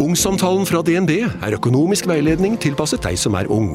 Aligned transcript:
Ungsamtalen 0.00 0.62
fra 0.64 0.80
DNB 0.80 1.10
er 1.28 1.54
økonomisk 1.58 2.06
veiledning 2.08 2.54
tilpasset 2.60 3.02
deg 3.04 3.18
som 3.20 3.34
er 3.36 3.50
ung. 3.52 3.74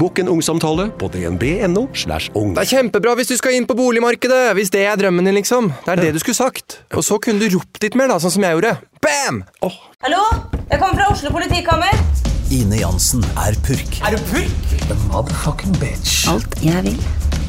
Bokk 0.00 0.18
en 0.18 0.30
ungsamtale 0.32 0.88
på 0.98 1.06
dnb.no. 1.14 1.84
slash 1.94 2.30
ung. 2.34 2.56
Det 2.56 2.64
er 2.64 2.70
kjempebra 2.72 3.12
hvis 3.18 3.30
du 3.30 3.36
skal 3.38 3.54
inn 3.54 3.68
på 3.70 3.76
boligmarkedet! 3.78 4.56
Hvis 4.58 4.72
det 4.74 4.82
er 4.86 4.98
drømmen 4.98 5.26
din, 5.30 5.36
liksom. 5.38 5.70
Det 5.86 5.92
er 5.94 6.02
det 6.02 6.08
du 6.16 6.18
skulle 6.22 6.38
sagt. 6.38 6.80
Og 6.90 7.06
så 7.06 7.20
kunne 7.22 7.38
du 7.38 7.54
ropt 7.54 7.78
litt 7.86 7.94
mer, 7.98 8.10
da, 8.10 8.18
sånn 8.22 8.34
som 8.34 8.46
jeg 8.46 8.58
gjorde. 8.58 8.72
Bam! 9.02 9.44
Oh. 9.66 9.76
Hallo? 10.02 10.24
Jeg 10.72 10.80
kommer 10.82 10.98
fra 10.98 11.06
Oslo 11.14 11.30
politikammer. 11.34 12.02
Ine 12.50 12.80
Jansen 12.82 13.22
er 13.38 13.54
purk. 13.66 14.00
Er 14.02 14.18
du 14.18 14.24
purk? 14.30 14.74
The 14.88 14.98
motherfucking 15.04 15.78
bitch. 15.78 16.24
Alt 16.30 16.58
jeg 16.66 16.82
vil, 16.88 16.98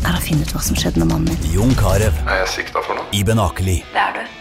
er 0.06 0.14
å 0.14 0.22
finne 0.22 0.46
ut 0.46 0.54
hva 0.54 0.62
som 0.66 0.78
skjedde 0.78 1.02
med 1.02 1.10
mannen 1.16 1.34
min. 1.34 1.50
Jon 1.58 1.74
Carew. 1.82 2.14
Er 2.28 2.44
jeg 2.44 2.54
sikta 2.60 2.86
for 2.86 3.02
noe? 3.02 3.10
Iben 3.18 3.42
Akeli. 3.42 3.82
Det 3.96 4.06
er 4.06 4.22
du. 4.22 4.41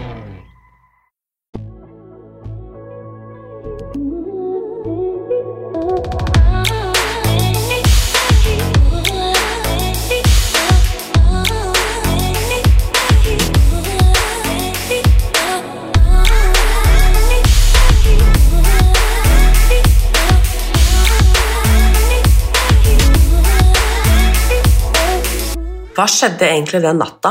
Hva 26.01 26.07
skjedde 26.09 26.47
egentlig 26.49 26.79
den 26.81 26.97
natta 26.97 27.29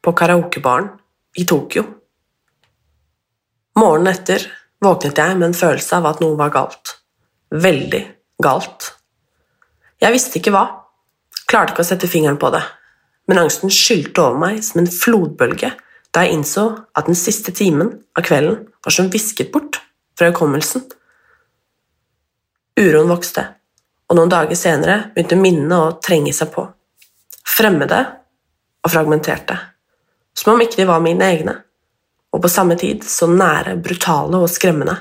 på 0.00 0.12
karaokebaren 0.16 0.86
i 1.36 1.42
Tokyo? 1.44 1.82
Morgenen 3.76 4.08
etter 4.08 4.46
våknet 4.80 5.18
jeg 5.20 5.34
med 5.36 5.50
en 5.50 5.56
følelse 5.58 5.98
av 5.98 6.06
at 6.08 6.22
noe 6.24 6.38
var 6.38 6.54
galt. 6.54 6.94
Veldig 7.52 8.00
galt. 8.40 8.86
Jeg 10.00 10.14
visste 10.14 10.40
ikke 10.40 10.54
hva, 10.54 10.62
klarte 11.44 11.74
ikke 11.74 11.84
å 11.84 11.88
sette 11.90 12.08
fingeren 12.08 12.38
på 12.40 12.48
det, 12.54 12.62
men 13.28 13.42
angsten 13.42 13.68
skylte 13.68 14.24
over 14.24 14.40
meg 14.46 14.62
som 14.64 14.80
en 14.80 14.88
flodbølge 14.88 15.74
da 16.08 16.24
jeg 16.24 16.38
innså 16.38 16.64
at 16.96 17.10
den 17.10 17.20
siste 17.20 17.52
timen 17.52 17.98
av 18.16 18.24
kvelden 18.30 18.62
var 18.80 18.96
som 18.96 19.12
visket 19.12 19.52
bort 19.52 19.82
fra 20.16 20.30
hukommelsen. 20.30 20.88
Uroen 22.80 23.12
vokste, 23.12 23.44
og 24.08 24.16
noen 24.16 24.32
dager 24.32 24.56
senere 24.56 25.02
begynte 25.12 25.36
minnene 25.36 25.82
å 25.84 25.94
trenge 26.00 26.32
seg 26.32 26.54
på 26.56 26.64
fremmede 27.46 28.00
og 28.84 28.92
fragmenterte, 28.92 29.58
som 30.36 30.54
om 30.54 30.62
ikke 30.62 30.82
de 30.82 30.88
var 30.88 31.02
mine 31.04 31.24
egne, 31.24 31.54
og 32.32 32.42
på 32.42 32.50
samme 32.52 32.76
tid 32.78 33.04
så 33.06 33.28
nære, 33.30 33.76
brutale 33.82 34.42
og 34.42 34.50
skremmende 34.50 34.96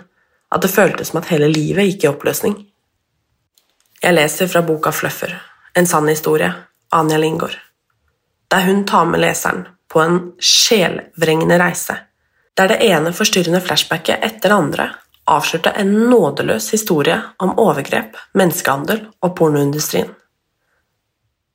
at 0.54 0.64
det 0.64 0.72
føltes 0.72 1.12
som 1.12 1.20
at 1.20 1.30
hele 1.34 1.50
livet 1.52 1.90
gikk 1.90 2.06
i 2.06 2.12
oppløsning. 2.12 2.56
Jeg 4.04 4.16
leser 4.16 4.48
fra 4.48 4.62
boka 4.64 4.94
Fluffer, 4.94 5.34
en 5.76 5.88
sann 5.90 6.08
historie, 6.08 6.52
Anja 6.94 7.18
Lingård, 7.18 7.58
der 8.52 8.68
hun 8.68 8.86
tar 8.88 9.08
med 9.10 9.24
leseren 9.26 9.66
på 9.92 10.02
en 10.04 10.20
sjelvrengende 10.40 11.58
reise, 11.60 11.98
der 12.56 12.72
det 12.72 12.84
ene 12.86 13.12
forstyrrende 13.14 13.60
flashbacket 13.62 14.24
etter 14.24 14.52
det 14.54 14.56
andre 14.56 14.88
avslørte 15.26 15.74
en 15.82 15.94
nådeløs 16.10 16.70
historie 16.72 17.18
om 17.42 17.56
overgrep, 17.60 18.18
menneskehandel 18.38 19.06
og 19.22 19.36
pornoindustrien. 19.38 20.12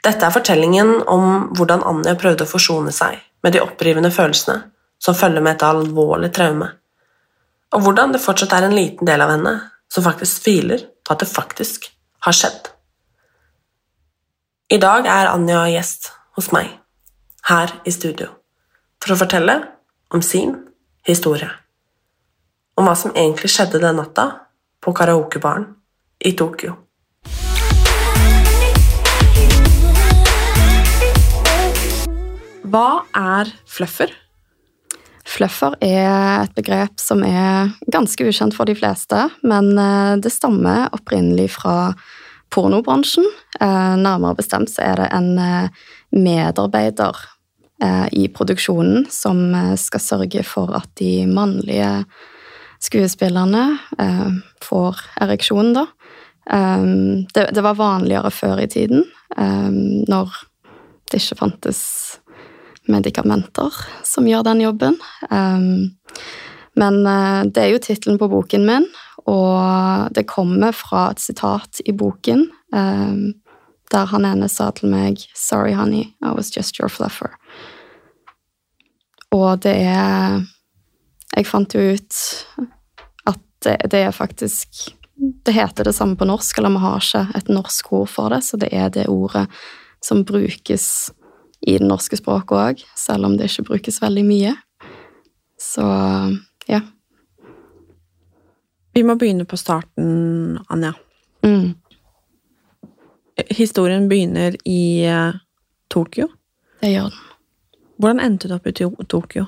Dette 0.04 0.24
er 0.26 0.32
fortellingen 0.32 1.02
om 1.12 1.50
hvordan 1.56 1.84
Anja 1.84 2.14
prøvde 2.18 2.46
å 2.46 2.50
forsone 2.50 2.92
seg 2.94 3.18
med 3.44 3.54
de 3.54 3.62
opprivende 3.64 4.12
følelsene 4.14 4.62
som 5.00 5.16
følger 5.16 5.44
med 5.44 5.56
et 5.58 5.64
alvorlig 5.64 6.30
traume, 6.36 6.68
og 7.74 7.84
hvordan 7.84 8.12
det 8.14 8.22
fortsatt 8.22 8.52
er 8.56 8.66
en 8.66 8.76
liten 8.76 9.08
del 9.08 9.22
av 9.24 9.32
henne 9.34 9.54
som 9.92 10.04
faktisk 10.04 10.44
tviler 10.44 10.84
på 11.04 11.14
at 11.14 11.22
det 11.22 11.30
faktisk 11.30 11.88
har 12.26 12.36
skjedd. 12.36 12.68
I 14.70 14.78
dag 14.78 15.08
er 15.08 15.32
Anja 15.32 15.64
gjest 15.72 16.12
hos 16.38 16.50
meg, 16.54 16.68
her 17.48 17.72
i 17.84 17.92
studio, 17.94 18.28
for 19.02 19.14
å 19.14 19.20
fortelle 19.20 19.56
om 20.14 20.22
sin 20.22 20.54
historie. 21.06 21.48
Om 22.78 22.86
hva 22.86 22.94
som 22.96 23.16
egentlig 23.16 23.50
skjedde 23.52 23.80
den 23.82 23.98
natta 23.98 24.28
på 24.80 24.94
karaokebaren 24.96 25.66
i 26.24 26.32
Tokyo. 26.38 26.76
Hva 32.70 33.02
er 33.16 33.48
fluffer? 33.66 34.12
Fluffer 35.26 35.74
er 35.82 36.44
et 36.44 36.52
begrep 36.54 37.00
som 37.02 37.24
er 37.26 37.72
ganske 37.90 38.22
ukjent 38.26 38.54
for 38.54 38.68
de 38.68 38.76
fleste, 38.78 39.24
men 39.42 39.72
eh, 39.74 40.14
det 40.22 40.30
stammer 40.30 40.86
opprinnelig 40.94 41.48
fra 41.56 41.92
pornobransjen. 42.54 43.26
Eh, 43.58 43.96
Nærmere 43.98 44.38
bestemt 44.38 44.70
så 44.70 44.84
er 44.86 45.02
det 45.02 45.08
en 45.16 45.32
eh, 45.42 45.84
medarbeider 46.14 47.26
i 48.12 48.26
produksjonen 48.28 49.06
som 49.08 49.38
skal 49.80 50.02
sørge 50.04 50.42
for 50.44 50.74
at 50.76 50.90
de 51.00 51.22
mannlige 51.24 52.02
skuespillerne 52.84 53.62
får 54.60 55.00
ereksjon, 55.24 55.70
da. 55.72 55.86
Det, 57.32 57.62
var 57.64 57.78
vanligere 57.78 58.28
før 58.36 58.60
i 58.60 58.68
tiden, 58.68 59.06
når 59.32 60.36
det 61.08 61.22
ikke 61.22 61.40
fantes 61.40 61.80
medikamenter 62.92 63.74
som 64.06 64.28
gjør 64.28 64.44
den 64.46 64.64
jobben. 64.64 64.98
Um, 65.30 65.96
men 66.78 67.00
uh, 67.06 67.42
det 67.46 67.64
er 67.64 67.72
jo 67.74 67.82
tittelen 67.82 68.18
på 68.20 68.30
boken 68.30 68.66
min, 68.66 68.88
og 69.30 70.10
det 70.16 70.28
kommer 70.30 70.74
fra 70.76 71.10
et 71.12 71.22
sitat 71.22 71.82
i 71.84 71.94
boken 71.96 72.48
um, 72.74 73.30
der 73.90 74.06
han 74.12 74.24
ene 74.24 74.48
sa 74.48 74.70
til 74.70 74.90
meg 74.90 75.18
'Sorry, 75.34 75.74
honey, 75.74 76.14
I 76.22 76.30
was 76.36 76.56
just 76.56 76.78
your 76.78 76.88
fluffer'. 76.88 77.34
Og 79.32 79.62
det 79.62 79.76
er 79.76 80.42
Jeg 81.36 81.46
fant 81.46 81.74
jo 81.74 81.80
ut 81.94 82.14
at 83.26 83.38
det, 83.62 83.76
det 83.90 84.00
er 84.02 84.10
faktisk 84.10 84.96
Det 85.46 85.54
heter 85.54 85.84
det 85.84 85.94
samme 85.94 86.16
på 86.16 86.24
norsk, 86.24 86.58
eller 86.58 86.70
vi 86.70 86.76
har 86.76 86.96
ikke 86.98 87.38
et 87.38 87.48
norsk 87.48 87.92
ord 87.92 88.08
for 88.08 88.28
det, 88.28 88.42
så 88.44 88.56
det 88.56 88.68
er 88.72 88.88
det 88.88 89.06
ordet 89.06 89.46
som 90.02 90.24
brukes 90.24 91.10
i 91.60 91.76
det 91.78 91.86
norske 91.86 92.16
språket 92.16 92.56
òg, 92.56 92.82
selv 92.96 93.28
om 93.28 93.36
det 93.36 93.50
ikke 93.50 93.68
brukes 93.68 94.00
veldig 94.02 94.24
mye. 94.24 94.54
Så 95.60 95.84
ja. 96.70 96.80
Vi 98.94 99.04
må 99.06 99.14
begynne 99.20 99.46
på 99.46 99.58
starten, 99.60 100.58
Anja. 100.72 100.94
Mm. 101.46 101.74
Historien 103.56 104.08
begynner 104.08 104.56
i 104.68 105.06
eh, 105.06 105.36
Tokyo. 105.92 106.28
Det 106.80 106.92
gjør 106.94 107.12
den. 107.12 107.26
Hvordan 108.00 108.22
endte 108.24 108.48
du 108.48 108.56
opp 108.56 108.66
i 108.68 108.72
Tokyo? 108.72 109.46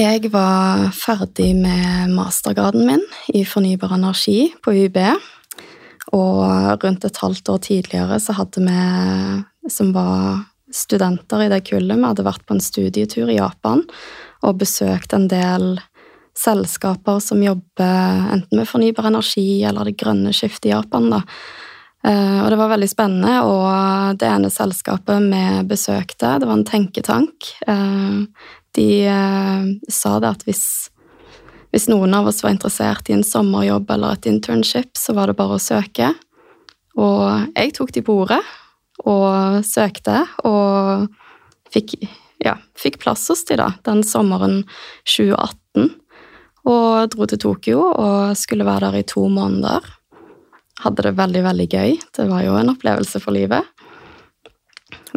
Jeg 0.00 0.28
var 0.32 0.90
ferdig 0.96 1.50
med 1.56 2.12
mastergraden 2.12 2.86
min 2.88 3.02
i 3.32 3.44
fornybar 3.44 3.92
energi 3.96 4.52
på 4.64 4.72
UB. 4.86 4.98
Og 6.12 6.84
rundt 6.84 7.04
et 7.04 7.20
halvt 7.22 7.48
år 7.48 7.60
tidligere 7.64 8.18
så 8.20 8.36
hadde 8.36 8.64
vi 8.64 9.70
som 9.70 9.92
var 9.94 10.51
studenter 10.72 11.44
i 11.44 11.48
det 11.52 11.62
kullet, 11.68 11.98
vi 11.98 12.08
hadde 12.08 12.26
vært 12.26 12.44
på 12.48 12.56
en 12.56 12.62
studietur 12.64 13.30
i 13.30 13.38
Japan 13.38 13.84
og 14.42 14.58
besøkt 14.58 15.12
en 15.14 15.28
del 15.30 15.76
selskaper 16.38 17.20
som 17.20 17.42
jobber 17.44 18.32
enten 18.32 18.58
med 18.58 18.68
fornybar 18.68 19.10
energi 19.10 19.62
eller 19.68 19.88
det 19.88 19.98
grønne 20.00 20.32
skiftet 20.32 20.70
i 20.70 20.72
Japan. 20.72 21.10
da. 21.10 21.20
Eh, 22.04 22.42
Og 22.42 22.50
det 22.50 22.56
var 22.58 22.72
veldig 22.72 22.88
spennende, 22.88 23.42
og 23.44 24.16
det 24.18 24.26
ene 24.26 24.50
selskapet 24.50 25.20
vi 25.28 25.44
besøkte, 25.68 26.38
det 26.40 26.48
var 26.48 26.56
en 26.56 26.64
tenketank. 26.64 27.52
Eh, 27.66 28.24
De 28.74 29.04
eh, 29.04 29.64
sa 29.90 30.18
det 30.18 30.28
at 30.30 30.42
hvis, 30.44 30.88
hvis 31.70 31.88
noen 31.88 32.14
av 32.14 32.26
oss 32.26 32.42
var 32.42 32.54
interessert 32.54 33.10
i 33.10 33.12
en 33.12 33.22
sommerjobb 33.22 33.90
eller 33.90 34.14
et 34.14 34.26
internship, 34.26 34.96
så 34.96 35.12
var 35.12 35.26
det 35.26 35.36
bare 35.36 35.58
å 35.58 35.60
søke. 35.60 36.14
Og 36.96 37.52
jeg 37.54 37.74
tok 37.74 37.92
de 37.92 38.00
på 38.00 38.16
ordet 38.24 38.40
og 39.08 39.64
søkte, 39.66 40.22
og 40.46 41.08
fikk, 41.72 41.96
ja, 42.44 42.56
fikk 42.78 43.00
plass 43.02 43.26
hos 43.32 43.44
de 43.48 43.58
da, 43.60 43.72
den 43.86 44.04
sommeren 44.06 44.62
2018. 45.08 45.90
Og 46.70 47.10
dro 47.10 47.26
til 47.26 47.40
Tokyo 47.42 47.88
og 47.90 48.38
skulle 48.38 48.66
være 48.68 48.92
der 48.92 49.00
i 49.00 49.08
to 49.08 49.26
måneder. 49.32 49.82
Hadde 50.82 51.06
det 51.08 51.16
veldig, 51.18 51.42
veldig 51.48 51.68
gøy. 51.70 51.96
Det 52.14 52.26
var 52.30 52.44
jo 52.46 52.54
en 52.58 52.70
opplevelse 52.74 53.18
for 53.22 53.34
livet. 53.34 53.66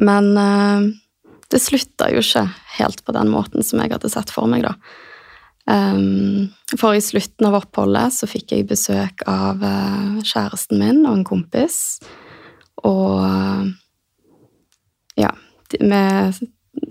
Men 0.01 0.31
eh, 0.37 0.87
det 1.53 1.61
slutta 1.61 2.09
jo 2.11 2.23
ikke 2.23 2.47
helt 2.79 3.03
på 3.05 3.13
den 3.15 3.29
måten 3.31 3.65
som 3.65 3.81
jeg 3.81 3.93
hadde 3.93 4.11
sett 4.11 4.33
for 4.33 4.49
meg, 4.49 4.65
da. 4.65 4.75
Um, 5.65 6.51
for 6.77 6.93
i 6.93 7.01
slutten 7.01 7.47
av 7.47 7.55
oppholdet 7.57 8.13
så 8.13 8.27
fikk 8.29 8.51
jeg 8.53 8.67
besøk 8.69 9.23
av 9.25 9.63
uh, 9.65 10.19
kjæresten 10.21 10.77
min 10.77 11.01
og 11.07 11.15
en 11.15 11.25
kompis. 11.25 11.79
Og 12.83 13.71
ja, 15.15 15.31
vi 15.79 16.03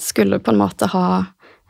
skulle 0.01 0.39
på 0.39 0.51
en 0.51 0.59
måte 0.59 0.87
ha 0.87 1.25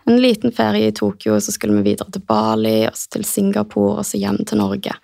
en 0.07 0.21
liten 0.21 0.53
ferie 0.53 0.89
i 0.89 0.93
Tokyo, 0.93 1.41
så 1.41 1.53
skulle 1.53 1.77
vi 1.77 1.91
videre 1.91 2.11
til 2.13 2.23
Bali, 2.29 2.87
og 2.89 2.97
så 2.97 3.17
til 3.17 3.25
Singapore, 3.25 3.99
og 3.99 4.07
så 4.07 4.21
hjem 4.21 4.43
til 4.45 4.61
Norge. 4.61 4.97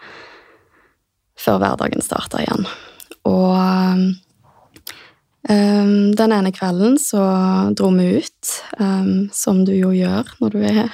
Før 1.41 1.61
hverdagen 1.63 2.05
starta 2.05 2.43
igjen. 2.43 2.67
Og 3.29 3.57
um, 5.49 6.13
den 6.21 6.35
ene 6.37 6.53
kvelden 6.53 6.99
så 7.01 7.23
dro 7.77 7.89
vi 7.97 8.11
ut, 8.21 8.53
um, 8.81 9.31
som 9.33 9.65
du 9.65 9.73
jo 9.77 9.95
gjør 9.97 10.35
når 10.43 10.57
du 10.57 10.61
er 10.69 10.89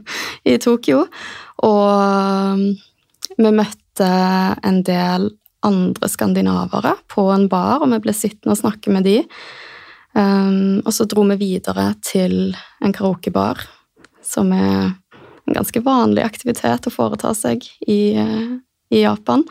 i 0.50 0.56
Tokyo. 0.60 1.04
Og 1.68 2.64
vi 3.36 3.52
møtte 3.52 4.10
en 4.64 4.82
del 4.88 5.30
andre 5.66 6.08
skandinavere 6.08 6.94
på 7.10 7.26
en 7.34 7.48
bar, 7.52 7.82
og 7.82 7.90
vi 7.92 8.00
ble 8.04 8.14
sittende 8.16 8.54
og 8.54 8.60
snakke 8.62 8.92
med 8.94 9.06
de. 9.08 9.18
Um, 10.16 10.80
og 10.82 10.92
så 10.96 11.06
dro 11.06 11.22
vi 11.32 11.38
videre 11.40 11.92
til 12.04 12.56
en 12.82 12.94
karaokebar, 12.96 13.60
som 14.24 14.50
er 14.56 14.96
en 15.50 15.54
ganske 15.54 15.82
vanlig 15.84 16.24
aktivitet 16.24 16.88
å 16.88 16.94
foreta 16.94 17.34
seg 17.36 17.66
i, 17.86 18.16
i 18.90 19.02
Japan. 19.04 19.44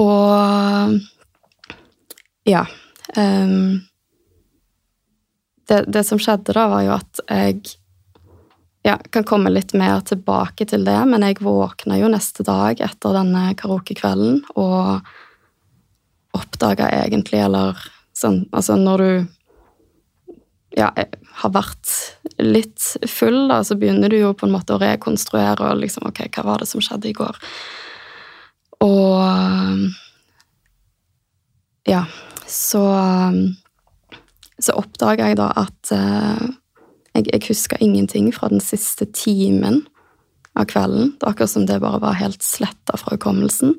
Og 0.00 1.00
ja 2.48 2.62
um, 3.16 3.80
det, 5.68 5.84
det, 5.86 6.04
som 6.04 6.18
skjedde 6.18 6.54
da, 6.56 6.66
var 6.72 6.84
jo 6.86 6.94
at 6.96 7.20
jeg 7.28 7.76
ja, 8.82 8.96
kan 9.12 9.24
komme 9.28 9.52
litt 9.52 9.74
mer 9.76 10.00
tilbake 10.06 10.64
til 10.68 10.86
det, 10.86 10.98
men 11.10 11.24
jeg 11.26 11.40
våkna 11.44 11.98
jo 12.00 12.08
neste 12.12 12.44
dag 12.46 12.80
etter 12.80 13.16
denne 13.18 13.50
karaokekvelden 13.58 14.40
og 14.56 15.10
oppdaga 16.36 16.88
egentlig, 17.02 17.42
eller 17.44 17.78
sånn 18.16 18.44
Altså 18.54 18.76
når 18.78 19.02
du 19.02 19.10
ja, 20.78 20.88
har 21.42 21.52
vært 21.52 21.90
litt 22.38 22.82
full, 23.10 23.48
da, 23.50 23.60
så 23.66 23.76
begynner 23.76 24.12
du 24.12 24.20
jo 24.20 24.32
på 24.38 24.46
en 24.46 24.54
måte 24.54 24.76
å 24.76 24.80
rekonstruere 24.80 25.72
og 25.72 25.80
liksom 25.82 26.06
Ok, 26.08 26.22
hva 26.36 26.46
var 26.46 26.62
det 26.62 26.70
som 26.70 26.82
skjedde 26.84 27.10
i 27.10 27.16
går? 27.16 27.40
Og 28.86 29.90
Ja, 31.88 32.04
så 32.46 32.84
Så 34.60 34.76
oppdaga 34.76 35.30
jeg 35.30 35.40
da 35.40 35.50
at 35.56 35.92
uh, 35.96 36.48
jeg, 37.14 37.26
jeg 37.32 37.46
huska 37.48 37.78
ingenting 37.80 38.30
fra 38.34 38.50
den 38.52 38.62
siste 38.62 39.06
timen 39.16 39.82
av 40.58 40.68
kvelden. 40.70 41.14
Det 41.16 41.26
var 41.26 41.34
akkurat 41.34 41.50
som 41.50 41.66
det 41.66 41.80
bare 41.82 42.00
var 42.02 42.18
helt 42.18 42.42
sletta 42.44 42.98
fra 43.00 43.14
hukommelsen. 43.16 43.76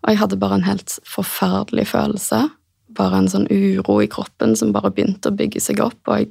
Og 0.00 0.12
jeg 0.12 0.20
hadde 0.22 0.40
bare 0.40 0.60
en 0.60 0.68
helt 0.68 0.96
forferdelig 1.08 1.90
følelse. 1.92 2.46
Bare 2.96 3.20
en 3.20 3.30
sånn 3.30 3.48
uro 3.52 4.00
i 4.02 4.08
kroppen 4.10 4.56
som 4.58 4.72
bare 4.74 4.92
begynte 4.94 5.30
å 5.30 5.36
bygge 5.36 5.62
seg 5.62 5.82
opp, 5.84 6.00
og 6.08 6.22
jeg 6.22 6.30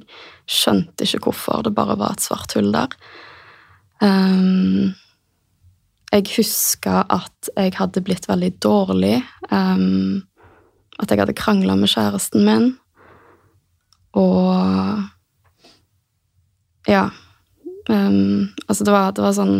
skjønte 0.50 1.06
ikke 1.06 1.22
hvorfor. 1.28 1.62
Det 1.64 1.74
bare 1.76 1.96
var 2.00 2.16
et 2.16 2.24
svart 2.24 2.56
hull 2.58 2.72
der. 2.74 2.96
Um, 4.00 4.92
jeg 6.10 6.26
huska 6.34 7.04
at 7.12 7.50
jeg 7.54 7.76
hadde 7.78 8.02
blitt 8.04 8.26
veldig 8.28 8.52
dårlig. 8.62 9.20
Um, 9.50 10.26
at 11.00 11.12
jeg 11.12 11.22
hadde 11.22 11.38
krangla 11.38 11.78
med 11.78 11.92
kjæresten 11.92 12.44
min. 12.44 12.68
Og 14.18 15.06
Ja. 16.88 17.08
Um, 17.88 18.50
altså, 18.66 18.84
det 18.86 18.94
var, 18.94 19.12
det 19.16 19.24
var 19.24 19.34
sånn 19.34 19.56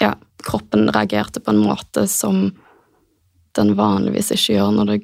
Ja, 0.00 0.14
kroppen 0.44 0.88
reagerte 0.92 1.42
på 1.44 1.52
en 1.52 1.60
måte 1.64 2.06
som 2.08 2.50
den 3.58 3.74
vanligvis 3.76 4.30
ikke 4.32 4.54
gjør 4.54 4.70
når 4.76 4.92
det 4.92 5.00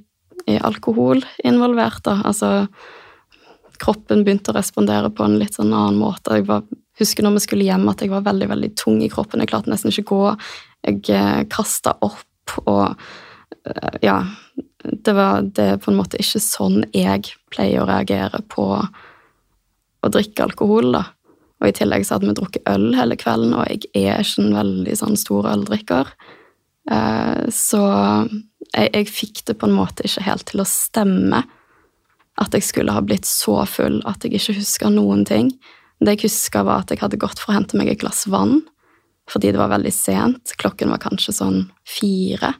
er 0.46 0.64
alkohol 0.64 1.20
involvert. 1.44 2.00
Da. 2.06 2.20
Altså, 2.24 2.68
kroppen 3.82 4.24
begynte 4.24 4.52
å 4.52 4.56
respondere 4.56 5.10
på 5.12 5.26
en 5.26 5.38
litt 5.40 5.58
sånn 5.58 5.74
annen 5.74 5.98
måte. 6.00 6.38
Jeg 6.38 6.46
var, 6.48 6.64
husker 7.00 7.26
når 7.26 7.36
vi 7.36 7.44
skulle 7.44 7.66
hjem, 7.68 7.88
at 7.90 8.04
jeg 8.04 8.12
var 8.12 8.24
veldig 8.26 8.48
veldig 8.54 8.72
tung 8.78 9.02
i 9.04 9.10
kroppen. 9.12 9.42
Jeg 9.42 9.52
klarte 9.52 9.72
nesten 9.72 9.92
ikke 9.92 10.08
gå. 10.12 10.22
Jeg 10.86 11.02
eh, 11.12 11.42
kasta 11.52 11.96
opp 12.06 12.56
og 12.64 12.94
eh, 13.66 13.98
Ja, 14.06 14.20
det, 14.86 15.12
var, 15.12 15.42
det 15.42 15.68
er 15.74 15.82
på 15.82 15.90
en 15.92 15.98
måte 15.98 16.20
ikke 16.22 16.42
sånn 16.42 16.84
jeg 16.94 17.32
pleier 17.52 17.82
å 17.82 17.90
reagere 17.90 18.42
på 18.48 18.70
å 18.76 20.10
drikke 20.12 20.46
alkohol, 20.46 20.92
da. 20.94 21.02
Og 21.60 21.70
i 21.70 21.76
tillegg 21.76 22.04
så 22.04 22.16
hadde 22.16 22.28
vi 22.28 22.36
drukket 22.36 22.68
øl 22.68 22.90
hele 22.98 23.16
kvelden, 23.18 23.54
og 23.56 23.68
jeg 23.70 23.88
er 23.96 24.20
ikke 24.20 24.44
en 24.44 24.56
veldig 24.58 24.96
sånn 25.00 25.16
stor 25.20 25.48
øldrikker. 25.54 26.10
Eh, 26.92 27.46
så 27.54 27.82
jeg, 28.74 28.90
jeg 28.92 29.08
fikk 29.08 29.44
det 29.48 29.56
på 29.60 29.68
en 29.68 29.76
måte 29.78 30.04
ikke 30.06 30.26
helt 30.26 30.46
til 30.50 30.62
å 30.62 30.68
stemme 30.68 31.42
at 32.36 32.52
jeg 32.52 32.66
skulle 32.66 32.92
ha 32.92 33.00
blitt 33.00 33.24
så 33.28 33.62
full 33.68 34.02
at 34.08 34.24
jeg 34.24 34.36
ikke 34.36 34.58
huska 34.58 34.92
noen 34.92 35.24
ting. 35.28 35.54
Det 36.04 36.18
jeg 36.18 36.26
huska, 36.28 36.60
var 36.66 36.84
at 36.84 36.92
jeg 36.92 37.00
hadde 37.00 37.20
gått 37.20 37.40
for 37.40 37.52
å 37.52 37.56
hente 37.56 37.78
meg 37.80 37.88
et 37.92 38.02
glass 38.02 38.26
vann 38.28 38.60
fordi 39.26 39.50
det 39.50 39.58
var 39.58 39.72
veldig 39.72 39.90
sent. 39.90 40.52
Klokken 40.54 40.92
var 40.92 41.00
kanskje 41.02 41.32
sånn 41.34 41.56
fire. 41.82 42.52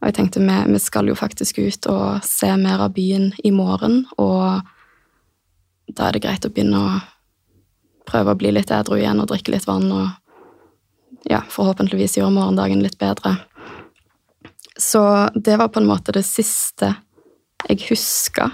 Og 0.00 0.06
jeg 0.08 0.14
tenkte 0.16 0.40
vi, 0.40 0.54
vi 0.72 0.80
skal 0.80 1.10
jo 1.10 1.16
faktisk 1.18 1.60
ut 1.60 1.88
og 1.92 2.24
se 2.24 2.48
mer 2.56 2.86
av 2.86 2.94
byen 2.96 3.34
i 3.44 3.52
morgen, 3.52 4.06
og 4.16 4.64
da 5.92 6.06
er 6.06 6.16
det 6.16 6.22
greit 6.24 6.48
å 6.48 6.52
begynne 6.54 6.80
å 6.80 6.94
prøve 8.08 8.34
å 8.34 8.38
bli 8.38 8.52
litt 8.54 8.72
edru 8.74 8.98
igjen 8.98 9.22
og 9.22 9.30
drikke 9.30 9.54
litt 9.54 9.66
vann 9.68 9.88
og 9.92 11.28
ja, 11.30 11.40
forhåpentligvis 11.48 12.18
gjøre 12.18 12.34
morgendagen 12.34 12.82
litt 12.84 12.98
bedre. 13.00 13.36
Så 14.76 15.00
det 15.34 15.56
var 15.56 15.70
på 15.72 15.80
en 15.80 15.88
måte 15.88 16.12
det 16.12 16.24
siste 16.26 16.94
jeg 17.64 17.86
huska. 17.88 18.50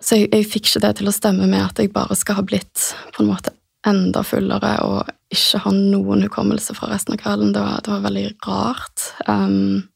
Så 0.00 0.18
jeg, 0.18 0.30
jeg 0.32 0.48
fikk 0.48 0.70
ikke 0.70 0.82
det 0.86 0.94
til 0.98 1.10
å 1.10 1.14
stemme 1.14 1.46
med 1.50 1.62
at 1.62 1.78
jeg 1.78 1.92
bare 1.94 2.16
skal 2.18 2.40
ha 2.40 2.46
blitt 2.46 2.90
på 3.14 3.22
en 3.22 3.30
måte 3.30 3.54
enda 3.86 4.24
fullere 4.26 4.72
og 4.86 5.12
ikke 5.32 5.60
ha 5.64 5.72
noen 5.74 6.24
hukommelse 6.26 6.74
fra 6.76 6.90
resten 6.92 7.14
av 7.14 7.22
kvelden. 7.22 7.52
Det 7.54 7.62
var, 7.62 7.82
det 7.84 7.92
var 7.92 8.04
veldig 8.06 8.26
rart. 8.46 9.06
Um, 9.28 9.86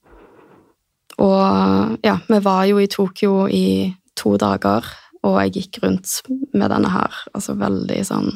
og 1.22 1.98
ja, 2.04 2.16
vi 2.28 2.40
var 2.44 2.66
jo 2.68 2.80
i 2.82 2.90
Tokyo 2.90 3.46
i 3.48 3.92
to 4.18 4.36
dager, 4.40 4.86
og 5.22 5.36
jeg 5.38 5.54
gikk 5.56 5.82
rundt 5.84 6.18
med 6.52 6.70
denne 6.72 6.90
her 6.90 7.14
altså 7.32 7.54
veldig 7.58 8.00
sånn 8.06 8.32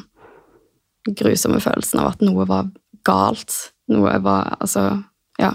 grusomme 1.07 1.59
følelsen 1.63 2.01
av 2.01 2.13
at 2.13 2.23
noe 2.23 2.45
var 2.47 2.69
galt. 3.07 3.53
Noe 3.91 4.17
var 4.23 4.57
Altså, 4.59 5.03
ja. 5.39 5.53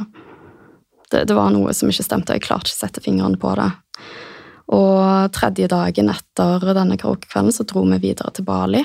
Det, 1.12 1.26
det 1.28 1.36
var 1.36 1.52
noe 1.52 1.74
som 1.76 1.90
ikke 1.92 2.06
stemte, 2.06 2.32
og 2.32 2.38
jeg 2.38 2.46
klarte 2.46 2.70
ikke 2.70 2.78
å 2.78 2.82
sette 2.86 3.04
fingrene 3.04 3.40
på 3.40 3.52
det. 3.58 3.68
Og 4.72 5.32
tredje 5.36 5.68
dagen 5.68 6.08
etter 6.08 6.72
denne 6.72 6.96
karaokekvelden 7.00 7.52
så 7.52 7.66
dro 7.68 7.84
vi 7.90 8.00
videre 8.00 8.32
til 8.32 8.46
Bali. 8.48 8.80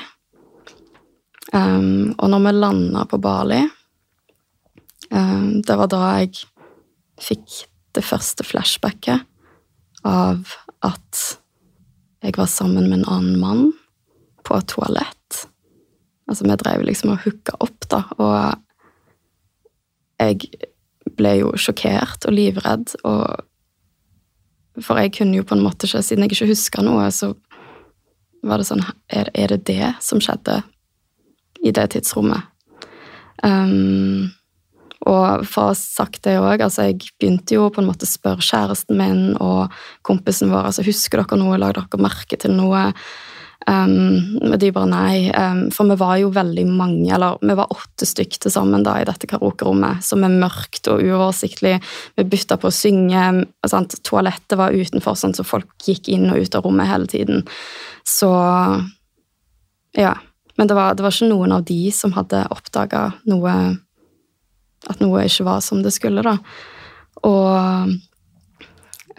Um, 1.56 2.12
og 2.20 2.28
når 2.34 2.44
vi 2.44 2.52
landa 2.58 3.06
på 3.08 3.22
Bali 3.24 3.62
um, 5.16 5.62
Det 5.64 5.78
var 5.80 5.88
da 5.88 6.02
jeg 6.20 6.42
fikk 7.24 7.62
det 7.96 8.04
første 8.04 8.44
flashbacket 8.44 9.24
av 10.04 10.52
at 10.84 11.22
jeg 12.24 12.38
var 12.38 12.50
sammen 12.50 12.90
med 12.90 13.00
en 13.02 13.10
annen 13.14 13.40
mann 13.42 13.68
på 14.48 14.58
et 14.58 14.70
toalett. 14.72 15.44
Altså, 16.28 16.44
vi 16.48 16.56
drev 16.60 16.86
liksom 16.88 17.14
og 17.14 17.22
hooka 17.24 17.58
opp, 17.64 17.88
da, 17.92 18.02
og 18.18 18.64
jeg 20.18 20.50
ble 21.18 21.34
jo 21.40 21.52
sjokkert 21.60 22.26
og 22.28 22.36
livredd, 22.36 22.98
og 23.08 23.46
For 24.78 25.00
jeg 25.02 25.10
kunne 25.16 25.34
jo 25.40 25.42
på 25.42 25.56
en 25.56 25.64
måte 25.66 25.88
ikke 25.88 26.04
Siden 26.06 26.22
jeg 26.22 26.36
ikke 26.36 26.52
huska 26.52 26.84
noe, 26.86 27.08
så 27.10 27.32
var 28.46 28.62
det 28.62 28.68
sånn 28.68 28.84
er, 29.10 29.32
er 29.34 29.50
det 29.56 29.64
det 29.66 29.88
som 30.06 30.22
skjedde 30.22 30.60
i 31.66 31.72
det 31.74 31.88
tidsrommet. 31.96 32.46
Um, 33.42 34.30
og 35.06 35.46
for 35.46 35.68
å 35.68 35.72
ha 35.72 35.78
sagt 35.78 36.24
det 36.26 36.40
òg, 36.42 36.64
altså 36.66 36.88
jeg 36.88 37.12
begynte 37.20 37.58
jo 37.58 37.70
på 37.74 37.84
en 37.84 37.90
måte 37.90 38.08
å 38.08 38.10
spørre 38.10 38.44
kjæresten 38.44 38.98
min 38.98 39.24
og 39.44 39.74
kompisen 40.08 40.50
vår 40.54 40.72
altså 40.72 40.86
husker 40.88 41.22
dere 41.22 41.40
noe, 41.40 41.60
la 41.62 41.70
dere 41.76 42.02
merke 42.02 42.40
til 42.42 42.56
noe. 42.58 42.88
Um, 43.68 44.40
de 44.56 44.70
bare 44.72 44.88
nei. 44.88 45.16
Um, 45.36 45.66
for 45.76 45.90
vi 45.92 45.98
var 46.00 46.16
jo 46.22 46.30
veldig 46.32 46.64
mange, 46.70 47.10
eller 47.14 47.36
vi 47.44 47.56
var 47.58 47.74
åtte 47.74 48.08
stykk 48.08 48.38
til 48.46 48.54
sammen 48.54 48.86
da 48.86 48.96
i 49.02 49.08
dette 49.08 49.28
karaokerommet, 49.28 50.06
som 50.08 50.24
er 50.24 50.38
mørkt 50.40 50.88
og 50.92 51.04
uoversiktlig. 51.04 51.76
Vi 52.16 52.28
bytta 52.32 52.60
på 52.62 52.72
å 52.72 52.76
synge. 52.76 53.26
Sant? 53.68 53.98
Toalettet 54.08 54.56
var 54.60 54.76
utenfor, 54.76 55.18
sånn 55.20 55.36
så 55.36 55.46
folk 55.48 55.74
gikk 55.84 56.08
inn 56.14 56.30
og 56.32 56.40
ut 56.46 56.56
av 56.56 56.64
rommet 56.64 56.90
hele 56.90 57.12
tiden. 57.12 57.44
Så 58.08 58.32
ja. 59.98 60.16
Men 60.58 60.70
det 60.72 60.74
var, 60.74 60.96
det 60.98 61.04
var, 61.06 61.14
ikke 61.14 61.30
noen 61.30 61.52
av 61.54 61.68
de 61.68 61.92
som 61.94 62.16
hadde 62.16 62.40
oppdaga 62.50 63.12
noe 63.30 63.52
At 64.88 65.02
noe 65.04 65.26
ikke 65.28 65.48
var 65.48 65.62
som 65.66 65.84
det 65.84 65.94
skulle, 65.96 66.24
da. 66.26 66.38
Og 67.28 67.94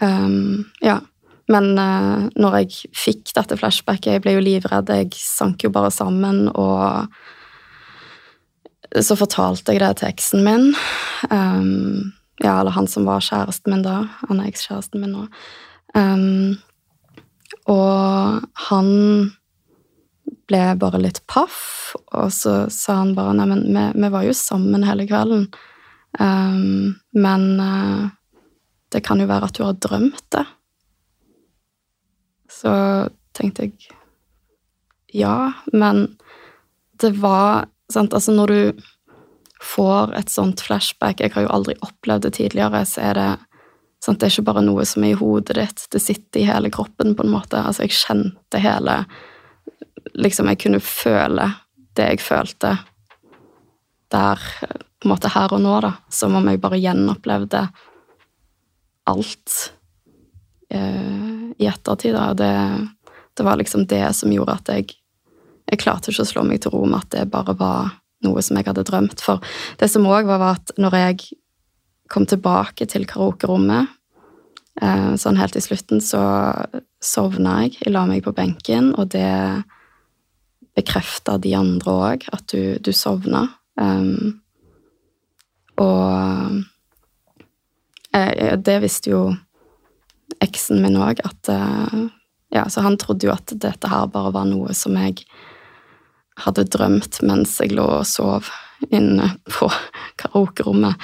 um, 0.01 0.65
Ja. 0.85 0.99
Men 1.49 1.71
uh, 1.81 2.29
når 2.37 2.59
jeg 2.59 2.91
fikk 2.93 3.31
dette 3.33 3.57
flashbacket, 3.57 4.11
jeg 4.13 4.21
ble 4.21 4.35
jo 4.35 4.43
livredd, 4.45 4.91
jeg 4.93 5.09
sank 5.17 5.63
jo 5.65 5.71
bare 5.73 5.89
sammen, 5.89 6.43
og 6.53 7.09
så 8.93 9.17
fortalte 9.17 9.73
jeg 9.73 9.81
det 9.81 9.95
til 9.97 10.11
eksen 10.11 10.45
min. 10.45 10.67
Um, 11.33 12.13
ja, 12.37 12.59
eller 12.59 12.73
han 12.77 12.87
som 12.87 13.09
var 13.09 13.25
kjæresten 13.25 13.73
min 13.73 13.81
da. 13.85 14.03
Han 14.29 14.39
er 14.43 14.51
ekskjæresten 14.51 15.01
min 15.01 15.15
nå. 15.17 15.25
Um, 15.97 16.57
og 17.69 18.45
han 18.69 18.89
ble 20.49 20.61
bare 20.81 21.01
litt 21.01 21.21
paff, 21.29 21.95
og 22.11 22.29
så 22.33 22.61
sa 22.73 23.01
han 23.01 23.15
bare 23.17 23.35
Nei, 23.37 23.47
men 23.49 23.65
vi, 23.69 23.83
vi 24.03 24.11
var 24.13 24.25
jo 24.27 24.35
sammen 24.37 24.85
hele 24.87 25.07
kvelden. 25.09 25.47
Um, 26.19 26.95
men 27.13 27.45
uh, 27.61 28.09
det 28.93 29.03
kan 29.05 29.21
jo 29.21 29.29
være 29.29 29.49
at 29.49 29.57
du 29.57 29.63
har 29.65 29.77
drømt 29.77 30.25
det. 30.35 30.45
Så 32.49 32.73
tenkte 33.37 33.67
jeg 33.67 33.95
ja, 35.13 35.51
men 35.73 36.17
det 37.01 37.15
var 37.17 37.69
sant, 37.89 38.13
Altså, 38.13 38.33
når 38.35 38.47
du 38.47 38.81
får 39.61 40.13
et 40.15 40.29
sånt 40.29 40.61
flashback 40.61 41.19
Jeg 41.19 41.33
har 41.33 41.47
jo 41.47 41.53
aldri 41.53 41.75
opplevd 41.81 42.27
det 42.27 42.35
tidligere, 42.37 42.83
så 42.85 43.09
er 43.09 43.17
det 43.17 43.29
sant, 44.03 44.19
Det 44.19 44.27
er 44.27 44.35
ikke 44.35 44.49
bare 44.51 44.65
noe 44.65 44.85
som 44.85 45.03
er 45.03 45.15
i 45.15 45.19
hodet 45.19 45.57
ditt, 45.57 45.87
det 45.91 46.01
sitter 46.03 46.41
i 46.41 46.47
hele 46.47 46.71
kroppen, 46.73 47.15
på 47.15 47.25
en 47.25 47.33
måte. 47.33 47.57
Altså, 47.57 47.87
jeg 47.87 47.97
kjente 47.97 48.61
hele 48.61 49.01
Liksom, 50.19 50.49
jeg 50.51 50.59
kunne 50.63 50.81
føle 50.83 51.47
det 51.97 52.07
jeg 52.13 52.21
følte 52.23 52.75
der, 54.09 54.39
på 54.99 55.07
en 55.07 55.11
måte 55.11 55.31
her 55.31 55.53
og 55.53 55.61
nå, 55.63 55.75
da. 55.85 55.93
Som 56.11 56.37
om 56.39 56.47
jeg 56.49 56.61
bare 56.61 56.79
gjenopplevde 56.81 57.65
alt 59.09 59.57
eh, 60.73 61.51
i 61.57 61.69
ettertid, 61.69 62.15
da. 62.17 62.31
Det, 62.37 63.13
det 63.37 63.45
var 63.45 63.59
liksom 63.59 63.85
det 63.89 64.07
som 64.17 64.33
gjorde 64.33 64.57
at 64.59 64.73
jeg 64.75 64.95
Jeg 65.69 65.83
klarte 65.83 66.09
ikke 66.09 66.23
å 66.25 66.25
slå 66.25 66.41
meg 66.47 66.63
til 66.63 66.71
ro 66.73 66.79
med 66.89 66.97
at 66.97 67.11
det 67.13 67.27
bare 67.29 67.53
var 67.53 67.91
noe 68.25 68.41
som 68.41 68.57
jeg 68.57 68.65
hadde 68.65 68.81
drømt. 68.87 69.21
For 69.21 69.37
det 69.77 69.85
som 69.93 70.07
òg 70.09 70.25
var, 70.25 70.39
var 70.41 70.57
at 70.57 70.71
når 70.81 70.95
jeg 70.97 71.19
kom 72.09 72.25
tilbake 72.25 72.87
til 72.89 73.05
karaokerommet, 73.05 73.91
eh, 74.81 75.11
sånn 75.13 75.37
helt 75.37 75.59
i 75.59 75.61
slutten, 75.61 76.01
så 76.01 76.23
sovna 77.03 77.63
jeg. 77.63 77.79
Jeg 77.83 77.93
la 77.93 78.05
meg 78.09 78.23
på 78.25 78.35
benken, 78.35 78.93
og 78.99 79.11
det 79.15 79.29
bekrefta 80.77 81.37
de 81.41 81.55
andre 81.57 81.95
òg, 82.11 82.27
at 82.31 82.45
du, 82.51 82.77
du 82.83 82.91
sovna. 82.95 83.47
Um, 83.79 84.39
og 85.79 86.63
eh, 88.15 88.55
det 88.59 88.77
visste 88.83 89.13
jo 89.13 89.23
eksen 90.43 90.81
min 90.83 90.99
òg, 90.99 91.23
at 91.25 91.51
eh, 91.53 91.99
Ja, 92.49 92.63
så 92.65 92.81
han 92.81 92.95
trodde 92.97 93.27
jo 93.27 93.33
at 93.35 93.51
dette 93.61 93.91
her 93.91 94.07
bare 94.09 94.31
var 94.33 94.47
noe 94.49 94.73
som 94.73 94.95
jeg 94.97 95.19
hadde 96.41 96.63
drømt 96.73 97.19
mens 97.21 97.59
jeg 97.61 97.75
lå 97.77 97.85
og 97.99 98.07
sov 98.09 98.47
inne 98.89 99.27
på 99.45 99.67
karaokerommet, 100.17 100.97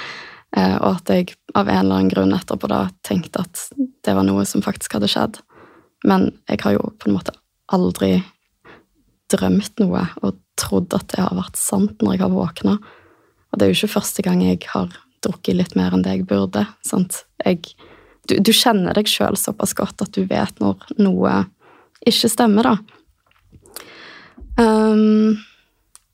eh, 0.56 0.74
og 0.80 0.96
at 0.96 1.12
jeg 1.14 1.36
av 1.54 1.70
en 1.70 1.84
eller 1.84 2.00
annen 2.00 2.10
grunn 2.10 2.34
etterpå 2.34 2.70
da 2.72 2.88
tenkte 3.06 3.44
at 3.46 3.62
det 3.76 4.16
var 4.18 4.26
noe 4.26 4.42
som 4.48 4.64
faktisk 4.64 4.98
hadde 4.98 5.12
skjedd. 5.12 5.38
Men 6.04 6.30
jeg 6.50 6.60
har 6.64 6.76
jo 6.76 6.90
på 6.98 7.08
en 7.08 7.16
måte 7.16 7.34
aldri 7.72 8.18
drømt 9.32 9.80
noe 9.82 10.04
og 10.22 10.36
trodd 10.58 10.94
at 10.96 11.08
det 11.12 11.22
har 11.22 11.34
vært 11.36 11.58
sant 11.58 12.02
når 12.02 12.16
jeg 12.16 12.24
har 12.24 12.34
våkna. 12.34 12.76
Og 12.76 13.58
det 13.58 13.66
er 13.66 13.72
jo 13.72 13.78
ikke 13.80 13.96
første 13.96 14.24
gang 14.26 14.42
jeg 14.44 14.62
har 14.70 14.94
drukket 15.24 15.58
litt 15.58 15.74
mer 15.78 15.94
enn 15.94 16.04
det 16.04 16.18
jeg 16.18 16.28
burde. 16.28 16.66
Jeg, 17.44 17.62
du, 18.28 18.38
du 18.38 18.52
kjenner 18.54 18.96
deg 18.96 19.10
sjøl 19.10 19.38
såpass 19.40 19.74
godt 19.76 20.04
at 20.04 20.14
du 20.14 20.24
vet 20.28 20.62
når 20.62 20.86
noe 21.00 21.42
ikke 22.06 22.30
stemmer, 22.30 22.68
da. 22.68 22.76
Um, 24.56 25.36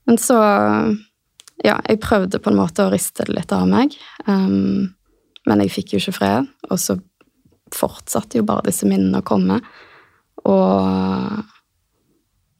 men 0.09 0.19
så 0.19 0.39
Ja, 1.63 1.77
jeg 1.87 2.01
prøvde 2.03 2.41
på 2.43 2.51
en 2.51 2.59
måte 2.59 2.83
å 2.83 2.91
riste 2.91 3.23
det 3.29 3.37
litt 3.37 3.53
av 3.55 3.69
meg, 3.71 3.93
um, 4.27 4.89
men 5.47 5.61
jeg 5.63 5.71
fikk 5.71 5.93
jo 5.93 6.01
ikke 6.01 6.15
fred. 6.17 6.49
Og 6.75 6.81
så 6.83 6.97
fortsatte 7.77 8.41
jo 8.41 8.47
bare 8.47 8.67
disse 8.69 8.89
minnene 8.89 9.23
å 9.23 9.27
komme. 9.27 9.61
Og 10.49 11.43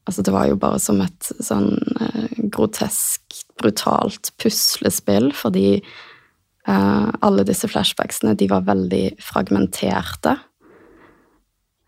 Altså, 0.03 0.23
det 0.27 0.33
var 0.35 0.49
jo 0.51 0.59
bare 0.59 0.81
som 0.83 0.99
et 1.05 1.29
sånn 1.39 1.77
eh, 2.03 2.39
grotesk, 2.51 3.37
brutalt 3.61 4.33
puslespill, 4.43 5.29
fordi 5.37 5.77
eh, 5.79 7.11
alle 7.23 7.45
disse 7.47 7.71
flashbacksene, 7.71 8.35
de 8.35 8.49
var 8.51 8.67
veldig 8.67 9.05
fragmenterte. 9.23 10.35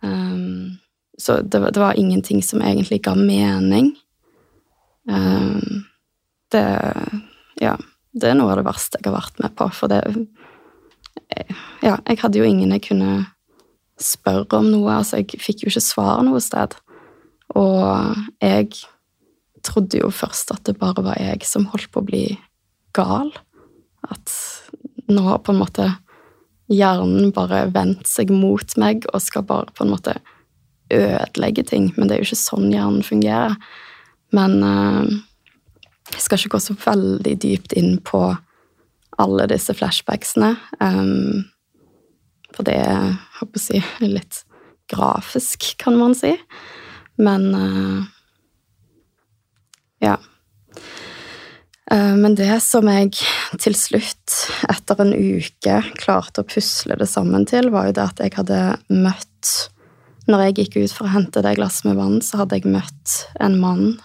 Um, 0.05 0.77
så 1.19 1.41
det, 1.43 1.59
det, 1.59 1.81
var 1.81 1.99
ingenting 1.99 2.43
som 2.45 2.63
egentlig 2.63 3.01
ga 3.03 3.17
mening. 3.19 3.95
Um, 5.11 5.85
det 6.55 6.65
Ja, 7.63 7.77
det 8.15 8.31
er 8.31 8.39
noe 8.39 8.53
av 8.53 8.61
det 8.61 8.67
verste 8.67 8.99
jeg 9.01 9.09
har 9.09 9.17
vært 9.17 9.43
med 9.43 9.55
på, 9.59 9.69
for 9.75 9.91
det 9.91 10.03
Ja, 11.85 11.99
jeg 12.09 12.21
hadde 12.23 12.41
jo 12.41 12.47
ingen 12.49 12.73
jeg 12.75 12.87
kunne 12.89 13.13
spørre 14.01 14.59
om 14.59 14.71
noe, 14.73 14.99
altså, 14.99 15.21
jeg 15.21 15.39
fikk 15.43 15.65
jo 15.65 15.71
ikke 15.71 15.85
svar 15.85 16.23
noe 16.27 16.41
sted. 16.43 16.75
Og 17.55 18.17
jeg 18.43 18.71
trodde 19.65 20.01
jo 20.01 20.11
først 20.13 20.53
at 20.55 20.65
det 20.69 20.79
bare 20.81 21.05
var 21.05 21.21
jeg 21.21 21.45
som 21.47 21.69
holdt 21.73 21.91
på 21.93 22.03
å 22.03 22.09
bli 22.09 22.25
gal. 22.97 23.31
At 24.11 24.33
nå 25.09 25.25
har 25.29 25.43
på 25.45 25.55
en 25.55 25.61
måte 25.61 25.91
hjernen 26.73 27.33
bare 27.37 27.67
vendt 27.75 28.09
seg 28.09 28.33
mot 28.33 28.77
meg 28.81 29.05
og 29.13 29.23
skal 29.23 29.45
bare 29.47 29.73
på 29.77 29.85
en 29.85 29.93
måte 29.93 30.17
ødelegge 30.93 31.65
ting. 31.69 31.91
Men 31.97 32.09
det 32.09 32.17
er 32.17 32.25
jo 32.25 32.31
ikke 32.31 32.41
sånn 32.41 32.73
hjernen 32.73 33.05
fungerer. 33.07 33.57
Men 34.35 34.59
uh, 34.65 35.05
jeg 36.13 36.25
skal 36.25 36.41
ikke 36.41 36.57
gå 36.57 36.63
så 36.65 36.77
veldig 36.79 37.37
dypt 37.45 37.77
inn 37.79 37.99
på 38.05 38.27
alle 39.19 39.47
disse 39.51 39.75
flashbacksene. 39.77 40.55
Um, 40.81 41.45
for 42.55 42.67
det 42.67 42.77
er, 42.83 43.17
håper 43.41 43.61
å 43.61 43.63
si, 43.63 43.81
litt 44.05 44.43
grafisk, 44.91 45.75
kan 45.81 45.99
man 45.99 46.17
si. 46.19 46.35
Men 47.21 47.51
uh, 47.55 48.05
Ja. 50.03 50.19
Uh, 51.93 52.17
men 52.17 52.35
det 52.35 52.57
som 52.65 52.89
jeg 52.89 53.13
til 53.61 53.77
slutt, 53.77 54.39
etter 54.73 55.03
en 55.05 55.13
uke, 55.13 55.77
klarte 56.01 56.43
å 56.43 56.49
pusle 56.49 56.97
det 56.99 57.09
sammen 57.11 57.47
til, 57.49 57.71
var 57.75 57.91
jo 57.91 57.97
det 57.99 58.09
at 58.09 58.25
jeg 58.25 58.37
hadde 58.39 58.65
møtt 58.89 59.53
Når 60.25 60.41
jeg 60.41 60.55
gikk 60.57 60.77
ut 60.79 60.93
for 60.97 61.05
å 61.05 61.13
hente 61.13 61.43
det 61.45 61.59
glasset 61.59 61.85
med 61.85 61.99
vann, 62.01 62.23
så 62.25 62.41
hadde 62.41 62.57
jeg 62.57 62.71
møtt 62.73 63.17
en 63.45 63.59
mann 63.61 63.99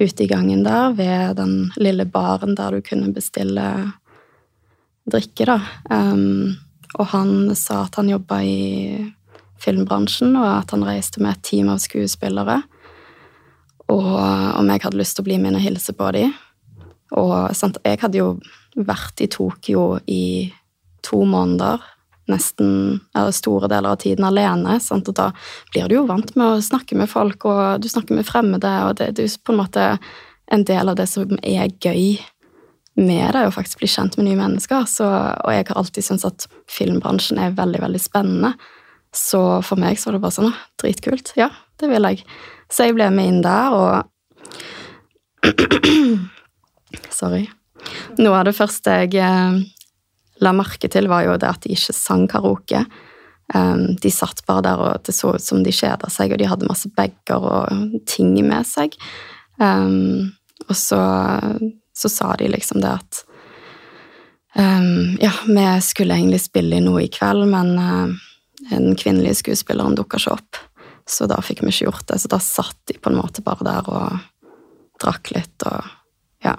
ute 0.00 0.24
i 0.24 0.26
gangen 0.26 0.64
der, 0.64 0.94
ved 0.96 1.36
den 1.36 1.68
lille 1.76 2.06
baren 2.08 2.56
der 2.56 2.72
du 2.72 2.80
kunne 2.82 3.12
bestille 3.12 3.66
drikke, 5.10 5.46
da. 5.48 5.58
Um, 5.90 6.54
og 6.94 7.10
han 7.10 7.52
sa 7.58 7.84
at 7.84 7.98
han 7.98 8.10
jobba 8.12 8.40
i 8.46 9.12
filmbransjen, 9.64 10.34
og 10.38 10.48
at 10.60 10.74
han 10.74 10.84
reiste 10.86 11.22
med 11.22 11.36
et 11.36 11.46
team 11.46 11.70
av 11.72 11.80
skuespillere. 11.82 12.60
Og 13.92 14.10
om 14.16 14.70
jeg 14.70 14.84
hadde 14.84 15.00
lyst 15.00 15.18
til 15.18 15.24
å 15.24 15.28
bli 15.28 15.38
med 15.40 15.58
og 15.58 15.64
hilse 15.64 15.94
på 15.96 16.10
dem. 16.16 16.34
Og 17.20 17.34
sant, 17.56 17.78
jeg 17.84 18.00
hadde 18.00 18.20
jo 18.20 18.28
vært 18.74 19.20
i 19.22 19.30
Tokyo 19.30 19.98
i 20.10 20.50
to 21.04 21.22
måneder, 21.28 21.82
nesten 22.30 23.02
eller 23.12 23.34
store 23.36 23.68
deler 23.68 23.92
av 23.92 24.00
tiden 24.00 24.24
alene. 24.24 24.78
Sant? 24.80 25.08
Og 25.10 25.16
da 25.16 25.30
blir 25.72 25.90
du 25.90 25.98
jo 25.98 26.06
vant 26.08 26.32
med 26.38 26.46
å 26.46 26.62
snakke 26.64 26.96
med 26.98 27.10
folk, 27.12 27.44
og 27.44 27.82
du 27.84 27.90
snakker 27.92 28.16
med 28.16 28.28
fremmede, 28.28 28.72
og 28.88 28.96
det, 29.00 29.12
det 29.18 29.28
er 29.28 29.42
på 29.44 29.54
en 29.54 29.60
måte 29.60 29.88
en 30.52 30.64
del 30.64 30.90
av 30.92 30.96
det 30.98 31.06
som 31.08 31.36
er 31.42 31.72
gøy 31.80 32.16
med 33.00 33.34
det, 33.34 33.46
å 33.46 33.54
faktisk 33.54 33.80
bli 33.82 33.88
kjent 33.90 34.16
med 34.18 34.28
nye 34.28 34.38
mennesker. 34.38 34.86
Så, 34.90 35.06
og 35.08 35.50
jeg 35.54 35.66
har 35.68 35.80
alltid 35.80 36.06
syntes 36.06 36.28
at 36.28 36.46
filmbransjen 36.70 37.40
er 37.42 37.56
veldig, 37.58 37.80
veldig 37.84 38.02
spennende. 38.02 38.54
Så 39.14 39.40
for 39.66 39.78
meg 39.80 39.98
så 39.98 40.10
var 40.10 40.16
det 40.16 40.24
bare 40.24 40.36
sånn 40.38 40.54
Dritkult. 40.80 41.34
Ja, 41.38 41.50
det 41.80 41.90
vil 41.90 42.06
jeg. 42.10 42.24
Så 42.72 42.88
jeg 42.88 42.96
ble 42.96 43.10
med 43.14 43.30
inn 43.30 43.42
der, 43.44 43.74
og 43.74 44.10
Sorry. 47.14 47.44
Noe 48.18 48.38
av 48.38 48.46
det 48.48 48.54
første 48.56 48.94
jeg 49.02 49.18
eh, 49.20 49.58
la 50.42 50.52
merke 50.56 50.88
til, 50.90 51.08
var 51.10 51.26
jo 51.26 51.36
det 51.40 51.50
at 51.50 51.62
de 51.64 51.74
ikke 51.74 51.94
sang 51.96 52.24
karaoke. 52.30 52.84
Um, 53.52 53.92
de 54.00 54.10
satt 54.10 54.40
bare 54.48 54.64
der, 54.64 54.80
og 54.80 55.04
det 55.04 55.12
så 55.12 55.34
ut 55.36 55.44
som 55.44 55.60
de 55.64 55.72
kjeda 55.74 56.08
seg, 56.10 56.32
og 56.32 56.40
de 56.40 56.48
hadde 56.48 56.68
masse 56.68 56.88
bager 56.96 57.44
og 57.44 57.98
ting 58.08 58.32
med 58.46 58.64
seg. 58.66 58.96
Um, 59.60 60.32
og 60.64 60.76
så, 60.78 61.00
så, 61.96 62.10
sa 62.10 62.34
de 62.38 62.48
liksom 62.50 62.82
det 62.82 62.90
at 62.90 63.24
um, 64.58 65.16
Ja, 65.20 65.32
vi 65.46 65.66
skulle 65.82 66.16
egentlig 66.18 66.42
spille 66.44 66.78
i 66.78 66.84
noe 66.84 67.04
i 67.04 67.10
kveld, 67.12 67.46
men 67.50 67.74
uh, 67.78 68.14
den 68.70 68.94
kvinnelige 68.98 69.40
skuespilleren 69.42 69.96
dukka 69.98 70.20
ikke 70.20 70.36
opp. 70.38 70.62
Så 71.06 71.28
da 71.28 71.40
fikk 71.44 71.62
vi 71.62 71.72
ikke 71.72 71.90
gjort 71.90 72.06
det. 72.08 72.20
Så 72.22 72.30
da 72.32 72.40
satt 72.40 72.78
de 72.88 72.96
på 72.98 73.12
en 73.12 73.18
måte 73.20 73.44
bare 73.44 73.66
der 73.66 73.90
og 73.92 74.22
drakk 75.02 75.34
litt 75.34 75.66
og 75.68 75.92
ja. 76.44 76.56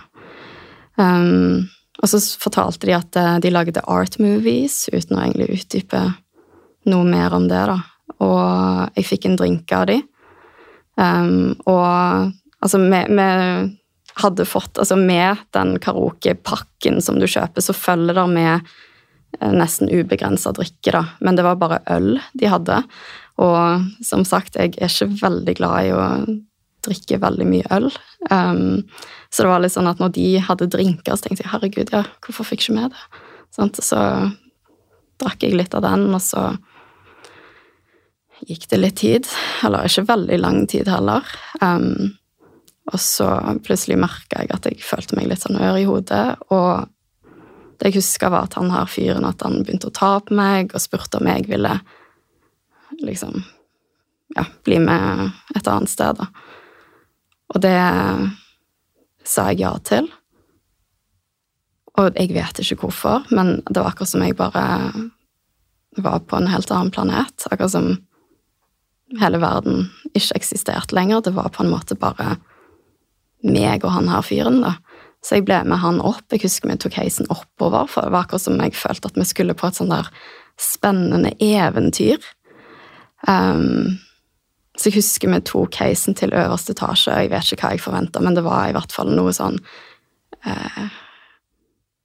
Um, 0.96 1.68
og 2.02 2.10
så 2.12 2.20
fortalte 2.42 2.88
de 2.88 2.96
at 2.96 3.18
eh, 3.20 3.38
de 3.44 3.52
lagde 3.54 3.84
art 3.88 4.18
movies 4.20 4.86
uten 4.92 5.16
å 5.16 5.24
egentlig 5.24 5.62
utdype 5.62 6.02
noe 6.92 7.08
mer 7.08 7.34
om 7.34 7.48
det, 7.50 7.62
da. 7.70 7.78
og 8.22 8.98
jeg 8.98 9.08
fikk 9.08 9.28
en 9.30 9.38
drink 9.40 9.72
av 9.74 9.88
de. 9.90 9.96
Um, 11.00 11.56
og 11.66 11.88
altså, 12.62 12.80
vi 12.84 13.22
hadde 14.22 14.48
fått 14.48 14.80
Altså, 14.80 14.96
med 14.96 15.42
den 15.56 15.76
karaokepakken 15.84 17.02
som 17.04 17.20
du 17.20 17.28
kjøper, 17.28 17.64
så 17.64 17.76
følger 17.76 18.18
det 18.18 18.26
med 18.32 18.54
eh, 19.40 19.54
nesten 19.54 19.92
ubegrensa 19.92 20.54
drikke, 20.56 20.94
da. 20.96 21.04
Men 21.20 21.38
det 21.38 21.46
var 21.48 21.60
bare 21.62 21.84
øl 21.92 22.16
de 22.34 22.50
hadde. 22.52 22.82
Og 23.44 23.88
som 24.06 24.24
sagt, 24.28 24.56
jeg 24.56 24.76
er 24.78 24.92
ikke 24.92 25.12
veldig 25.20 25.58
glad 25.60 25.90
i 25.90 25.96
å 25.96 26.04
drikke 26.86 27.20
veldig 27.22 27.48
mye 27.50 27.70
øl. 27.74 27.90
Um, 28.30 28.86
så 29.34 29.44
det 29.44 29.52
var 29.52 29.64
litt 29.64 29.74
sånn 29.74 29.90
at 29.90 30.02
når 30.02 30.14
de 30.16 30.28
hadde 30.48 30.70
drinker, 30.72 31.16
så 31.16 31.26
tenkte 31.26 31.44
jeg 31.44 31.52
herregud, 31.52 31.92
ja, 31.92 32.04
hvorfor 32.24 32.48
fikk 32.48 32.62
jeg 32.62 32.70
ikke 32.70 32.80
med 32.80 32.94
det? 32.94 33.24
Sånn, 33.56 33.72
så 33.74 34.02
drakk 35.22 35.44
jeg 35.44 35.58
litt 35.58 35.76
av 35.76 35.84
den, 35.86 36.08
og 36.14 36.22
så 36.24 36.52
gikk 38.46 38.68
det 38.72 38.80
litt 38.82 39.00
tid. 39.02 39.30
Eller 39.66 39.90
ikke 39.90 40.08
veldig 40.12 40.40
lang 40.40 40.62
tid 40.72 40.92
heller. 40.92 41.26
Um, 41.62 42.16
og 42.94 43.00
så 43.02 43.28
plutselig 43.66 43.98
merka 43.98 44.44
jeg 44.44 44.52
at 44.54 44.68
jeg 44.70 44.84
følte 44.86 45.18
meg 45.18 45.30
litt 45.32 45.42
sånn 45.42 45.58
ør 45.58 45.80
i 45.80 45.88
hodet. 45.88 46.38
Og 46.54 46.86
det 47.80 47.90
jeg 47.90 48.00
huska, 48.00 48.30
var 48.30 48.46
at 48.46 48.58
han 48.60 48.72
her 48.74 48.90
fyren 48.90 49.26
at 49.28 49.42
han 49.46 49.64
begynte 49.64 49.90
å 49.90 49.96
ta 49.96 50.12
på 50.22 50.36
meg 50.38 50.74
og 50.74 50.84
spurte 50.84 51.20
om 51.20 51.30
jeg 51.30 51.48
ville 51.50 51.74
liksom 53.02 53.42
ja, 54.36 54.46
bli 54.68 54.78
med 54.84 55.32
et 55.58 55.68
annet 55.68 55.92
sted, 55.92 56.22
da. 56.22 56.30
Og 57.54 57.62
det 57.64 57.76
sa 59.26 59.50
jeg 59.50 59.64
ja 59.64 59.74
til. 59.86 60.08
Og 61.96 62.10
jeg 62.18 62.34
vet 62.36 62.60
ikke 62.62 62.82
hvorfor, 62.84 63.26
men 63.34 63.60
det 63.70 63.80
var 63.80 63.94
akkurat 63.94 64.12
som 64.12 64.24
jeg 64.26 64.38
bare 64.38 64.66
var 65.96 66.26
på 66.28 66.38
en 66.38 66.50
helt 66.52 66.72
annen 66.74 66.92
planet. 66.94 67.48
Akkurat 67.50 67.72
som 67.72 67.94
hele 69.22 69.40
verden 69.40 69.88
ikke 70.14 70.42
eksisterte 70.42 70.98
lenger. 70.98 71.24
Det 71.24 71.36
var 71.38 71.54
på 71.56 71.64
en 71.64 71.72
måte 71.72 71.98
bare 71.98 72.36
meg 73.46 73.86
og 73.86 73.94
han 73.96 74.10
her 74.12 74.26
fyren, 74.26 74.62
da. 74.66 74.76
Så 75.26 75.40
jeg 75.40 75.48
ble 75.48 75.58
med 75.66 75.82
han 75.82 76.02
opp. 76.06 76.26
Jeg 76.30 76.44
husker 76.46 76.70
vi 76.70 76.78
tok 76.82 77.00
heisen 77.00 77.30
oppover, 77.34 77.88
for 77.90 78.06
det 78.06 78.14
var 78.14 78.28
akkurat 78.28 78.44
som 78.44 78.60
jeg 78.62 78.76
følte 78.78 79.10
at 79.10 79.18
vi 79.18 79.26
skulle 79.26 79.56
på 79.58 79.70
et 79.70 79.80
sånn 79.80 79.94
der 79.94 80.10
spennende 80.62 81.32
eventyr. 81.42 82.22
Um, 83.28 83.98
så 84.78 84.92
jeg 84.92 85.00
husker 85.00 85.32
vi 85.32 85.40
tok 85.48 85.80
heisen 85.82 86.18
til 86.18 86.36
øverste 86.36 86.76
etasje. 86.76 87.14
og 87.14 87.24
Jeg 87.24 87.32
vet 87.34 87.56
ikke 87.56 87.66
hva 87.66 87.74
jeg 87.74 87.84
forventa, 87.88 88.22
men 88.22 88.38
det 88.38 88.46
var 88.46 88.70
i 88.70 88.76
hvert 88.76 88.94
fall 88.94 89.10
noe 89.16 89.34
sånn 89.36 89.58
uh, 90.46 90.86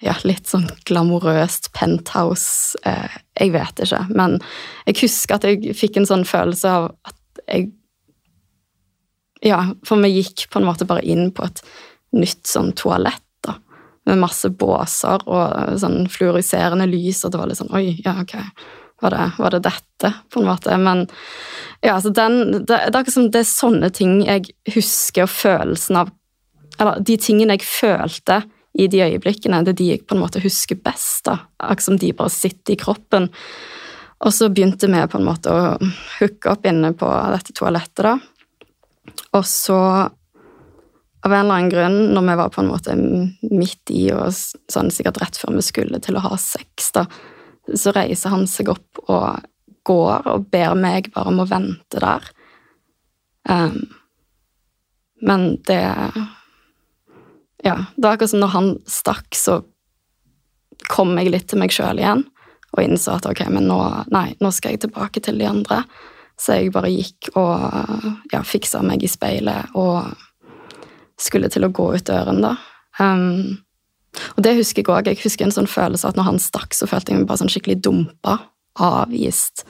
Ja, 0.01 0.15
litt 0.25 0.49
sånn 0.49 0.71
glamorøst 0.89 1.75
penthouse. 1.77 2.79
Uh, 2.87 3.19
jeg 3.37 3.53
vet 3.53 3.85
ikke. 3.85 4.07
Men 4.17 4.39
jeg 4.87 5.03
husker 5.03 5.37
at 5.37 5.45
jeg 5.45 5.77
fikk 5.77 6.01
en 6.01 6.09
sånn 6.09 6.25
følelse 6.25 6.73
av 6.73 6.89
at 7.11 7.45
jeg 7.51 7.69
Ja, 9.45 9.63
for 9.87 10.03
vi 10.03 10.13
gikk 10.19 10.49
på 10.53 10.61
en 10.61 10.69
måte 10.69 10.89
bare 10.89 11.05
inn 11.07 11.31
på 11.33 11.47
et 11.47 11.63
nytt 12.17 12.45
sånn 12.51 12.75
toalett, 12.77 13.25
da. 13.47 13.57
Med 14.09 14.21
masse 14.21 14.51
båser 14.51 15.23
og 15.29 15.79
sånn 15.81 16.05
fluoriserende 16.13 16.89
lys, 16.91 17.25
og 17.25 17.33
det 17.33 17.41
var 17.41 17.51
litt 17.51 17.61
sånn 17.61 17.75
Oi, 17.77 17.97
ja, 18.05 18.19
ok 18.23 18.37
var 19.01 19.11
det, 19.11 19.31
var 19.39 19.51
det 19.51 19.59
dette, 19.59 20.13
på 20.33 20.41
en 20.41 20.47
måte. 20.47 20.77
Men 20.79 21.07
ja, 21.81 21.95
altså 21.95 22.11
den, 22.11 22.53
det, 22.53 22.65
det, 22.69 22.79
er 22.79 22.97
akkurat 23.01 23.15
som 23.15 23.29
det 23.33 23.43
er 23.43 23.49
sånne 23.49 23.91
ting 23.97 24.21
jeg 24.27 24.53
husker, 24.75 25.27
og 25.27 25.35
følelsen 25.35 26.03
av 26.05 26.17
Eller 26.81 27.01
de 27.05 27.17
tingene 27.21 27.59
jeg 27.59 27.67
følte 27.69 28.39
i 28.81 28.87
de 28.89 29.03
øyeblikkene, 29.05 29.59
det 29.67 29.75
er 29.75 29.77
de 29.77 29.89
jeg 29.91 30.05
på 30.09 30.17
en 30.17 30.23
måte 30.23 30.41
husker 30.41 30.79
best. 30.81 31.27
da, 31.27 31.41
Akkurat 31.59 31.85
som 31.85 31.99
de 32.01 32.13
bare 32.17 32.33
sitter 32.33 32.73
i 32.73 32.81
kroppen. 32.81 33.29
Og 34.25 34.33
så 34.33 34.49
begynte 34.49 34.89
vi 34.89 35.03
på 35.13 35.19
en 35.19 35.27
måte 35.27 35.53
å 35.53 35.75
hooke 36.21 36.53
opp 36.53 36.65
inne 36.69 36.95
på 36.97 37.09
dette 37.35 37.57
toalettet, 37.57 38.05
da. 38.07 38.15
Og 39.37 39.47
så, 39.47 39.79
av 41.21 41.33
en 41.33 41.45
eller 41.45 41.55
annen 41.55 41.73
grunn, 41.73 41.99
når 42.15 42.27
vi 42.27 42.39
var 42.41 42.53
på 42.55 42.63
en 42.63 42.71
måte 42.71 42.97
midt 42.97 43.93
i, 43.95 44.09
og 44.15 44.33
sånn 44.33 44.91
sikkert 44.95 45.21
rett 45.23 45.39
før 45.39 45.57
vi 45.59 45.67
skulle 45.67 46.01
til 46.03 46.19
å 46.19 46.25
ha 46.25 46.35
sex, 46.41 46.91
da, 46.97 47.07
så 47.77 47.95
reiser 47.95 48.35
han 48.35 48.49
seg 48.51 48.73
opp 48.73 49.03
og 49.07 49.47
går 49.87 50.27
og 50.29 50.51
ber 50.53 50.75
meg 50.79 51.13
bare 51.15 51.31
om 51.33 51.41
å 51.43 51.49
vente 51.49 52.03
der. 52.03 52.27
Um, 53.49 53.83
men 55.21 55.57
det 55.69 55.83
Ja, 57.61 57.77
det 57.97 58.05
var 58.05 58.15
akkurat 58.15 58.31
som 58.33 58.41
når 58.41 58.53
han 58.55 58.69
stakk, 58.89 59.35
så 59.37 59.59
kom 60.89 61.13
jeg 61.21 61.29
litt 61.29 61.51
til 61.51 61.61
meg 61.61 61.75
sjøl 61.75 62.01
igjen 62.01 62.23
og 62.71 62.81
innså 62.81 63.19
at 63.19 63.27
ok, 63.29 63.43
men 63.53 63.67
nå, 63.69 63.79
nei, 64.15 64.31
nå 64.41 64.49
skal 64.55 64.73
jeg 64.73 64.85
tilbake 64.87 65.21
til 65.21 65.41
de 65.41 65.49
andre. 65.49 65.83
Så 66.41 66.57
jeg 66.57 66.73
bare 66.73 66.91
gikk 66.93 67.31
og 67.37 68.31
ja, 68.33 68.41
fiksa 68.47 68.81
meg 68.87 69.05
i 69.05 69.11
speilet 69.11 69.75
og 69.79 70.09
skulle 71.21 71.51
til 71.53 71.67
å 71.67 71.73
gå 71.75 71.91
ut 71.97 72.07
døren, 72.09 72.41
da. 72.41 72.55
Um, 73.01 73.61
og 74.37 74.41
det 74.45 74.57
husker 74.59 74.83
jeg 74.83 74.91
òg. 74.91 75.11
Jeg 75.11 75.21
husker 75.23 75.47
en 75.47 75.55
sånn 75.55 75.69
følelse 75.71 76.09
at 76.09 76.17
når 76.19 76.31
han 76.31 76.41
stakk, 76.43 76.73
så 76.75 76.89
følte 76.91 77.13
jeg 77.13 77.21
meg 77.21 77.29
bare 77.29 77.43
sånn 77.43 77.53
skikkelig 77.53 77.79
dumpa, 77.85 78.39
avvist, 78.81 79.67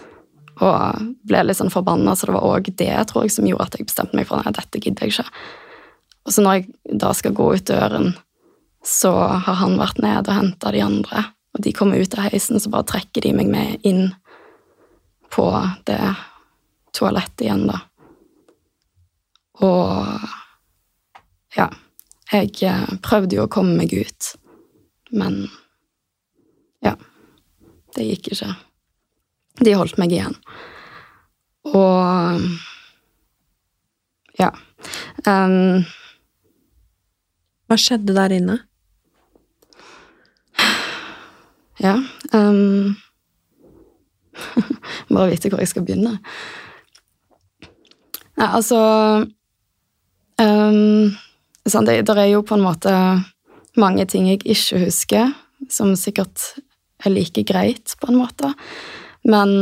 og 0.61 1.11
ble 1.27 1.43
litt 1.45 1.59
sånn 1.59 1.73
forbanna. 1.73 2.15
Så 2.17 2.29
det 2.29 2.37
var 2.37 2.47
òg 2.47 2.71
det 2.71 2.95
tror 3.11 3.27
jeg, 3.27 3.35
som 3.35 3.49
gjorde 3.49 3.67
at 3.67 3.77
jeg 3.79 3.91
bestemte 3.91 4.17
meg 4.17 4.31
for 4.31 4.47
at 4.47 4.57
dette 4.57 4.81
gidder 4.81 5.09
jeg 5.09 5.17
ikke. 5.17 5.45
Og 6.29 6.37
så 6.37 6.45
når 6.45 6.61
jeg 6.61 6.99
da 7.03 7.13
skal 7.17 7.37
gå 7.37 7.51
ut 7.57 7.69
døren, 7.69 8.13
så 8.87 9.13
har 9.45 9.61
han 9.61 9.77
vært 9.81 10.01
nede 10.01 10.31
og 10.31 10.37
henta 10.39 10.73
de 10.73 10.83
andre, 10.85 11.27
og 11.53 11.65
de 11.65 11.73
kommer 11.77 12.01
ut 12.01 12.15
av 12.17 12.31
heisen, 12.31 12.61
så 12.63 12.71
bare 12.73 12.89
trekker 12.89 13.27
de 13.27 13.35
meg 13.37 13.51
med 13.51 13.87
inn 13.89 14.13
på 15.35 15.49
det 15.89 16.01
toalettet 16.97 17.47
igjen, 17.47 17.67
da. 17.71 17.81
Og 19.61 20.29
ja. 21.57 21.69
Jeg 22.31 22.53
eh, 22.63 22.91
prøvde 23.03 23.37
jo 23.37 23.45
å 23.49 23.51
komme 23.51 23.75
meg 23.81 23.93
ut, 23.97 24.33
men 25.11 25.43
ja. 26.85 26.95
Det 27.91 28.07
gikk 28.07 28.31
ikke. 28.35 28.53
De 29.67 29.75
holdt 29.75 29.99
meg 29.99 30.15
igjen. 30.15 30.37
Og 31.75 32.45
ja. 34.39 34.51
Um, 35.27 35.83
Hva 37.69 37.77
skjedde 37.77 38.15
der 38.17 38.33
inne? 38.33 38.57
Ja 41.81 41.99
um, 42.33 42.97
Bare 45.13 45.29
vite 45.33 45.51
hvor 45.53 45.61
jeg 45.61 45.69
skal 45.69 45.85
begynne. 45.85 46.15
Nei, 48.41 48.49
altså 48.57 48.81
um, 50.41 51.11
sånn, 51.69 51.89
det, 51.89 51.99
det, 52.09 52.17
er 52.17 52.31
jo 52.33 52.45
på 52.47 52.57
en 52.57 52.65
måte 52.65 52.95
mange 53.81 54.07
ting 54.09 54.31
jeg 54.31 54.41
ikke 54.41 54.81
husker, 54.87 55.35
som 55.69 55.93
sikkert 55.99 56.55
er 57.05 57.13
like 57.13 57.45
greit, 57.49 57.93
på 58.01 58.09
en 58.09 58.21
måte. 58.21 58.55
Men 59.29 59.53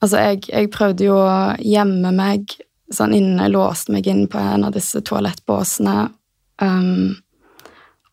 altså, 0.00 0.16
jeg, 0.16 0.48
jeg 0.48 0.72
prøvde 0.72 1.10
jo 1.10 1.20
å 1.20 1.36
gjemme 1.60 2.12
meg 2.16 2.56
sånn 2.94 3.12
inne, 3.16 3.50
låste 3.52 3.92
meg 3.92 4.08
inn 4.08 4.24
på 4.32 4.40
en 4.40 4.64
av 4.64 4.72
disse 4.72 5.04
toalettbåsene. 5.04 6.08
Um, 6.64 7.18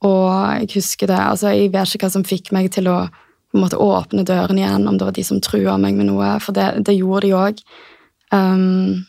og 0.05 0.27
jeg 0.59 0.67
husker 0.75 1.09
det 1.09 1.17
altså 1.17 1.49
Jeg 1.55 1.71
vet 1.73 1.95
ikke 1.95 2.05
hva 2.05 2.13
som 2.13 2.25
fikk 2.27 2.51
meg 2.53 2.67
til 2.75 2.91
å 2.91 3.07
måte 3.55 3.79
åpne 3.79 4.25
døren 4.27 4.59
igjen, 4.59 4.83
om 4.85 4.99
det 4.99 5.07
var 5.07 5.15
de 5.15 5.23
som 5.25 5.39
trua 5.41 5.79
meg 5.79 5.95
med 5.95 6.11
noe, 6.11 6.35
for 6.43 6.55
det, 6.55 6.83
det 6.85 6.99
gjorde 6.99 7.23
de 7.23 7.35
òg. 7.39 7.61
Um, 8.35 9.05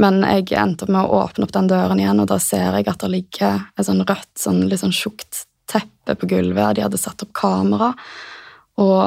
men 0.00 0.22
jeg 0.24 0.54
endte 0.58 0.86
opp 0.86 0.92
med 0.94 1.04
å 1.04 1.20
åpne 1.24 1.46
opp 1.46 1.54
den 1.54 1.68
døren 1.70 2.00
igjen, 2.00 2.22
og 2.22 2.30
da 2.30 2.38
ser 2.42 2.78
jeg 2.78 2.88
at 2.88 3.02
det 3.02 3.10
ligger 3.12 3.66
et 3.76 3.86
sånn 3.86 4.02
rødt, 4.06 4.32
sånn 4.38 4.64
litt 4.70 4.82
sånn 4.82 4.94
tjukt 4.96 5.44
teppe 5.70 6.16
på 6.18 6.28
gulvet. 6.30 6.76
De 6.76 6.84
hadde 6.86 7.00
satt 7.00 7.22
opp 7.26 7.32
kamera, 7.36 7.92
og 8.80 9.04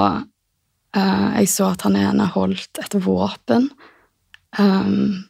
eh, 0.95 1.27
jeg 1.41 1.51
så 1.51 1.71
at 1.73 1.85
han 1.87 1.97
ene 1.99 2.29
holdt 2.35 2.81
et 2.83 2.97
våpen. 3.03 3.71
Um, 4.59 5.23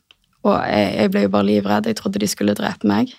og 0.43 0.58
jeg, 0.67 0.88
jeg, 0.99 1.12
ble 1.13 1.26
jo 1.26 1.34
bare 1.38 1.47
livredd. 1.47 1.88
Jeg 1.88 1.99
trodde 1.99 2.19
de 2.19 2.28
skulle 2.28 2.56
drepe 2.58 2.89
meg. 2.89 3.13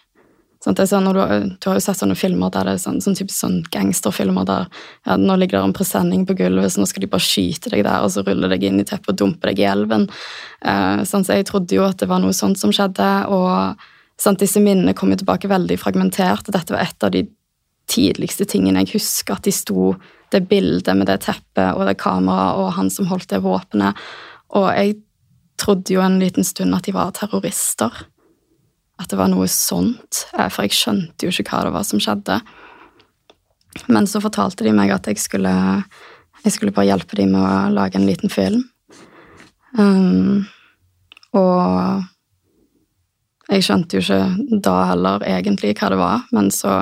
Sånn, 0.65 0.79
sånn, 0.89 1.11
du, 1.13 1.21
du, 1.61 1.67
har 1.69 1.77
jo 1.77 1.83
sett 1.85 1.99
sånne 2.01 2.17
filmer 2.17 2.49
der 2.53 2.65
det 2.65 2.73
er 2.79 2.81
sånn, 2.81 3.03
sånn, 3.05 3.17
typisk 3.19 3.37
sånn 3.37 3.59
gangsterfilmer 3.75 4.47
der 4.49 4.69
ja, 5.05 5.19
nå 5.21 5.37
ligger 5.37 5.59
det 5.59 5.69
en 5.69 5.77
presenning 5.77 6.23
på 6.25 6.37
gulvet, 6.39 6.73
så 6.73 6.81
nå 6.81 6.89
skal 6.89 7.05
de 7.05 7.11
bare 7.13 7.27
skyte 7.27 7.73
deg 7.75 7.83
der, 7.85 8.01
og 8.01 8.15
så 8.15 8.25
rulle 8.25 8.49
deg 8.49 8.65
inn 8.65 8.81
i 8.81 8.87
teppet 8.89 9.13
og 9.13 9.19
dumpe 9.21 9.51
deg 9.51 9.61
i 9.61 9.67
elven. 9.69 10.07
Eh, 10.65 11.03
sånn, 11.05 11.27
så 11.27 11.37
jeg 11.37 11.51
trodde 11.51 11.77
jo 11.77 11.85
at 11.85 12.01
det 12.01 12.09
var 12.09 12.23
noe 12.25 12.33
sånt 12.33 12.57
som 12.61 12.73
skjedde, 12.73 13.11
og 13.29 13.85
sånn, 14.25 14.41
disse 14.41 14.63
minnene 14.65 14.97
kom 14.97 15.13
jo 15.13 15.21
tilbake 15.21 15.53
veldig 15.53 15.77
fragmentert. 15.83 16.49
Dette 16.49 16.73
var 16.73 16.87
et 16.87 17.05
av 17.05 17.13
de 17.13 17.27
tidligste 17.93 18.49
tingene 18.49 18.87
jeg 18.87 18.97
husker, 18.97 19.37
at 19.37 19.45
de 19.45 19.53
sto 19.53 19.93
det 20.33 20.47
bildet 20.49 20.97
med 20.97 21.11
det 21.13 21.21
teppet 21.27 21.77
og 21.77 21.85
det 21.85 21.99
kameraet 22.01 22.63
og 22.63 22.73
han 22.79 22.89
som 22.91 23.13
holdt 23.13 23.29
det 23.37 23.45
våpenet. 23.45 24.01
Og 24.57 24.71
jeg 24.73 24.97
trodde 25.61 25.93
jo 25.93 26.01
en 26.01 26.17
liten 26.23 26.47
stund 26.47 26.73
at 26.73 26.89
de 26.89 26.97
var 26.97 27.13
terrorister 27.15 28.07
at 29.01 29.11
det 29.11 29.19
var 29.19 29.31
noe 29.33 29.47
sånt, 29.51 30.27
eh, 30.39 30.49
for 30.53 30.67
jeg 30.67 30.77
skjønte 30.79 31.27
jo 31.27 31.33
ikke 31.33 31.51
hva 31.51 31.65
det 31.67 31.75
var 31.75 31.87
som 31.89 32.03
skjedde. 32.03 32.39
Men 33.91 34.07
så 34.07 34.23
fortalte 34.23 34.67
de 34.67 34.75
meg 34.75 34.93
at 34.95 35.09
jeg 35.11 35.19
skulle, 35.23 35.53
jeg 36.45 36.55
skulle 36.55 36.75
bare 36.75 36.93
hjelpe 36.93 37.19
dem 37.19 37.35
med 37.35 37.43
å 37.43 37.75
lage 37.75 37.99
en 37.99 38.07
liten 38.07 38.31
film. 38.31 38.63
Um, 39.75 40.45
og 41.35 42.05
jeg 43.51 43.65
skjønte 43.67 43.99
jo 43.99 44.05
ikke 44.05 44.61
da 44.63 44.77
heller 44.93 45.25
egentlig 45.27 45.75
hva 45.81 45.91
det 45.91 45.99
var, 45.99 46.23
men 46.37 46.53
så 46.55 46.73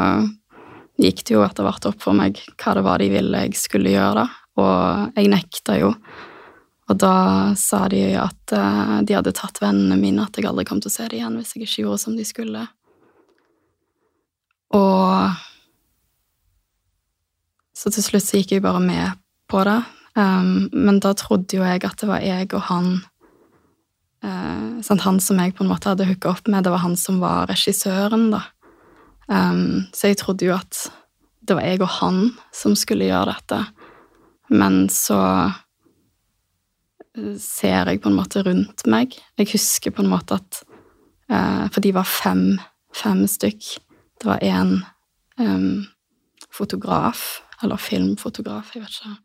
gikk 1.01 1.25
det 1.25 1.35
jo 1.35 1.47
etter 1.47 1.65
hvert 1.67 1.89
opp 1.89 2.05
for 2.05 2.17
meg 2.17 2.37
hva 2.61 2.77
det 2.77 2.85
var 2.85 3.01
de 3.01 3.09
ville 3.15 3.47
jeg 3.47 3.57
skulle 3.59 3.95
gjøre. 3.95 4.27
Og 4.61 5.17
jeg 5.17 5.33
nekta 5.33 5.79
jo. 5.81 5.95
Og 6.93 6.99
da 7.01 7.55
sa 7.57 7.87
de 7.89 8.03
at 8.21 8.53
eh, 8.53 8.97
de 9.09 9.17
hadde 9.17 9.33
tatt 9.37 9.63
vennene 9.63 9.97
mine, 9.97 10.27
at 10.27 10.37
jeg 10.37 10.45
aldri 10.49 10.67
kom 10.69 10.83
til 10.83 10.91
å 10.91 10.93
se 10.93 11.07
dem 11.09 11.23
igjen 11.23 11.39
hvis 11.41 11.55
jeg 11.55 11.65
ikke 11.65 11.87
gjorde 11.87 12.03
som 12.05 12.19
de 12.19 12.27
skulle. 12.29 12.67
Og 14.77 15.41
Så 17.73 17.91
til 17.91 18.05
slutt 18.05 18.27
så 18.29 18.39
gikk 18.39 18.53
jeg 18.55 18.63
bare 18.63 18.83
med 18.85 19.17
på 19.51 19.65
det. 19.67 19.81
Um, 20.15 20.69
men 20.77 21.01
da 21.03 21.15
trodde 21.17 21.57
jo 21.57 21.65
jeg 21.65 21.81
at 21.89 21.97
det 21.99 22.07
var 22.07 22.21
jeg 22.23 22.51
og 22.53 22.67
han 22.69 22.89
uh, 24.23 24.77
sant, 24.85 25.03
Han 25.03 25.19
som 25.25 25.41
jeg 25.41 25.55
på 25.57 25.65
en 25.65 25.71
måte 25.73 25.89
hadde 25.89 26.07
hooka 26.07 26.35
opp 26.35 26.51
med, 26.53 26.63
det 26.63 26.71
var 26.71 26.85
han 26.85 26.99
som 27.01 27.19
var 27.23 27.49
regissøren, 27.51 28.29
da. 28.35 28.43
Um, 29.27 29.89
så 29.97 30.13
jeg 30.13 30.21
trodde 30.21 30.47
jo 30.47 30.55
at 30.55 30.85
det 31.43 31.57
var 31.57 31.67
jeg 31.67 31.81
og 31.81 31.91
han 31.97 32.21
som 32.55 32.77
skulle 32.79 33.09
gjøre 33.09 33.33
dette. 33.33 33.63
Men 34.53 34.85
så 34.93 35.19
ser 37.41 37.91
jeg 37.91 38.01
på 38.03 38.11
en 38.11 38.17
måte 38.17 38.43
rundt 38.47 38.87
meg. 38.89 39.17
Jeg 39.39 39.53
husker 39.53 39.93
på 39.93 40.05
en 40.05 40.13
måte 40.13 40.39
at 40.41 40.63
uh, 41.33 41.69
For 41.73 41.81
de 41.85 41.93
var 41.95 42.09
fem, 42.09 42.59
fem 42.97 43.27
stykk. 43.29 43.77
Det 44.23 44.29
var 44.29 44.45
én 44.45 44.79
um, 45.39 45.85
fotograf, 46.53 47.43
eller 47.63 47.81
filmfotograf, 47.81 48.75
jeg 48.75 48.85
vet 48.85 49.01
ikke. 49.01 49.17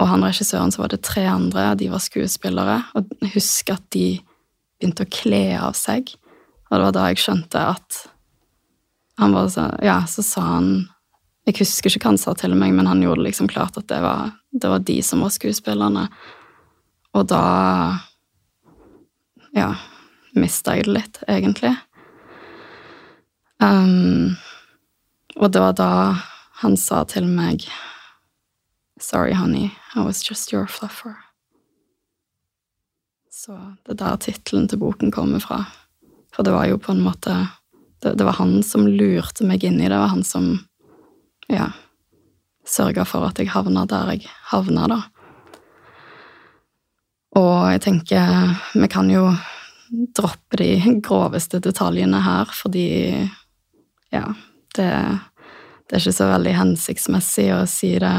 Og 0.00 0.08
han 0.08 0.24
regissøren, 0.24 0.72
så 0.72 0.82
var 0.82 0.92
det 0.92 1.02
tre 1.04 1.24
andre, 1.28 1.70
og 1.72 1.78
de 1.78 1.90
var 1.92 2.02
skuespillere. 2.02 2.78
Og 2.96 3.10
jeg 3.20 3.34
husker 3.36 3.76
at 3.76 3.86
de 3.94 4.06
begynte 4.80 5.06
å 5.06 5.12
kle 5.12 5.44
av 5.60 5.76
seg. 5.78 6.14
Og 6.70 6.78
det 6.78 6.86
var 6.86 6.96
da 6.96 7.08
jeg 7.10 7.22
skjønte 7.22 7.66
at 7.76 8.00
han 9.20 9.34
var 9.36 9.50
så 9.52 9.68
Ja, 9.84 10.00
så 10.08 10.24
sa 10.24 10.40
han 10.56 10.88
Jeg 11.46 11.58
husker 11.58 11.90
ikke 11.90 12.06
hva 12.06 12.12
han 12.14 12.22
sa 12.22 12.32
til 12.38 12.54
meg, 12.54 12.72
men 12.74 12.86
han 12.86 13.02
gjorde 13.02 13.26
liksom 13.26 13.48
klart 13.50 13.76
at 13.76 13.88
det 13.90 13.98
var, 14.02 14.30
det 14.54 14.68
var 14.70 14.78
de 14.78 15.00
som 15.02 15.24
var 15.24 15.32
skuespillerne. 15.34 16.06
Og 17.14 17.28
da 17.28 17.44
Ja, 19.52 19.74
mista 20.32 20.72
jeg 20.76 20.86
det 20.86 20.94
litt, 20.96 21.18
egentlig. 21.28 21.74
Um, 23.60 24.38
og 25.36 25.52
det 25.52 25.60
var 25.60 25.74
da 25.76 25.90
han 26.62 26.76
sa 26.76 27.04
til 27.04 27.28
meg 27.28 27.66
Sorry, 29.02 29.32
honey, 29.34 29.72
I 29.94 30.00
was 30.06 30.22
just 30.22 30.52
your 30.52 30.66
fluffer. 30.66 31.16
Så 33.30 33.52
det 33.84 33.96
er 33.96 33.98
der 34.04 34.16
tittelen 34.22 34.68
til 34.68 34.78
boken 34.78 35.10
kommer 35.10 35.42
fra. 35.42 35.64
For 36.32 36.46
det 36.46 36.52
var 36.54 36.68
jo 36.70 36.78
på 36.78 36.92
en 36.94 37.02
måte 37.02 37.34
Det, 38.02 38.16
det 38.18 38.24
var 38.24 38.38
han 38.38 38.62
som 38.66 38.86
lurte 38.86 39.44
meg 39.46 39.62
inn 39.64 39.78
i 39.78 39.84
det, 39.84 39.92
det 39.92 39.98
var 40.00 40.10
han 40.10 40.24
som 40.26 40.46
ja, 41.46 41.68
sørga 42.66 43.04
for 43.06 43.28
at 43.28 43.38
jeg 43.38 43.52
havna 43.52 43.84
der 43.86 44.08
jeg 44.10 44.26
havna, 44.50 44.88
da. 44.90 44.96
Og 47.38 47.72
jeg 47.72 47.82
tenker 47.86 48.54
vi 48.76 48.88
kan 48.92 49.10
jo 49.10 49.26
droppe 50.16 50.58
de 50.60 50.98
groveste 51.04 51.60
detaljene 51.60 52.20
her, 52.24 52.48
fordi 52.56 52.86
ja, 54.12 54.24
det, 54.76 54.88
det 55.88 55.96
er 55.96 56.00
ikke 56.00 56.16
så 56.16 56.28
veldig 56.32 56.54
hensiktsmessig 56.56 57.50
å 57.56 57.62
si 57.68 57.94
det 58.00 58.16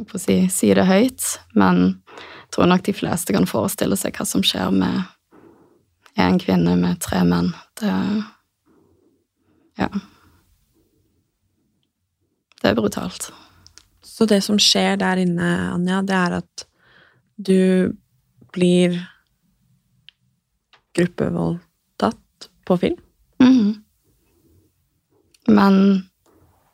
å 0.00 0.18
si, 0.18 0.36
si 0.48 0.70
det 0.74 0.86
høyt, 0.88 1.26
men 1.58 1.82
jeg 1.90 2.54
tror 2.54 2.70
nok 2.70 2.84
de 2.86 2.94
fleste 2.96 3.34
kan 3.36 3.46
forestille 3.46 3.98
seg 3.98 4.16
hva 4.16 4.26
som 4.26 4.42
skjer 4.46 4.72
med 4.74 5.02
en 6.20 6.38
kvinne 6.40 6.76
med 6.80 7.00
tre 7.02 7.22
menn. 7.26 7.52
Det 7.80 7.94
Ja. 9.80 9.88
Det 12.60 12.68
er 12.68 12.74
brutalt. 12.74 13.30
Så 14.04 14.26
det 14.26 14.42
som 14.44 14.58
skjer 14.58 14.98
der 15.00 15.16
inne, 15.16 15.72
Anja, 15.72 16.02
det 16.02 16.16
er 16.16 16.34
at 16.42 16.64
du 17.46 17.92
blir 18.52 18.98
gruppevoldtatt 20.96 22.50
på 22.66 22.76
film? 22.76 23.00
Mhm. 23.40 23.82
Men 25.48 26.04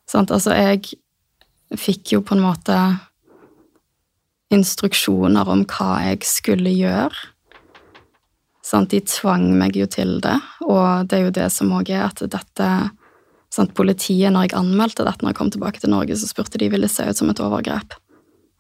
sant, 0.07 0.31
altså, 0.31 0.53
jeg 0.55 0.99
fikk 1.79 2.13
jo 2.13 2.23
på 2.23 2.37
en 2.37 2.45
måte 2.45 2.77
instruksjoner 4.53 5.49
om 5.49 5.65
hva 5.67 5.97
jeg 6.05 6.27
skulle 6.29 6.71
gjøre. 6.75 7.15
Sant, 8.67 8.91
de 8.91 9.01
tvang 9.01 9.49
meg 9.59 9.79
jo 9.79 9.87
til 9.87 10.19
det, 10.23 10.37
og 10.67 11.07
det 11.07 11.19
er 11.19 11.29
jo 11.29 11.35
det 11.39 11.51
som 11.55 11.75
òg 11.75 11.91
er 11.95 12.09
at 12.09 12.23
dette 12.31 12.71
sant, 13.55 13.75
Politiet, 13.79 14.33
når 14.35 14.49
jeg 14.49 14.59
anmeldte 14.59 15.07
dette 15.07 15.23
når 15.23 15.33
jeg 15.33 15.39
kom 15.39 15.53
tilbake 15.55 15.81
til 15.81 15.93
Norge, 15.93 16.17
så 16.19 16.29
spurte 16.29 16.59
de 16.59 16.69
ville 16.73 16.91
se 16.91 17.07
ut 17.07 17.17
som 17.17 17.31
et 17.31 17.43
overgrep 17.43 17.95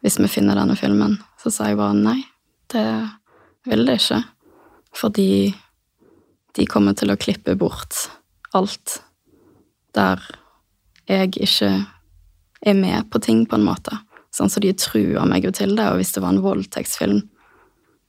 hvis 0.04 0.20
vi 0.20 0.28
finner 0.30 0.54
denne 0.54 0.76
filmen. 0.78 1.16
Så 1.46 1.52
sa 1.54 1.68
jeg 1.70 1.78
bare 1.78 1.94
nei, 1.94 2.24
det 2.74 2.88
vil 3.70 3.86
det 3.86 4.00
ikke. 4.00 4.16
Fordi 4.98 5.54
de 6.58 6.64
kommer 6.66 6.96
til 6.98 7.12
å 7.12 7.18
klippe 7.20 7.54
bort 7.54 8.08
alt 8.56 8.96
der 9.94 10.24
jeg 11.06 11.36
ikke 11.36 11.68
er 12.66 12.74
med 12.74 13.06
på 13.12 13.20
ting, 13.22 13.44
på 13.46 13.60
en 13.60 13.68
måte. 13.68 13.94
Sånn, 14.34 14.50
så 14.50 14.58
de 14.58 14.72
trua 14.74 15.22
meg 15.30 15.46
jo 15.46 15.52
til 15.54 15.76
det, 15.78 15.86
og 15.86 16.00
hvis 16.00 16.10
det 16.16 16.24
var 16.24 16.34
en 16.34 16.42
voldtektsfilm 16.42 17.22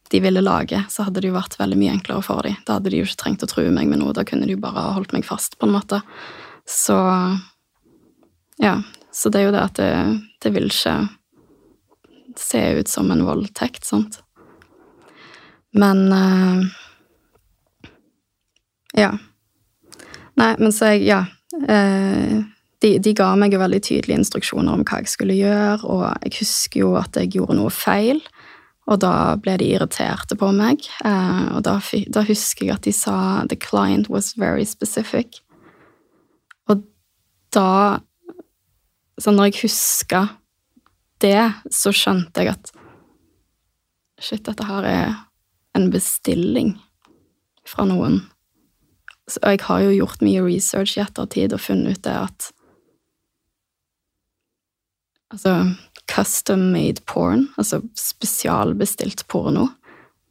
de 0.09 0.23
ville 0.23 0.41
lage, 0.41 0.81
så 0.89 1.05
hadde 1.05 1.21
det 1.21 1.29
jo 1.29 1.37
vært 1.37 1.59
veldig 1.59 1.77
mye 1.77 1.93
enklere 1.93 2.25
for 2.25 2.41
dem. 2.41 2.57
Da 2.65 2.79
hadde 2.79 2.89
de 2.89 3.03
jo 3.03 3.05
ikke 3.05 3.21
trengt 3.21 3.45
å 3.45 3.51
true 3.51 3.69
meg 3.75 3.91
med 3.91 4.01
noe, 4.01 4.17
da 4.17 4.25
kunne 4.25 4.49
de 4.49 4.55
jo 4.55 4.63
bare 4.65 4.81
ha 4.81 4.95
holdt 4.97 5.13
meg 5.13 5.29
fast, 5.29 5.59
på 5.61 5.69
en 5.69 5.77
måte. 5.77 6.01
Så 6.65 6.97
Ja. 8.57 8.79
Så 9.13 9.29
det 9.29 9.39
er 9.39 9.45
jo 9.47 9.53
det 9.53 9.61
at 9.61 9.77
det, 9.77 9.93
det 10.41 10.49
vil 10.53 10.67
ikke 10.69 10.95
se 12.39 12.61
ut 12.79 12.87
som 12.87 13.11
en 13.11 13.25
voldtekt, 13.27 13.85
sant. 13.85 14.21
Men 15.77 16.11
uh, 16.11 16.65
Ja. 18.97 19.11
Nei, 20.37 20.53
men 20.59 20.71
så 20.71 20.93
jeg 20.95 21.07
Ja. 21.07 21.25
Uh, 21.57 22.45
de, 22.81 22.97
de, 23.01 23.13
ga 23.17 23.31
meg 23.39 23.55
jo 23.55 23.61
veldig 23.61 23.79
tydelige 23.81 24.19
instruksjoner 24.19 24.75
om 24.75 24.83
hva 24.85 24.99
jeg 25.01 25.09
skulle 25.09 25.33
gjøre, 25.33 25.79
og 25.89 26.03
jeg 26.27 26.35
husker 26.43 26.83
jo 26.83 26.91
at 26.99 27.17
jeg 27.17 27.31
gjorde 27.33 27.55
noe 27.57 27.71
feil, 27.73 28.21
og 28.85 28.99
da 29.01 29.33
ble 29.41 29.55
de 29.57 29.71
irriterte 29.73 30.37
på 30.37 30.51
meg. 30.53 30.85
Uh, 31.01 31.57
og 31.57 31.63
da, 31.65 31.79
da, 32.13 32.23
husker 32.27 32.67
jeg 32.67 32.75
at 32.75 32.85
de 32.85 32.93
sa 32.93 33.43
'the 33.47 33.57
client 33.57 34.09
was 34.13 34.35
very 34.37 34.65
specific'. 34.65 35.41
Og 36.69 36.85
da 37.53 37.99
Sånn 39.17 39.33
når 39.33 39.47
jeg 39.49 39.63
huska 39.63 40.19
det, 41.23 41.41
så 41.73 41.93
skjønte 41.95 42.43
jeg 42.43 42.55
at 42.55 42.71
shit, 44.21 44.43
dette 44.45 44.65
her 44.65 44.87
er 44.87 45.15
en 45.77 45.89
bestilling 45.93 46.75
fra 47.67 47.85
noen. 47.87 48.21
Og 49.27 49.49
jeg 49.51 49.63
har 49.67 49.83
jo 49.83 49.95
gjort 49.97 50.23
mye 50.23 50.45
research 50.45 50.97
i 50.97 51.03
ettertid 51.03 51.55
og 51.55 51.63
funnet 51.63 51.97
ut 51.97 52.05
det 52.07 52.19
at 52.27 52.53
Altså 55.27 55.51
custom 56.07 56.69
made 56.71 57.01
porn, 57.03 57.49
altså 57.59 57.81
spesialbestilt 57.99 59.25
porno, 59.27 59.65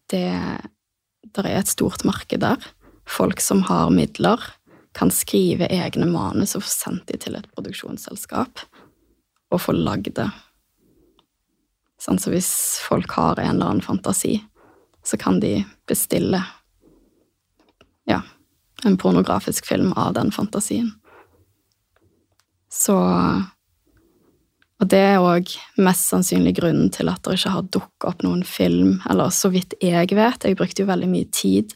det 0.09 0.31
der 1.37 1.49
er 1.51 1.59
et 1.61 1.69
stort 1.69 2.01
marked 2.09 2.41
der. 2.41 2.57
Folk 3.05 3.43
som 3.45 3.61
har 3.69 3.93
midler, 3.93 4.41
kan 4.97 5.13
skrive 5.13 5.69
egne 5.69 6.09
manus 6.09 6.57
og 6.57 6.65
få 6.65 6.73
sendt 6.73 7.11
de 7.11 7.19
til 7.21 7.37
et 7.37 7.49
produksjonsselskap 7.53 8.63
og 9.53 9.61
få 9.61 9.75
lagd 9.77 10.15
det. 10.17 10.31
Sånn, 12.07 12.21
så 12.23 12.31
hvis 12.31 12.53
folk 12.87 13.11
har 13.19 13.41
en 13.43 13.57
eller 13.57 13.73
annen 13.73 13.83
fantasi, 13.83 14.39
så 15.03 15.19
kan 15.19 15.41
de 15.43 15.65
bestille 15.91 16.39
ja, 18.07 18.21
en 18.87 18.99
pornografisk 19.01 19.67
film 19.67 19.91
av 19.99 20.13
den 20.15 20.31
fantasien. 20.35 20.93
Så 22.71 22.95
og 24.77 24.91
det 24.93 25.01
er 25.01 25.23
òg 25.25 25.49
mest 25.81 26.11
sannsynlig 26.11 26.59
grunnen 26.59 26.91
til 26.93 27.09
at 27.09 27.23
det 27.25 27.39
ikke 27.39 27.55
har 27.55 27.69
dukka 27.73 28.11
opp 28.11 28.25
noen 28.27 28.43
film, 28.45 28.99
eller 29.09 29.33
så 29.33 29.49
vidt 29.55 29.73
jeg 29.81 30.13
vet. 30.13 30.45
Jeg 30.45 30.59
brukte 30.59 30.85
jo 30.85 30.91
veldig 30.91 31.09
mye 31.09 31.31
tid 31.33 31.73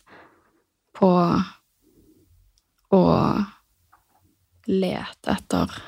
på 0.99 1.09
å 2.91 3.03
lete 4.69 5.33
etter 5.33 5.81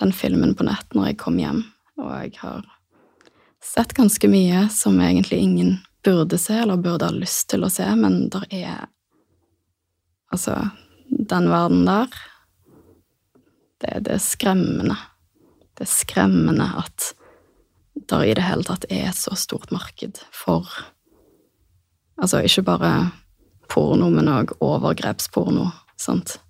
den 0.00 0.14
filmen 0.16 0.56
på 0.56 0.64
nett 0.64 0.96
når 0.96 1.10
jeg 1.10 1.20
kom 1.20 1.36
hjem, 1.38 1.62
og 2.00 2.10
jeg 2.16 2.34
har 2.40 2.64
sett 3.64 3.94
ganske 3.96 4.28
mye 4.30 4.66
som 4.72 5.00
egentlig 5.00 5.38
ingen 5.38 5.76
burde 6.04 6.38
se, 6.38 6.54
eller 6.62 6.76
burde 6.76 7.08
ha 7.08 7.14
lyst 7.14 7.48
til 7.50 7.66
å 7.66 7.70
se, 7.72 7.86
men 7.96 8.28
der 8.32 8.46
er 8.50 8.86
Altså, 10.28 10.52
den 11.08 11.46
verden 11.48 11.86
der 11.88 12.12
det, 13.80 14.00
det 14.04 14.12
er 14.12 14.20
skremmende. 14.20 14.96
Det 15.72 15.86
er 15.86 15.88
skremmende 15.88 16.66
at 16.76 17.14
der 18.10 18.26
i 18.26 18.34
det 18.36 18.44
hele 18.44 18.66
tatt 18.66 18.84
er 18.90 19.08
et 19.08 19.16
så 19.16 19.32
stort 19.38 19.72
marked 19.74 20.20
for 20.34 20.68
Altså 22.18 22.40
ikke 22.42 22.64
bare 22.66 22.92
porno, 23.70 24.08
men 24.10 24.26
òg 24.26 24.56
overgrepsporno. 24.58 25.68
Sant? 25.94 26.40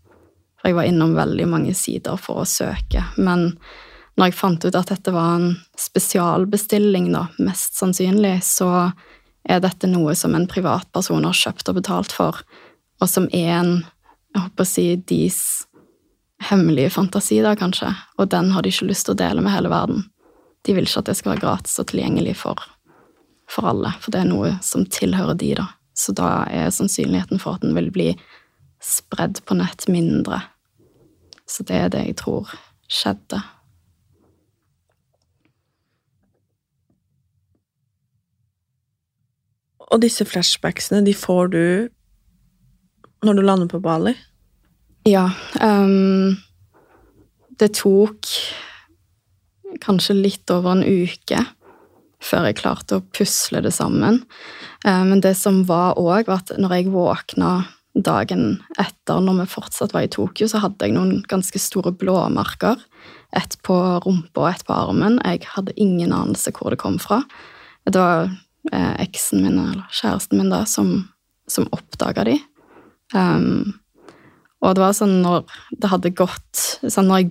For 0.57 0.71
jeg 0.71 0.79
var 0.79 0.87
innom 0.88 1.12
veldig 1.12 1.44
mange 1.51 1.75
sider 1.77 2.16
for 2.16 2.40
å 2.40 2.47
søke. 2.49 3.03
Men 3.21 3.51
når 4.19 4.31
jeg 4.31 4.39
fant 4.39 4.65
ut 4.67 4.75
at 4.75 4.91
dette 4.91 5.15
var 5.15 5.37
en 5.37 5.53
spesialbestilling, 5.79 7.13
da, 7.15 7.29
mest 7.39 7.79
sannsynlig, 7.79 8.41
så 8.43 8.91
er 9.49 9.63
dette 9.63 9.89
noe 9.89 10.17
som 10.19 10.35
en 10.35 10.49
privatperson 10.51 11.25
har 11.25 11.39
kjøpt 11.39 11.71
og 11.71 11.79
betalt 11.79 12.15
for, 12.15 12.43
og 12.99 13.09
som 13.11 13.31
er 13.31 13.53
en 13.61 13.73
jeg 14.35 14.45
håper 14.45 14.65
å 14.65 14.69
si, 14.69 14.85
deres 15.09 15.41
hemmelige 16.51 16.93
fantasi, 16.95 17.41
da, 17.43 17.55
kanskje. 17.59 17.89
Og 18.21 18.29
den 18.31 18.53
har 18.53 18.63
de 18.63 18.71
ikke 18.71 18.91
lyst 18.91 19.09
til 19.09 19.17
å 19.17 19.19
dele 19.19 19.43
med 19.43 19.55
hele 19.55 19.71
verden. 19.73 20.05
De 20.67 20.75
vil 20.77 20.87
ikke 20.87 21.01
at 21.01 21.09
det 21.09 21.17
skal 21.19 21.33
være 21.33 21.45
gratis 21.47 21.79
og 21.81 21.89
tilgjengelig 21.91 22.37
for, 22.43 22.61
for 23.51 23.71
alle, 23.71 23.95
for 24.03 24.15
det 24.15 24.23
er 24.23 24.31
noe 24.31 24.53
som 24.65 24.85
tilhører 24.85 25.39
de, 25.41 25.55
da. 25.63 25.69
Så 25.99 26.15
da 26.15 26.45
er 26.53 26.71
sannsynligheten 26.75 27.41
for 27.43 27.57
at 27.57 27.65
den 27.65 27.75
vil 27.75 27.91
bli 27.95 28.13
spredd 28.85 29.41
på 29.49 29.57
nett 29.59 29.89
mindre. 29.91 30.45
Så 31.49 31.65
det 31.67 31.81
er 31.81 31.95
det 31.95 32.05
jeg 32.11 32.19
tror 32.21 32.53
skjedde. 32.87 33.41
Og 39.88 40.03
disse 40.03 40.27
flashbacksene, 40.29 41.05
de 41.07 41.14
får 41.16 41.53
du 41.55 41.62
når 43.24 43.38
du 43.38 43.42
lander 43.42 43.70
på 43.70 43.81
Bali? 43.83 44.14
Ja. 45.09 45.31
Um, 45.61 46.37
det 47.59 47.72
tok 47.81 48.29
kanskje 49.83 50.16
litt 50.16 50.51
over 50.55 50.77
en 50.77 50.85
uke 50.85 51.42
før 52.24 52.48
jeg 52.48 52.59
klarte 52.59 52.98
å 52.98 53.05
pusle 53.14 53.62
det 53.62 53.72
sammen. 53.74 54.22
Um, 54.85 55.14
men 55.14 55.22
det 55.24 55.37
som 55.38 55.64
var 55.68 55.98
òg, 55.98 56.29
var 56.29 56.42
at 56.42 56.55
når 56.59 56.77
jeg 56.77 56.94
våkna 56.94 57.53
dagen 57.98 58.61
etter, 58.79 59.22
når 59.22 59.42
vi 59.42 59.53
fortsatt 59.55 59.94
var 59.94 60.07
i 60.07 60.11
Tokyo, 60.12 60.46
så 60.51 60.61
hadde 60.62 60.87
jeg 60.87 60.94
noen 60.94 61.22
ganske 61.31 61.59
store 61.62 61.92
blåmerker. 61.98 62.79
Ett 63.37 63.59
på 63.66 63.74
rumpa 64.05 64.44
og 64.44 64.51
ett 64.51 64.66
på 64.66 64.77
armen. 64.77 65.18
Jeg 65.24 65.46
hadde 65.55 65.74
ingen 65.81 66.14
anelse 66.14 66.53
hvor 66.55 66.74
det 66.74 66.81
kom 66.83 66.98
fra. 67.03 67.22
Det 67.88 67.98
var 67.98 68.31
eh, 68.73 68.95
eksen 69.05 69.43
min, 69.45 69.59
eller 69.59 69.85
kjæresten 69.95 70.41
min, 70.41 70.53
da, 70.53 70.65
som, 70.69 71.09
som 71.51 71.69
oppdaga 71.75 72.27
de. 72.29 72.39
Um, 73.15 73.79
og 74.65 74.75
det 74.75 74.83
var 74.83 74.97
sånn 74.97 75.21
når 75.23 75.47
det 75.81 75.91
hadde 75.93 76.17
gått 76.19 76.65
sånn 76.83 77.07
når 77.09 77.23
jeg, 77.23 77.31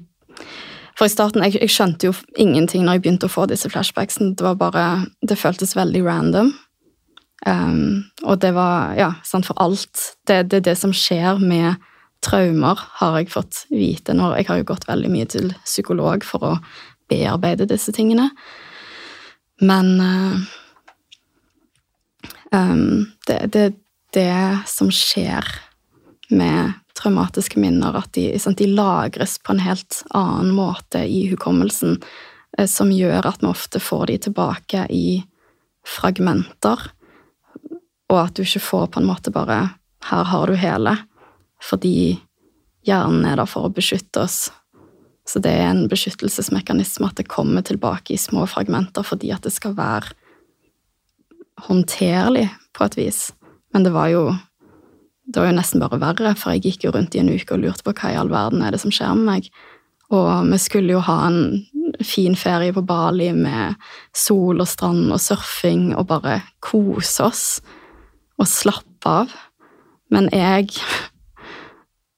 For 0.98 1.06
i 1.06 1.12
starten 1.14 1.44
jeg, 1.46 1.58
jeg, 1.60 1.70
skjønte 1.70 2.08
jo 2.08 2.14
ingenting 2.40 2.86
når 2.86 2.98
jeg 2.98 3.04
begynte 3.04 3.28
å 3.28 3.34
få 3.34 3.46
disse 3.50 3.70
flashbacksene. 3.70 4.34
Det 4.38 4.46
var 4.46 4.56
bare 4.58 4.86
Det 5.22 5.38
føltes 5.38 5.76
veldig 5.78 6.02
random. 6.08 6.54
Um, 7.46 8.08
og 8.24 8.40
det 8.42 8.54
var 8.56 8.96
Ja, 8.98 9.12
sånn 9.28 9.46
for 9.46 9.60
alt. 9.62 10.16
Det 10.26 10.40
er 10.40 10.62
det, 10.62 10.78
som 10.80 10.96
skjer 10.96 11.38
med 11.44 11.78
traumer, 12.26 12.80
har 12.98 13.20
jeg 13.20 13.30
fått 13.30 13.66
vite 13.70 14.16
når 14.18 14.40
Jeg 14.40 14.48
har 14.48 14.58
jo 14.58 14.70
gått 14.72 14.88
veldig 14.88 15.12
mye 15.14 15.28
til 15.30 15.52
psykolog 15.66 16.26
for 16.26 16.44
å 16.44 16.54
bearbeide 17.12 17.70
disse 17.70 17.94
tingene. 17.94 18.32
Men 19.62 19.94
uh, 20.02 20.42
um, 22.52 23.06
det, 23.28 23.40
det, 23.54 23.68
det 24.14 24.60
som 24.70 24.92
skjer 24.94 25.48
med 26.30 26.74
traumatiske 26.98 27.60
minner, 27.60 27.96
at 27.96 28.12
de, 28.18 28.30
sant, 28.40 28.58
de, 28.58 28.68
lagres 28.68 29.38
på 29.40 29.54
en 29.54 29.64
helt 29.64 30.02
annen 30.18 30.52
måte 30.56 31.04
i 31.06 31.28
hukommelsen, 31.32 32.00
eh, 32.58 32.68
som 32.68 32.92
gjør 32.92 33.28
at 33.30 33.44
vi 33.44 33.52
ofte 33.52 33.82
får 33.84 34.08
de 34.12 34.18
tilbake 34.28 34.88
i 34.94 35.08
fragmenter, 35.88 36.90
og 38.08 38.20
at 38.22 38.36
du 38.36 38.44
ikke 38.44 38.64
får 38.64 38.88
på 38.94 39.02
en 39.02 39.10
måte 39.10 39.32
bare 39.32 39.78
'her 40.04 40.24
har 40.24 40.48
du 40.48 40.56
hele', 40.56 40.98
fordi 41.62 42.22
hjernen 42.86 43.26
er 43.26 43.36
der 43.36 43.46
for 43.46 43.68
å 43.68 43.74
beskytte 43.74 44.24
oss. 44.24 44.52
Så 45.28 45.42
det 45.44 45.52
er 45.52 45.68
en 45.70 45.90
beskyttelsesmekanisme 45.92 47.08
at 47.08 47.16
det 47.16 47.28
kommer 47.28 47.62
tilbake 47.62 48.14
i 48.14 48.18
små 48.18 48.48
fragmenter 48.48 49.04
fordi 49.04 49.34
at 49.34 49.44
det 49.44 49.52
skal 49.52 49.76
være 49.76 50.14
håndterlig 51.66 52.48
på 52.78 52.86
et 52.86 52.98
vis. 53.00 53.22
Men 53.74 53.88
det 53.88 53.96
var 53.96 54.12
jo 54.14 54.28
det 55.28 55.42
var 55.42 55.50
jo 55.50 55.58
nesten 55.58 55.82
bare 55.84 56.00
verre, 56.00 56.32
for 56.40 56.56
jeg 56.56 56.64
gikk 56.64 56.86
jo 56.86 56.94
rundt 56.96 57.16
i 57.18 57.20
en 57.20 57.34
uke 57.34 57.52
og 57.52 57.60
lurte 57.60 57.84
på 57.84 57.92
hva 57.98 58.14
i 58.14 58.20
all 58.20 58.30
verden 58.32 58.62
er 58.64 58.72
det 58.72 58.80
som 58.80 58.94
skjer 58.96 59.12
med 59.18 59.28
meg. 59.28 59.50
Og 60.16 60.30
vi 60.48 60.60
skulle 60.64 60.96
jo 60.96 61.02
ha 61.04 61.18
en 61.28 61.66
fin 62.04 62.36
ferie 62.40 62.72
på 62.74 62.84
Bali 62.88 63.34
med 63.36 63.76
sol 64.16 64.64
og 64.64 64.70
strand 64.72 65.12
og 65.12 65.20
surfing 65.20 65.92
og 65.98 66.08
bare 66.14 66.40
kose 66.64 67.28
oss 67.28 67.44
og 68.40 68.48
slappe 68.48 69.20
av. 69.24 69.36
Men 70.14 70.32
jeg 70.32 70.72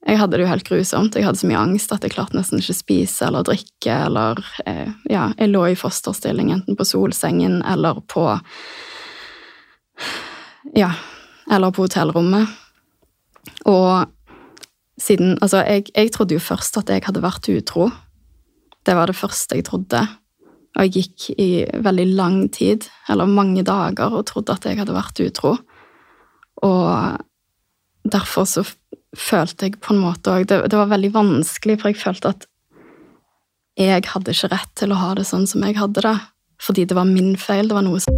Jeg 0.08 0.18
hadde 0.18 0.38
det 0.38 0.46
jo 0.46 0.50
helt 0.50 0.66
grusomt. 0.66 1.16
Jeg 1.16 1.26
hadde 1.28 1.38
så 1.38 1.46
mye 1.46 1.60
angst 1.60 1.92
at 1.94 2.02
jeg 2.02 2.16
klarte 2.16 2.34
nesten 2.34 2.58
ikke 2.58 2.74
spise 2.74 3.28
eller 3.28 3.44
drikke. 3.46 3.94
Eller 4.08 4.40
eh, 4.66 4.90
ja, 5.06 5.28
jeg 5.38 5.52
lå 5.52 5.68
i 5.70 5.76
fosterstilling 5.78 6.50
enten 6.50 6.78
på 6.80 6.88
solsengen 6.88 7.60
eller 7.62 8.00
på 8.10 8.24
Ja, 10.78 10.92
eller 11.52 11.74
på 11.74 11.86
hotellrommet. 11.88 12.48
Og 13.66 14.06
siden 15.00 15.38
Altså, 15.42 15.64
jeg, 15.64 15.86
jeg, 15.96 16.12
trodde 16.12 16.36
jo 16.36 16.44
først 16.44 16.78
at 16.78 16.90
jeg 16.90 17.06
hadde 17.06 17.24
vært 17.24 17.50
utro. 17.50 17.90
Det 18.86 18.96
var 18.96 19.08
det 19.08 19.16
første 19.16 19.56
jeg 19.56 19.66
trodde. 19.70 20.02
Og 20.76 20.86
jeg 20.86 20.94
gikk 20.94 21.40
i 21.40 21.66
veldig 21.82 22.06
lang 22.16 22.38
tid, 22.54 22.86
eller 23.10 23.26
mange 23.26 23.64
dager, 23.64 24.14
og 24.14 24.28
trodde 24.30 24.54
at 24.54 24.66
jeg 24.66 24.78
hadde 24.80 24.96
vært 24.96 25.22
utro. 25.24 25.56
Og 26.64 27.18
derfor 28.04 28.46
så 28.46 28.64
følte 29.18 29.68
jeg 29.68 29.80
på 29.82 29.96
en 29.96 30.04
måte 30.04 30.32
òg 30.32 30.46
det, 30.48 30.60
det, 30.70 30.78
var 30.78 30.92
veldig 30.92 31.10
vanskelig, 31.16 31.80
for 31.82 31.90
jeg 31.90 32.02
følte 32.02 32.34
at 32.36 32.46
jeg 33.80 34.06
hadde 34.12 34.36
ikke 34.36 34.52
rett 34.52 34.72
til 34.78 34.94
å 34.94 35.00
ha 35.00 35.14
det 35.16 35.26
sånn 35.28 35.48
som 35.48 35.64
jeg 35.64 35.80
hadde 35.80 36.04
det. 36.04 36.18
Fordi 36.60 36.84
det 36.86 36.98
var 36.98 37.08
min 37.08 37.38
feil. 37.40 37.70
Det 37.70 37.78
var 37.78 37.86
noe 37.86 38.02
som 38.04 38.18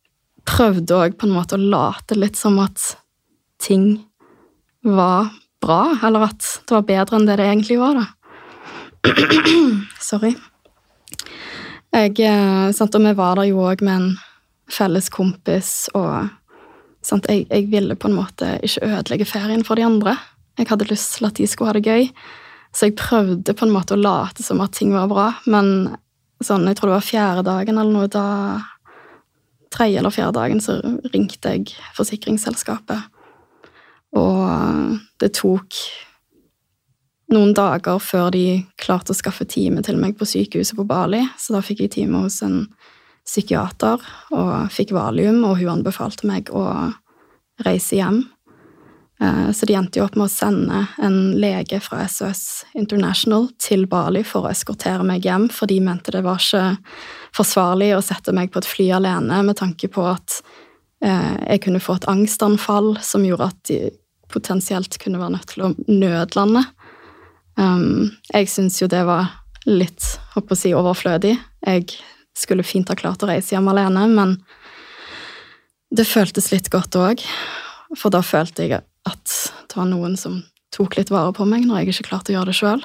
prøvde 0.51 0.97
òg 0.97 1.17
på 1.19 1.27
en 1.27 1.35
måte 1.35 1.57
å 1.57 1.61
late 1.61 2.17
litt 2.19 2.39
som 2.39 2.59
at 2.61 2.91
ting 3.61 4.01
var 4.81 5.31
bra, 5.61 5.97
eller 6.03 6.31
at 6.31 6.47
det 6.65 6.75
var 6.75 6.87
bedre 6.87 7.19
enn 7.19 7.27
det 7.29 7.37
det 7.39 7.47
egentlig 7.47 7.77
var, 7.81 8.01
da. 8.01 8.07
Sorry. 10.09 10.33
Jeg, 11.91 12.15
eh, 12.23 12.67
sant, 12.75 12.95
og 12.95 13.05
vi 13.05 13.15
var 13.17 13.37
der 13.37 13.49
jo 13.49 13.63
òg 13.67 13.83
med 13.85 13.95
en 13.95 14.11
felles 14.71 15.09
kompis, 15.13 15.89
og 15.97 16.31
sant, 17.05 17.27
jeg, 17.29 17.45
jeg, 17.49 17.67
ville 17.71 17.97
på 17.99 18.09
en 18.09 18.17
måte 18.17 18.55
ikke 18.65 18.87
ødelegge 18.87 19.27
ferien 19.29 19.65
for 19.67 19.77
de 19.79 19.85
andre. 19.85 20.15
Jeg 20.59 20.69
hadde 20.71 20.89
lyst 20.89 21.17
til 21.17 21.27
at 21.29 21.37
de 21.37 21.49
skulle 21.49 21.73
ha 21.73 21.77
det 21.77 21.85
gøy, 21.85 22.09
så 22.71 22.87
jeg 22.87 22.97
prøvde 22.99 23.55
på 23.57 23.67
en 23.67 23.75
måte 23.75 23.97
å 23.97 24.01
late 24.01 24.43
som 24.45 24.61
at 24.63 24.73
ting 24.77 24.95
var 24.95 25.11
bra, 25.11 25.31
men 25.51 25.91
sånn, 26.41 26.65
jeg 26.69 26.79
tror 26.79 26.89
det 26.89 26.97
var 26.97 27.09
fjerde 27.09 27.45
dagen 27.45 27.77
eller 27.77 27.93
noe, 27.93 28.09
da 28.09 28.25
tredje 29.71 29.99
eller 29.99 30.13
fjerde 30.13 30.37
dagen 30.37 30.61
så 30.63 30.77
ringte 31.13 31.55
jeg 31.55 31.73
forsikringsselskapet. 31.97 33.09
Og 34.19 34.97
det 35.23 35.31
tok 35.37 35.77
noen 37.31 37.53
dager 37.55 38.01
før 38.03 38.31
de 38.35 38.45
klarte 38.81 39.13
å 39.13 39.17
skaffe 39.17 39.47
time 39.47 39.83
til 39.85 39.99
meg 39.99 40.17
på 40.19 40.27
sykehuset 40.27 40.75
på 40.75 40.87
Bali, 40.87 41.21
så 41.39 41.55
da 41.55 41.63
fikk 41.63 41.85
jeg 41.85 41.93
time 41.95 42.25
hos 42.25 42.41
en 42.43 42.65
psykiater 43.27 44.01
og 44.35 44.51
fikk 44.73 44.91
valium, 44.97 45.43
og 45.47 45.59
hun 45.61 45.77
anbefalte 45.77 46.27
meg 46.27 46.51
å 46.51 46.65
reise 47.63 47.99
hjem. 47.99 48.25
Eh, 49.21 49.51
Så 49.51 49.65
de 49.65 49.75
endte 49.75 49.99
jo 49.99 50.05
opp 50.05 50.15
med 50.17 50.25
å 50.25 50.33
sende 50.33 50.85
en 50.97 51.35
lege 51.37 51.79
fra 51.83 52.07
SOS 52.07 52.65
International 52.73 53.49
til 53.61 53.85
Bali 53.87 54.23
for 54.25 54.47
å 54.47 54.51
eskortere 54.51 55.05
meg 55.05 55.25
hjem, 55.27 55.49
for 55.53 55.69
de 55.69 55.79
mente 55.83 56.13
det 56.13 56.23
var 56.25 56.41
ikke 56.41 56.77
forsvarlig 57.37 57.91
å 57.95 58.01
sette 58.01 58.33
meg 58.33 58.51
på 58.51 58.61
et 58.61 58.69
fly 58.69 58.89
alene 58.97 59.43
med 59.45 59.59
tanke 59.61 59.91
på 59.93 60.07
at 60.09 60.39
eh, 61.05 61.37
jeg 61.53 61.65
kunne 61.67 61.83
få 61.83 61.99
et 61.99 62.09
angstanfall 62.09 62.95
som 63.05 63.25
gjorde 63.27 63.51
at 63.51 63.61
de 63.69 63.79
potensielt 64.31 64.97
kunne 64.97 65.19
være 65.21 65.35
nødt 65.35 65.49
til 65.53 65.65
å 65.67 65.73
nødlande. 65.91 66.63
Um, 67.59 68.13
jeg 68.31 68.47
syns 68.47 68.79
jo 68.79 68.87
det 68.87 69.03
var 69.05 69.27
litt 69.67 70.05
håper 70.33 70.55
å 70.55 70.57
si, 70.57 70.71
overflødig. 70.73 71.35
Jeg 71.67 71.89
skulle 72.33 72.63
fint 72.63 72.89
ha 72.89 72.95
klart 72.95 73.21
å 73.21 73.29
reise 73.29 73.53
hjem 73.53 73.67
alene, 73.73 74.05
men 74.07 74.37
det 75.91 76.07
føltes 76.07 76.47
litt 76.53 76.71
godt 76.71 76.95
òg. 76.95 77.25
For 77.99 78.13
da 78.13 78.23
følte 78.23 78.63
jeg 78.63 78.79
at 79.09 79.35
det 79.69 79.77
var 79.77 79.89
noen 79.89 80.17
som 80.19 80.41
tok 80.71 80.97
litt 80.97 81.11
vare 81.11 81.33
på 81.35 81.45
meg 81.47 81.65
når 81.67 81.81
jeg 81.81 81.93
ikke 81.93 82.09
klarte 82.11 82.33
å 82.33 82.37
gjøre 82.37 82.51
det 82.51 82.57
sjøl. 82.59 82.83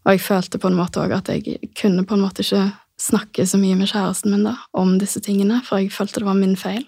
Og 0.00 0.14
jeg 0.14 0.22
følte 0.24 0.60
på 0.60 0.70
en 0.70 0.78
måte 0.78 1.02
òg 1.02 1.12
at 1.16 1.28
jeg 1.32 1.58
kunne 1.76 2.06
på 2.08 2.16
en 2.16 2.24
måte 2.24 2.44
ikke 2.44 2.70
snakke 3.00 3.46
så 3.48 3.58
mye 3.60 3.76
med 3.78 3.88
kjæresten 3.90 4.32
min 4.32 4.46
da, 4.48 4.56
om 4.76 4.96
disse 5.00 5.20
tingene, 5.24 5.60
for 5.64 5.80
jeg 5.80 5.92
følte 5.92 6.20
det 6.20 6.28
var 6.28 6.38
min 6.38 6.56
feil. 6.60 6.84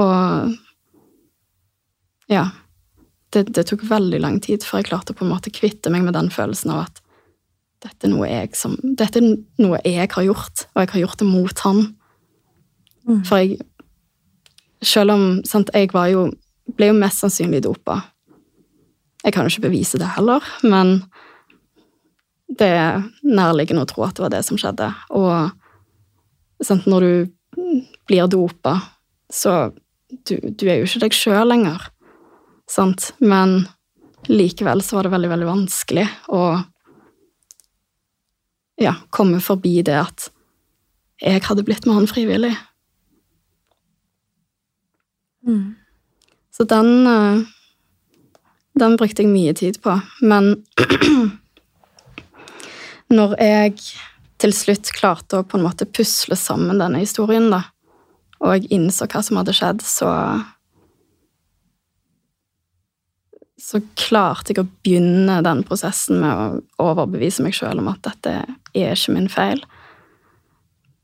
Og 0.00 0.54
ja. 2.32 2.48
Det, 3.34 3.48
det 3.50 3.66
tok 3.66 3.82
veldig 3.88 4.20
lang 4.22 4.36
tid 4.42 4.62
før 4.62 4.78
jeg 4.80 4.92
klarte 4.92 5.14
på 5.16 5.24
en 5.26 5.32
måte 5.32 5.50
kvitte 5.50 5.90
meg 5.90 6.04
med 6.06 6.14
den 6.14 6.30
følelsen 6.30 6.70
av 6.70 6.84
at 6.84 7.00
dette 7.84 8.06
er 8.06 8.12
noe 8.12 8.28
jeg 8.30 8.54
som 8.56 8.76
Dette 8.80 9.20
er 9.20 9.34
noe 9.60 9.80
jeg 9.84 10.08
har 10.12 10.24
gjort, 10.24 10.68
og 10.72 10.80
jeg 10.80 10.92
har 10.94 11.02
gjort 11.02 11.20
det 11.20 11.26
mot 11.28 11.64
han. 11.66 11.82
For 13.28 13.42
jeg 13.42 13.58
Selv 14.84 15.14
om 15.14 15.22
sant, 15.48 15.70
jeg 15.72 15.90
var 15.94 16.10
jo 16.12 16.26
Ble 16.78 16.90
jo 16.90 16.96
mest 16.98 17.22
sannsynlig 17.22 17.62
dopa. 17.64 18.00
Jeg 19.24 19.32
kan 19.34 19.46
jo 19.46 19.52
ikke 19.52 19.68
bevise 19.68 19.98
det 20.00 20.10
heller, 20.16 20.44
men 20.66 20.98
det 22.52 22.68
er 22.76 23.04
nærliggende 23.24 23.86
å 23.86 23.88
tro 23.88 24.04
at 24.04 24.16
det 24.16 24.24
var 24.26 24.34
det 24.34 24.42
som 24.46 24.58
skjedde. 24.60 24.90
Og 25.16 26.64
sant, 26.64 26.84
når 26.90 27.06
du 27.06 27.14
blir 28.08 28.28
dopa, 28.28 28.76
så 29.32 29.72
du, 30.28 30.36
du 30.36 30.66
er 30.68 30.82
jo 30.82 30.88
ikke 30.88 31.06
deg 31.06 31.16
sjøl 31.16 31.48
lenger. 31.48 31.88
Sant? 32.70 33.12
Men 33.24 33.64
likevel 34.28 34.82
så 34.84 34.98
var 34.98 35.06
det 35.06 35.14
veldig, 35.14 35.32
veldig 35.32 35.48
vanskelig 35.48 36.04
å 36.32 36.44
ja, 38.80 38.94
komme 39.14 39.40
forbi 39.44 39.78
det 39.86 39.96
at 40.00 40.28
jeg 41.22 41.44
hadde 41.46 41.64
blitt 41.66 41.86
med 41.86 41.96
han 42.00 42.08
frivillig. 42.10 42.52
Mm. 45.46 45.76
Så 46.54 46.64
den 46.70 47.06
eh, 47.06 47.42
Den 48.74 48.96
brukte 48.98 49.22
jeg 49.22 49.30
mye 49.30 49.52
tid 49.54 49.78
på. 49.82 49.92
Men 50.20 50.64
når 53.18 53.36
jeg 53.38 53.76
til 54.42 54.54
slutt 54.56 54.90
klarte 54.96 55.38
å 55.38 55.46
på 55.46 55.60
en 55.60 55.66
måte 55.66 55.86
pusle 55.86 56.34
sammen 56.36 56.82
denne 56.82 57.04
historien, 57.04 57.46
da, 57.54 57.60
og 58.42 58.56
jeg 58.56 58.72
innså 58.74 59.06
hva 59.06 59.22
som 59.22 59.38
hadde 59.38 59.54
skjedd, 59.54 59.84
så 59.86 60.10
så 63.64 63.80
klarte 63.96 64.52
jeg 64.52 64.60
å 64.60 64.68
begynne 64.84 65.38
den 65.46 65.62
prosessen 65.64 66.18
med 66.20 66.34
å 66.34 66.88
overbevise 66.90 67.44
meg 67.44 67.54
sjøl 67.56 67.80
om 67.80 67.88
at 67.94 68.02
dette 68.04 68.34
er 68.74 68.92
ikke 68.92 69.14
min 69.14 69.30
feil. 69.32 69.62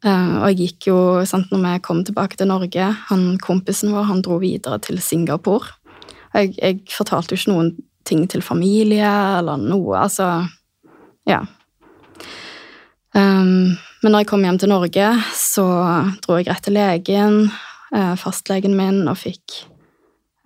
Eh, 0.01 0.35
og 0.41 0.47
jeg 0.49 0.59
gikk 0.63 0.89
jo, 0.89 0.99
sant, 1.29 1.51
når 1.53 1.65
vi 1.67 1.85
kom 1.85 2.01
tilbake 2.07 2.39
til 2.41 2.49
Norge 2.49 2.87
han 3.11 3.25
Kompisen 3.43 3.93
vår 3.93 4.09
han 4.09 4.23
dro 4.25 4.39
videre 4.41 4.81
til 4.81 5.01
Singapore. 5.05 5.77
Jeg, 6.33 6.55
jeg 6.57 6.81
fortalte 6.95 7.35
jo 7.35 7.41
ikke 7.41 7.53
noen 7.53 7.71
ting 8.09 8.25
til 8.31 8.45
familie 8.45 9.11
eller 9.39 9.61
noe. 9.61 10.07
Altså 10.07 10.31
Ja. 11.29 11.45
Um, 13.11 13.77
men 14.01 14.13
når 14.15 14.23
jeg 14.23 14.29
kom 14.31 14.45
hjem 14.47 14.59
til 14.63 14.71
Norge, 14.71 15.07
så 15.37 15.67
dro 16.25 16.39
jeg 16.39 16.47
rett 16.49 16.63
til 16.65 16.77
legen, 16.79 17.51
eh, 17.93 18.15
fastlegen 18.17 18.77
min, 18.79 19.03
og 19.11 19.19
fikk 19.21 19.65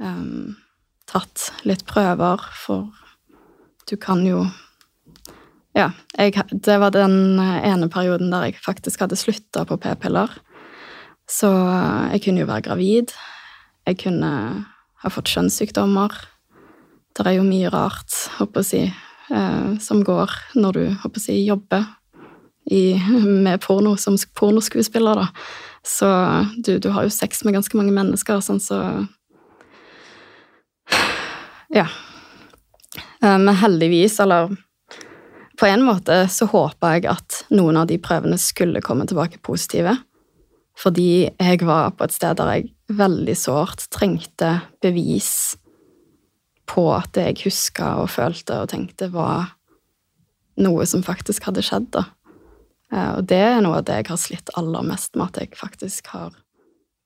um, 0.03 0.57
tatt 1.07 1.53
litt 1.69 1.85
prøver, 1.87 2.43
for 2.65 2.89
du 3.87 3.95
kan 4.01 4.25
jo 4.27 4.47
Ja, 5.75 5.89
jeg, 6.15 6.39
det 6.63 6.77
var 6.79 6.95
den 6.95 7.41
ene 7.41 7.89
perioden 7.91 8.31
der 8.31 8.47
jeg 8.47 8.61
faktisk 8.63 9.03
hadde 9.03 9.19
slutta 9.19 9.65
på 9.67 9.79
p-piller. 9.83 10.31
Så 11.31 11.51
jeg 12.13 12.23
kunne 12.25 12.45
jo 12.45 12.51
være 12.51 12.67
gravid. 12.69 13.15
Jeg 13.89 13.99
kunne 14.05 14.31
ha 15.05 15.13
fått 15.13 15.33
kjønnssykdommer. 15.35 16.15
Det 17.15 17.27
er 17.27 17.37
jo 17.39 17.47
mye 17.47 17.71
rart, 17.71 18.15
håper 18.39 18.63
å 18.63 18.67
si, 18.67 18.83
eh, 18.87 19.69
som 19.83 20.03
går 20.07 20.33
når 20.59 20.79
du 20.79 20.85
håper 21.03 21.21
å 21.21 21.23
si, 21.23 21.37
jobber 21.47 21.85
i, 22.71 22.97
med 23.47 23.63
porno 23.63 23.97
som 24.01 24.17
pornoskuespiller, 24.39 25.23
da. 25.23 25.29
Så 25.85 26.09
du, 26.57 26.79
du, 26.79 26.89
har 26.95 27.05
jo 27.05 27.13
sex 27.13 27.45
med 27.45 27.55
ganske 27.59 27.77
mange 27.77 27.93
mennesker, 27.95 28.41
sånn 28.41 28.63
så 28.63 28.81
Ja. 31.75 31.87
Eh, 33.21 33.39
men 33.39 33.55
heldigvis, 33.61 34.17
eller 34.25 34.55
på 35.59 35.67
en 35.67 35.85
måte, 35.87 36.25
så 36.29 36.49
håpa 36.51 36.97
jeg 36.97 37.07
at 37.13 37.45
noen 37.55 37.79
av 37.79 37.89
de 37.91 37.99
prøvene 38.03 38.39
skulle 38.41 38.83
komme 38.85 39.07
tilbake 39.07 39.39
positive. 39.45 39.97
Fordi 40.79 41.29
jeg 41.31 41.61
var 41.63 41.93
på 41.95 42.07
et 42.07 42.15
sted 42.15 42.39
der 42.41 42.51
jeg 42.57 42.73
veldig 42.95 43.37
sårt 43.39 43.87
trengte 43.95 44.57
bevis 44.83 45.55
på 46.67 46.89
at 46.95 47.13
det 47.15 47.27
jeg 47.29 47.51
huska 47.51 47.95
og 48.03 48.11
følte 48.11 48.63
og 48.65 48.73
tenkte, 48.73 49.11
var 49.13 49.55
noe 50.61 50.87
som 50.89 51.05
faktisk 51.07 51.47
hadde 51.49 51.63
skjedd. 51.67 51.91
da. 51.95 52.07
Eh, 52.93 53.11
og 53.19 53.29
det 53.31 53.43
er 53.43 53.61
noe 53.63 53.81
av 53.81 53.87
det 53.87 54.01
jeg 54.01 54.11
har 54.11 54.21
slitt 54.21 54.55
aller 54.59 54.87
mest 54.87 55.15
med, 55.15 55.31
at 55.31 55.43
jeg 55.43 55.61
faktisk 55.61 56.11
har 56.15 56.35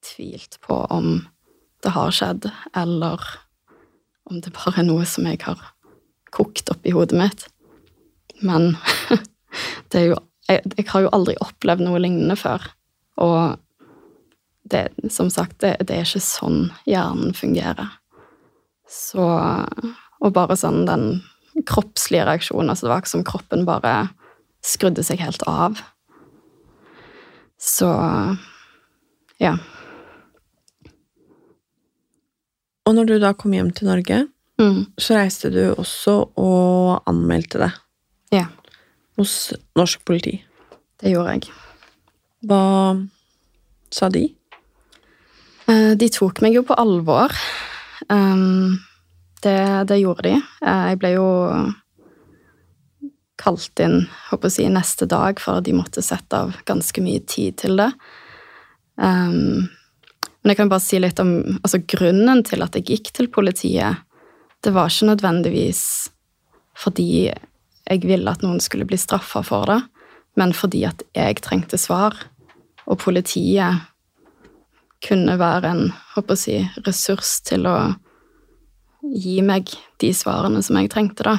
tvilt 0.07 0.61
på 0.65 0.85
om 0.95 1.27
det 1.83 1.93
har 1.95 2.15
skjedd, 2.15 2.49
eller 2.77 3.23
om 4.29 4.41
det 4.43 4.55
bare 4.55 4.81
er 4.81 4.89
noe 4.89 5.07
som 5.09 5.27
jeg 5.29 5.43
har 5.45 5.61
kokt 6.35 6.71
opp 6.73 6.87
i 6.87 6.95
hodet 6.95 7.19
mitt. 7.19 7.47
Men 8.45 8.77
det 9.93 10.01
er 10.03 10.07
jo 10.13 10.19
jeg, 10.49 10.63
jeg 10.79 10.87
har 10.89 11.03
jo 11.05 11.11
aldri 11.13 11.35
opplevd 11.45 11.83
noe 11.85 11.99
lignende 12.01 12.37
før. 12.41 12.63
Og 13.21 13.59
det, 14.73 14.87
som 15.13 15.29
sagt, 15.33 15.59
det, 15.61 15.75
det 15.89 15.97
er 15.99 16.07
ikke 16.07 16.23
sånn 16.25 16.71
hjernen 16.89 17.35
fungerer. 17.37 17.91
Så 18.89 19.25
Og 20.19 20.33
bare 20.35 20.57
sånn 20.59 20.87
den 20.89 21.21
kroppslige 21.69 22.25
reaksjonen, 22.27 22.71
altså 22.73 22.87
det 22.87 22.91
var 22.93 23.03
ikke 23.03 23.13
som 23.13 23.27
kroppen 23.29 23.67
bare 23.69 23.93
skrudde 24.65 25.05
seg 25.07 25.21
helt 25.23 25.45
av. 25.47 25.79
Så 27.61 27.91
ja. 29.43 29.53
Og 32.89 32.97
når 32.97 33.11
du 33.11 33.15
da 33.23 33.35
kom 33.37 33.55
hjem 33.55 33.71
til 33.77 33.91
Norge, 33.91 34.25
Mm. 34.59 34.89
så 34.99 35.15
reiste 35.15 35.53
du 35.55 35.61
også 35.79 36.33
og 36.35 37.05
anmeldte 37.07 37.61
det 37.63 37.69
Ja. 38.35 38.47
hos 39.17 39.53
norsk 39.79 40.05
politi. 40.05 40.37
Det 41.01 41.11
gjorde 41.13 41.33
jeg. 41.37 41.49
Hva 42.47 42.61
sa 43.91 44.09
de? 44.13 44.27
Eh, 45.69 45.95
De 45.99 46.09
tok 46.13 46.43
meg 46.45 46.55
jo 46.55 46.63
på 46.63 46.77
alvor. 46.79 47.33
Um, 48.09 48.79
det, 49.43 49.57
det 49.89 50.01
gjorde 50.01 50.23
de. 50.29 50.35
Eh, 50.63 50.85
Jeg 50.93 50.99
ble 51.03 51.13
jo 51.17 51.29
kalt 53.39 53.81
inn 53.81 54.01
håper 54.31 54.51
jeg 54.51 54.73
neste 54.75 55.07
dag, 55.07 55.39
for 55.41 55.61
de 55.63 55.73
måtte 55.77 56.03
sette 56.03 56.35
av 56.35 56.57
ganske 56.67 57.03
mye 57.05 57.23
tid 57.27 57.57
til 57.63 57.79
det. 57.79 57.93
Um, 58.99 59.69
men 60.43 60.53
jeg 60.53 60.59
kan 60.59 60.71
bare 60.71 60.83
si 60.83 60.99
litt 60.99 61.21
om 61.23 61.31
altså 61.63 61.79
grunnen 61.87 62.43
til 62.47 62.65
at 62.65 62.75
jeg 62.75 62.87
gikk 62.91 63.13
til 63.15 63.29
politiet. 63.31 64.03
Det 64.63 64.73
var 64.75 64.91
ikke 64.91 65.13
nødvendigvis 65.13 65.83
fordi 66.79 67.31
jeg 67.89 68.05
ville 68.05 68.31
at 68.31 68.45
noen 68.45 68.61
skulle 68.61 68.87
bli 68.89 68.99
straffa 69.01 69.43
for 69.47 69.69
det, 69.71 69.81
men 70.39 70.53
fordi 70.55 70.85
at 70.89 71.03
jeg 71.17 71.41
trengte 71.43 71.81
svar. 71.81 72.15
Og 72.89 73.01
politiet 73.03 73.89
kunne 75.05 75.39
være 75.39 75.73
en 75.73 75.83
håper 76.15 76.35
å 76.35 76.39
si, 76.39 76.59
ressurs 76.87 77.39
til 77.47 77.69
å 77.71 77.77
gi 79.03 79.39
meg 79.47 79.71
de 80.03 80.11
svarene 80.15 80.63
som 80.65 80.79
jeg 80.81 80.91
trengte, 80.93 81.27
da. 81.27 81.37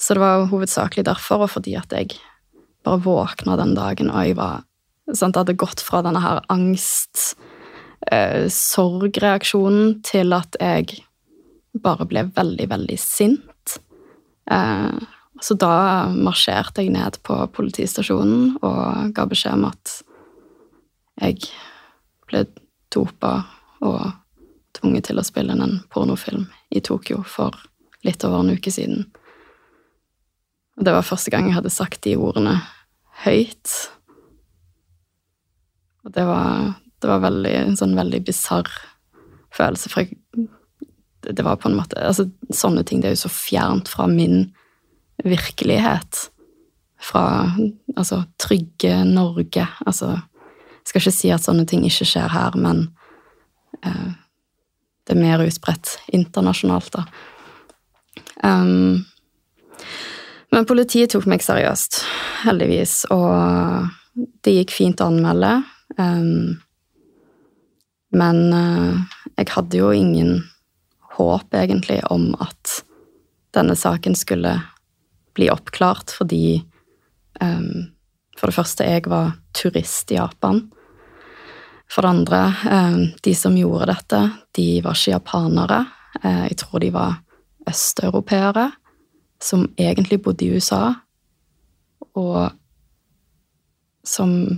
Så 0.00 0.16
det 0.16 0.22
var 0.24 0.48
hovedsakelig 0.50 1.06
derfor, 1.06 1.46
og 1.46 1.54
fordi 1.54 1.76
at 1.78 1.92
jeg 1.94 2.16
bare 2.84 3.02
våkna 3.04 3.56
den 3.60 3.74
dagen, 3.78 4.10
og 4.10 4.26
jeg 4.26 4.36
var 4.38 4.64
sant, 5.14 5.38
hadde 5.38 5.58
gått 5.58 5.82
fra 5.84 6.02
denne 6.04 6.22
her 6.22 6.42
angst, 6.52 7.34
eh, 8.10 8.48
sorgreaksjonen, 8.50 10.00
til 10.02 10.34
at 10.36 10.58
jeg 10.60 11.02
bare 11.82 12.06
ble 12.06 12.26
veldig, 12.34 12.68
veldig 12.68 12.98
sint. 13.00 13.78
Eh, 14.50 14.98
så 15.42 15.56
da 15.58 16.06
marsjerte 16.14 16.84
jeg 16.84 16.92
ned 16.94 17.18
på 17.26 17.34
politistasjonen 17.56 18.60
og 18.62 19.14
ga 19.16 19.26
beskjed 19.26 19.58
om 19.58 19.64
at 19.72 19.94
jeg 21.22 21.48
ble 22.30 22.44
dopa, 22.94 23.42
og 23.82 24.12
tvunget 24.76 25.08
til 25.08 25.18
å 25.18 25.24
spille 25.26 25.54
inn 25.54 25.64
en 25.64 25.80
pornofilm 25.92 26.46
i 26.70 26.80
Tokyo 26.84 27.24
for 27.26 27.56
litt 28.06 28.22
over 28.26 28.42
en 28.42 28.54
uke 28.54 28.70
siden. 28.72 29.08
Og 30.78 30.86
det 30.86 30.94
var 30.94 31.06
første 31.06 31.32
gang 31.34 31.48
jeg 31.48 31.58
hadde 31.58 31.74
sagt 31.74 32.04
de 32.06 32.14
ordene 32.16 32.56
høyt. 33.24 33.74
Og 36.06 36.14
det 36.14 36.24
var, 36.26 36.72
det 37.02 37.10
var 37.10 37.26
veldig, 37.26 37.54
en 37.66 37.78
sånn 37.78 37.98
veldig 37.98 38.22
bisarr 38.26 38.70
følelse, 39.52 39.90
for 39.92 40.06
jeg, 40.06 40.16
det 41.22 41.44
var 41.44 41.58
på 41.60 41.68
en 41.70 41.76
måte 41.78 42.00
altså, 42.02 42.24
Sånne 42.50 42.82
ting 42.88 43.02
det 43.02 43.10
er 43.10 43.14
jo 43.14 43.26
så 43.26 43.30
fjernt 43.30 43.90
fra 43.90 44.08
min 44.10 44.48
virkelighet. 45.24 46.28
Fra 47.02 47.50
altså, 47.96 48.22
trygge 48.38 49.04
Norge. 49.04 49.66
Altså, 49.86 50.14
jeg 50.82 50.90
skal 50.90 51.02
ikke 51.02 51.14
si 51.14 51.30
at 51.34 51.44
sånne 51.44 51.66
ting 51.66 51.84
ikke 51.86 52.06
skjer 52.06 52.30
her, 52.30 52.54
men 52.58 52.84
eh, 53.82 54.12
det 55.06 55.16
er 55.16 55.22
mer 55.22 55.42
utbredt 55.42 55.96
internasjonalt, 56.14 56.94
da. 56.94 57.06
Um, 58.42 59.04
men 60.52 60.66
politiet 60.68 61.14
tok 61.14 61.26
meg 61.30 61.42
seriøst, 61.42 62.02
heldigvis, 62.44 63.04
og 63.14 63.88
det 64.44 64.56
gikk 64.58 64.74
fint 64.74 65.02
å 65.02 65.08
anmelde. 65.10 65.52
Um, 65.96 66.58
men 68.12 68.40
uh, 68.52 68.98
jeg 69.38 69.52
hadde 69.54 69.78
jo 69.80 69.92
ingen 69.96 70.42
håp, 71.16 71.54
egentlig, 71.56 72.02
om 72.12 72.32
at 72.42 72.82
denne 73.56 73.76
saken 73.76 74.16
skulle 74.16 74.58
bli 75.36 75.48
oppklart, 75.52 76.12
fordi 76.18 76.62
um, 77.40 77.90
For 78.38 78.48
det 78.48 78.56
første, 78.56 78.84
jeg 78.84 79.04
var 79.06 79.34
turist 79.54 80.10
i 80.10 80.16
Japan. 80.16 80.64
For 81.86 82.02
det 82.02 82.08
andre, 82.10 82.40
um, 82.64 83.02
de 83.22 83.34
som 83.36 83.54
gjorde 83.54 83.90
dette, 83.92 84.20
de 84.56 84.80
var 84.82 84.96
ikke 84.96 85.12
japanere. 85.12 85.82
Uh, 86.24 86.46
jeg 86.48 86.56
tror 86.64 86.82
de 86.82 86.90
var 86.94 87.20
østeuropeere 87.68 88.70
som 89.42 89.66
egentlig 89.76 90.22
bodde 90.22 90.44
i 90.44 90.56
USA, 90.56 90.94
og 92.14 92.50
som, 94.04 94.48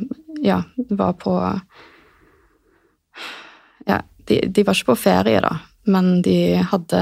ja, 0.42 0.62
var 0.90 1.12
på 1.12 1.60
Ja, 3.86 4.00
de, 4.28 4.40
de 4.48 4.64
var 4.64 4.74
ikke 4.74 4.94
på 4.94 4.96
ferie, 4.96 5.40
da, 5.44 5.58
men 5.84 6.22
de 6.24 6.56
hadde 6.56 7.00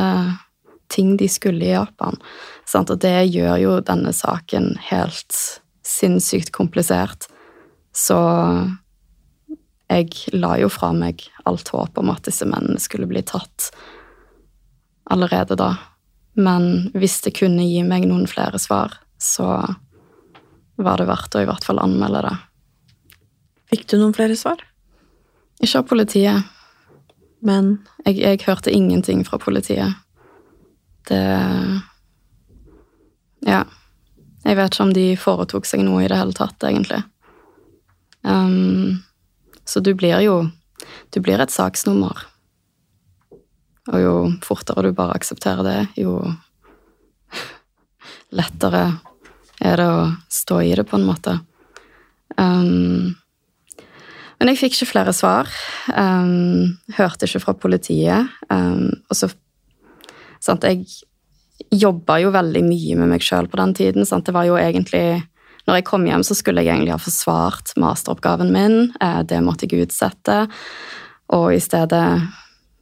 ting 0.93 1.17
de 1.21 1.29
skulle 1.33 1.65
i 1.65 1.73
Japan. 1.75 2.19
Sant? 2.69 2.93
Og 2.93 3.01
det 3.03 3.33
gjør 3.33 3.57
jo 3.63 3.77
denne 3.85 4.13
saken 4.17 4.75
helt 4.91 5.39
sinnssykt 5.87 6.53
komplisert. 6.55 7.27
Så 7.97 8.19
jeg 9.93 10.37
la 10.37 10.55
jo 10.61 10.71
fra 10.73 10.93
meg 10.97 11.25
alt 11.49 11.73
håp 11.75 11.99
om 12.01 12.13
at 12.13 12.25
disse 12.29 12.47
mennene 12.49 12.81
skulle 12.81 13.09
bli 13.11 13.25
tatt 13.27 13.73
allerede 15.13 15.59
da. 15.59 15.75
Men 16.39 16.93
hvis 16.97 17.21
det 17.27 17.35
kunne 17.37 17.67
gi 17.67 17.83
meg 17.85 18.07
noen 18.09 18.29
flere 18.31 18.61
svar, 18.63 18.95
så 19.21 19.49
var 20.81 20.99
det 20.99 21.09
verdt 21.11 21.37
å 21.37 21.43
i 21.43 21.49
hvert 21.49 21.67
fall 21.67 21.83
anmelde 21.83 22.25
det. 22.25 22.37
Fikk 23.73 23.89
du 23.91 23.99
noen 23.99 24.17
flere 24.17 24.37
svar? 24.39 24.63
Ikke 25.63 25.83
av 25.83 25.89
politiet. 25.91 26.49
Men 27.45 27.75
jeg, 28.07 28.21
jeg 28.23 28.43
hørte 28.47 28.73
ingenting 28.73 29.23
fra 29.27 29.39
politiet. 29.43 30.02
Det 31.09 31.23
Ja. 33.47 33.65
Jeg 34.43 34.57
vet 34.59 34.75
ikke 34.75 34.83
om 34.83 34.93
de 34.93 35.07
foretok 35.17 35.67
seg 35.67 35.85
noe 35.87 36.03
i 36.03 36.09
det 36.11 36.19
hele 36.19 36.35
tatt, 36.35 36.59
egentlig. 36.67 37.03
Um, 38.23 39.03
så 39.65 39.81
du 39.81 39.95
blir 39.95 40.21
jo 40.23 40.51
Du 41.15 41.21
blir 41.21 41.41
et 41.41 41.51
saksnummer. 41.53 42.25
Og 43.93 43.99
jo 44.01 44.15
fortere 44.43 44.83
du 44.83 44.93
bare 44.93 45.15
aksepterer 45.15 45.63
det, 45.63 45.89
jo 45.97 46.17
lettere 48.39 48.99
er 49.61 49.77
det 49.77 49.87
å 49.87 50.07
stå 50.31 50.61
i 50.63 50.73
det, 50.75 50.85
på 50.89 50.97
en 50.99 51.07
måte. 51.07 51.37
Um, 52.37 53.15
men 54.43 54.51
jeg 54.51 54.59
fikk 54.59 54.75
ikke 54.75 54.91
flere 54.91 55.15
svar. 55.15 55.51
Um, 55.95 56.79
hørte 56.97 57.29
ikke 57.29 57.45
fra 57.45 57.55
politiet. 57.55 58.33
Um, 58.51 58.91
og 59.07 59.19
så 59.19 59.29
sant, 60.43 60.65
Jeg 60.67 60.87
jobba 61.71 62.19
jo 62.23 62.33
veldig 62.35 62.63
mye 62.67 62.99
med 62.99 63.13
meg 63.15 63.25
sjøl 63.25 63.49
på 63.51 63.61
den 63.61 63.75
tiden. 63.79 64.09
Sant? 64.09 64.27
Det 64.27 64.35
var 64.35 64.49
jo 64.49 64.59
egentlig 64.59 65.23
Når 65.63 65.77
jeg 65.79 65.85
kom 65.87 66.03
hjem, 66.03 66.25
så 66.27 66.35
skulle 66.35 66.65
jeg 66.65 66.75
egentlig 66.75 66.91
ha 66.91 66.99
forsvart 66.99 67.77
masteroppgaven 67.79 68.49
min. 68.51 68.89
Uh, 68.99 69.23
det 69.23 69.39
måtte 69.47 69.69
jeg 69.71 69.87
utsette. 69.87 70.49
Og 71.31 71.53
i 71.55 71.61
stedet 71.63 72.03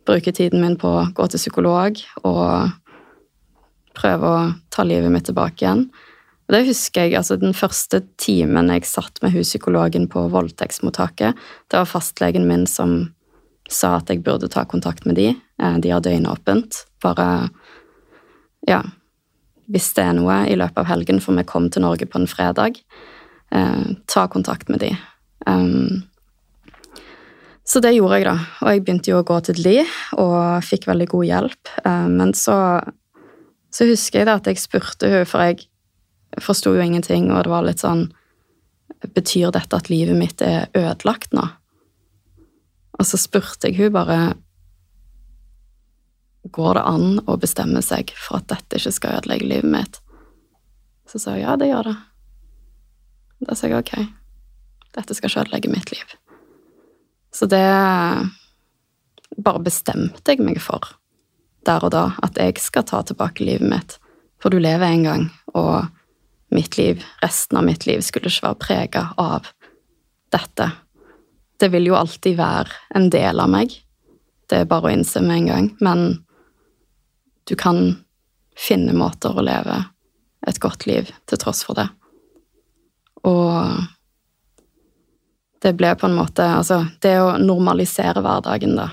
bruke 0.08 0.32
tiden 0.32 0.62
min 0.62 0.78
på 0.80 0.88
å 0.88 1.08
gå 1.12 1.26
til 1.28 1.42
psykolog 1.42 2.00
og 2.24 2.72
prøve 4.00 4.30
å 4.30 4.38
ta 4.72 4.86
livet 4.86 5.12
mitt 5.12 5.28
tilbake 5.28 5.60
igjen. 5.60 5.90
Det 6.50 6.64
husker 6.66 7.06
jeg, 7.06 7.14
altså 7.20 7.36
Den 7.38 7.54
første 7.54 8.02
timen 8.18 8.72
jeg 8.72 8.88
satt 8.88 9.20
med 9.22 9.36
huspsykologen 9.36 10.08
på 10.10 10.24
voldtektsmottaket, 10.32 11.38
det 11.70 11.78
var 11.78 11.86
fastlegen 11.86 12.48
min 12.48 12.66
som 12.66 13.12
sa 13.70 13.98
at 14.00 14.10
jeg 14.10 14.24
burde 14.26 14.50
ta 14.50 14.64
kontakt 14.66 15.06
med 15.06 15.20
de. 15.20 15.28
Eh, 15.62 15.76
de 15.78 15.92
har 15.94 16.02
døgnåpent. 16.02 16.86
Bare 17.02 17.50
Ja. 18.68 18.82
Hvis 19.70 19.92
det 19.94 20.02
er 20.02 20.14
noe 20.18 20.44
i 20.50 20.56
løpet 20.58 20.78
av 20.82 20.88
helgen, 20.90 21.20
for 21.22 21.36
vi 21.38 21.46
kom 21.46 21.70
til 21.70 21.82
Norge 21.82 22.06
på 22.06 22.18
en 22.18 22.26
fredag, 22.26 22.80
eh, 23.52 23.84
ta 24.06 24.26
kontakt 24.26 24.68
med 24.68 24.80
de. 24.80 24.98
Um, 25.46 26.02
så 27.64 27.80
det 27.80 27.94
gjorde 27.94 28.18
jeg, 28.18 28.26
da. 28.26 28.34
Og 28.64 28.72
jeg 28.72 28.82
begynte 28.82 29.12
jo 29.12 29.20
å 29.20 29.26
gå 29.26 29.36
til 29.46 29.62
de, 29.62 29.76
og 30.18 30.64
fikk 30.66 30.88
veldig 30.90 31.06
god 31.12 31.24
hjelp. 31.28 31.70
Eh, 31.84 32.08
men 32.10 32.34
så, 32.34 32.56
så 33.70 33.86
husker 33.86 34.20
jeg 34.20 34.26
da 34.26 34.38
at 34.40 34.50
jeg 34.50 34.58
spurte 34.58 35.06
henne, 35.06 35.28
for 35.28 35.44
jeg 35.46 35.68
forsto 36.42 36.74
jo 36.74 36.82
ingenting, 36.82 37.30
og 37.30 37.44
det 37.44 37.52
var 37.52 37.66
litt 37.66 37.84
sånn 37.84 38.08
Betyr 39.00 39.48
dette 39.54 39.78
at 39.78 39.86
livet 39.88 40.12
mitt 40.18 40.42
er 40.44 40.66
ødelagt 40.76 41.30
nå? 41.32 41.46
Og 43.00 43.06
så 43.08 43.16
spurte 43.16 43.70
jeg 43.70 43.78
hun 43.78 43.94
bare 43.94 44.18
Går 46.42 46.74
det 46.74 46.84
an 46.88 47.18
å 47.28 47.36
bestemme 47.40 47.82
seg 47.84 48.14
for 48.16 48.40
at 48.40 48.48
dette 48.48 48.80
ikke 48.80 48.94
skal 48.96 49.18
ødelegge 49.20 49.50
livet 49.50 49.70
mitt? 49.70 50.00
Så 51.10 51.20
sa 51.20 51.34
hun 51.34 51.42
ja, 51.42 51.56
det 51.60 51.68
gjør 51.68 51.90
det. 51.90 51.96
Da 53.48 53.56
sa 53.56 53.68
jeg 53.68 53.80
ok, 53.80 53.94
dette 54.96 55.16
skal 55.16 55.30
ikke 55.30 55.44
ødelegge 55.44 55.72
mitt 55.72 55.92
liv. 55.92 56.16
Så 57.34 57.46
det 57.50 57.64
bare 59.38 59.62
bestemte 59.62 60.32
jeg 60.32 60.42
meg 60.42 60.60
for 60.62 60.96
der 61.66 61.84
og 61.84 61.92
da, 61.92 62.04
at 62.24 62.38
jeg 62.40 62.56
skal 62.62 62.86
ta 62.88 63.02
tilbake 63.04 63.44
livet 63.44 63.68
mitt. 63.68 63.96
For 64.40 64.52
du 64.52 64.58
lever 64.62 64.86
en 64.88 65.04
gang, 65.04 65.26
og 65.52 65.90
mitt 66.54 66.78
liv, 66.78 67.04
resten 67.20 67.58
av 67.60 67.66
mitt 67.68 67.84
liv, 67.86 68.00
skulle 68.04 68.32
ikke 68.32 68.46
være 68.46 68.60
prega 68.64 69.02
av 69.20 69.50
dette. 70.32 70.70
Det 71.60 71.68
vil 71.74 71.90
jo 71.90 71.98
alltid 71.98 72.38
være 72.38 72.96
en 72.96 73.10
del 73.12 73.42
av 73.44 73.52
meg. 73.52 73.76
Det 74.48 74.62
er 74.62 74.70
bare 74.70 74.88
å 74.88 74.94
innse 74.94 75.20
med 75.22 75.42
en 75.42 75.50
gang. 75.50 75.68
Men 75.84 76.06
du 77.50 77.56
kan 77.58 77.96
finne 78.54 78.92
måter 78.94 79.34
å 79.34 79.42
leve 79.42 79.80
et 80.46 80.60
godt 80.62 80.86
liv 80.86 81.08
til 81.26 81.40
tross 81.42 81.64
for 81.66 81.74
det. 81.74 81.88
Og 83.26 83.66
det 85.60 85.72
ble 85.76 85.90
på 85.98 86.06
en 86.06 86.14
måte 86.16 86.46
Altså, 86.46 86.84
det 87.02 87.16
å 87.20 87.34
normalisere 87.42 88.22
hverdagen, 88.24 88.78
da. 88.78 88.86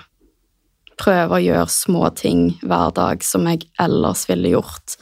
Prøve 0.98 1.38
å 1.38 1.44
gjøre 1.44 1.70
små 1.70 2.10
ting 2.18 2.58
hver 2.66 2.96
dag 2.98 3.22
som 3.24 3.46
jeg 3.46 3.68
ellers 3.80 4.26
ville 4.30 4.56
gjort. 4.56 4.98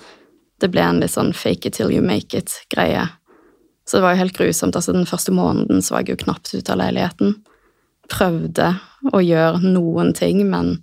Det 0.59 0.67
ble 0.73 0.83
en 0.83 0.99
litt 0.99 1.15
sånn 1.15 1.31
fake 1.33 1.71
it 1.71 1.79
till 1.79 1.93
you 1.95 2.03
make 2.03 2.35
it-greie. 2.35 3.07
Så 3.87 3.97
det 3.97 4.03
var 4.03 4.17
jo 4.17 4.23
helt 4.25 4.35
grusomt. 4.35 4.75
Altså, 4.75 4.91
den 4.91 5.07
første 5.07 5.31
måneden 5.31 5.79
så 5.79 5.95
var 5.95 6.03
jeg 6.03 6.17
jo 6.17 6.23
knapt 6.25 6.51
ute 6.51 6.75
av 6.75 6.83
leiligheten. 6.83 7.37
Prøvde 8.11 8.73
å 9.15 9.23
gjøre 9.23 9.63
noen 9.63 10.11
ting, 10.17 10.43
men 10.51 10.75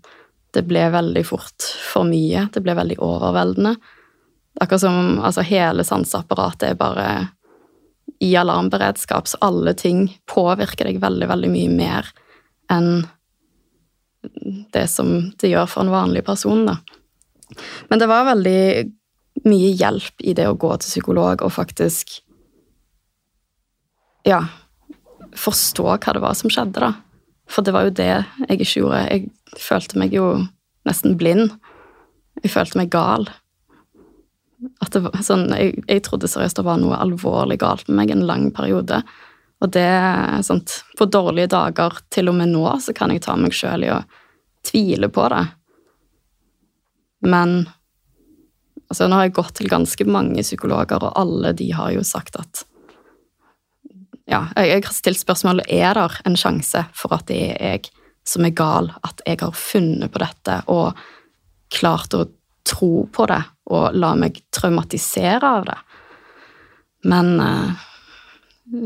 det 0.53 0.65
ble 0.69 0.85
veldig 0.93 1.25
fort 1.27 1.67
for 1.93 2.05
mye. 2.09 2.47
Det 2.53 2.61
ble 2.65 2.75
veldig 2.77 2.99
overveldende. 3.03 3.75
Akkurat 4.61 4.83
som 4.85 5.21
altså, 5.25 5.45
hele 5.49 5.85
sanseapparatet 5.87 6.73
er 6.73 6.81
bare 6.81 7.07
i 8.23 8.35
alarmberedskap, 8.37 9.29
så 9.29 9.41
alle 9.41 9.73
ting 9.75 10.05
påvirker 10.31 10.87
deg 10.87 11.01
veldig, 11.03 11.27
veldig 11.31 11.51
mye 11.51 11.71
mer 11.73 12.11
enn 12.71 13.07
det 14.73 14.85
som 14.87 15.33
det 15.41 15.51
gjør 15.51 15.67
for 15.71 15.83
en 15.83 15.93
vanlig 15.93 16.23
person, 16.27 16.67
da. 16.69 16.77
Men 17.91 17.99
det 17.99 18.09
var 18.09 18.29
veldig 18.29 18.63
mye 19.49 19.73
hjelp 19.75 20.23
i 20.23 20.37
det 20.39 20.47
å 20.49 20.55
gå 20.55 20.71
til 20.79 20.93
psykolog 20.93 21.43
og 21.43 21.53
faktisk 21.53 22.15
ja, 24.29 24.45
forstå 25.35 25.89
hva 25.97 26.15
det 26.15 26.23
var 26.23 26.39
som 26.39 26.53
skjedde, 26.53 26.85
da. 26.85 26.93
For 27.51 27.65
det 27.67 27.75
var 27.75 27.87
jo 27.87 27.95
det 27.97 28.09
jeg 28.09 28.57
ikke 28.57 28.69
gjorde. 28.81 29.03
Jeg 29.11 29.61
følte 29.61 30.01
meg 30.01 30.15
jo 30.17 30.27
nesten 30.89 31.17
blind. 31.21 31.53
Jeg 32.43 32.53
følte 32.55 32.81
meg 32.81 32.93
gal. 32.95 33.29
Var 34.63 35.23
sånn, 35.27 35.49
jeg, 35.59 35.83
jeg 35.89 36.05
trodde 36.07 36.31
seriøst 36.31 36.61
det 36.61 36.67
var 36.67 36.81
noe 36.81 37.01
alvorlig 37.03 37.59
galt 37.63 37.89
med 37.89 37.99
meg 37.99 38.15
en 38.15 38.27
lang 38.29 38.49
periode. 38.55 39.03
Og 39.63 39.71
det 39.75 39.91
sånt, 40.47 40.83
På 40.99 41.07
dårlige 41.07 41.53
dager, 41.53 42.01
til 42.11 42.31
og 42.31 42.39
med 42.39 42.51
nå, 42.55 42.65
så 42.83 42.95
kan 42.95 43.13
jeg 43.15 43.23
ta 43.27 43.37
meg 43.39 43.55
sjøl 43.55 43.87
i 43.87 43.93
å 43.95 44.03
tvile 44.67 45.11
på 45.11 45.27
det. 45.31 45.45
Men 47.27 47.63
altså, 48.89 49.07
nå 49.07 49.19
har 49.19 49.29
jeg 49.29 49.37
gått 49.39 49.55
til 49.59 49.71
ganske 49.71 50.07
mange 50.07 50.43
psykologer, 50.43 51.03
og 51.03 51.19
alle 51.19 51.55
de 51.59 51.71
har 51.75 51.95
jo 51.95 52.03
sagt 52.07 52.39
at 52.39 52.65
Ja, 54.33 54.47
jeg, 54.57 54.81
har 54.87 54.95
stilt 54.95 55.21
spørsmålet 55.21 55.69
er 55.69 55.99
det 55.99 56.07
en 56.25 56.39
sjanse 56.41 56.87
for 56.97 57.13
at 57.13 57.27
det 57.29 57.41
er 57.53 57.75
jeg 57.75 57.91
som 58.25 58.47
er 58.47 58.55
gal, 58.57 58.93
at 59.05 59.21
jeg 59.27 59.41
har 59.43 59.57
funnet 59.59 60.13
på 60.13 60.21
dette 60.23 60.61
og 60.73 60.99
klart 61.75 62.15
å 62.15 62.25
tro 62.65 63.09
på 63.13 63.27
det 63.29 63.41
og 63.75 63.97
la 63.99 64.13
meg 64.17 64.39
traumatisere 64.55 65.49
av 65.59 65.67
det. 65.67 65.79
Men 67.11 67.33
eh, 67.43 67.85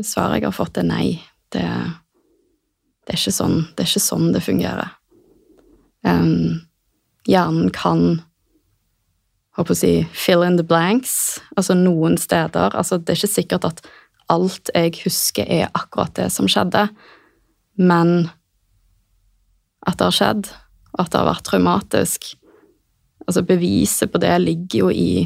svaret 0.01 0.41
jeg 0.41 0.47
har 0.47 0.55
fått, 0.57 0.79
er 0.81 0.87
nei. 0.89 1.07
Det, 1.53 1.63
det, 1.63 3.13
er, 3.13 3.19
ikke 3.19 3.35
sånn, 3.37 3.59
det 3.75 3.85
er 3.85 3.91
ikke 3.91 4.03
sånn 4.03 4.31
det 4.33 4.43
fungerer. 4.43 4.95
Um, 6.07 6.63
hjernen 7.29 7.69
kan 7.75 8.23
håper 9.57 9.73
å 9.73 9.77
si, 9.77 9.93
fill 10.13 10.43
in 10.45 10.57
the 10.59 10.65
blanks, 10.65 11.39
altså 11.57 11.77
noen 11.77 12.17
steder. 12.21 12.75
Altså, 12.77 12.99
det 13.01 13.13
er 13.13 13.21
ikke 13.21 13.35
sikkert 13.37 13.69
at 13.69 13.85
alt 14.31 14.71
jeg 14.75 14.95
husker, 15.03 15.47
er 15.47 15.71
akkurat 15.73 16.15
det 16.17 16.27
som 16.33 16.49
skjedde, 16.51 16.87
men 17.77 18.29
at 19.87 19.99
det 19.99 20.09
har 20.09 20.17
skjedd, 20.17 20.49
og 20.95 21.05
at 21.05 21.13
det 21.13 21.21
har 21.21 21.31
vært 21.31 21.47
traumatisk 21.47 22.33
Altså, 23.27 23.41
beviset 23.43 24.07
på 24.07 24.21
det 24.23 24.37
ligger 24.39 24.85
jo 24.85 24.89
i 24.95 25.25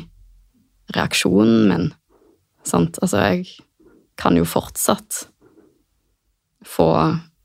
reaksjonen 0.96 1.68
min. 1.70 1.84
Sant? 2.66 2.98
Altså, 2.98 3.20
jeg 3.22 3.44
kan 4.18 4.38
jo 4.38 4.48
fortsatt 4.48 5.28
få 6.66 6.88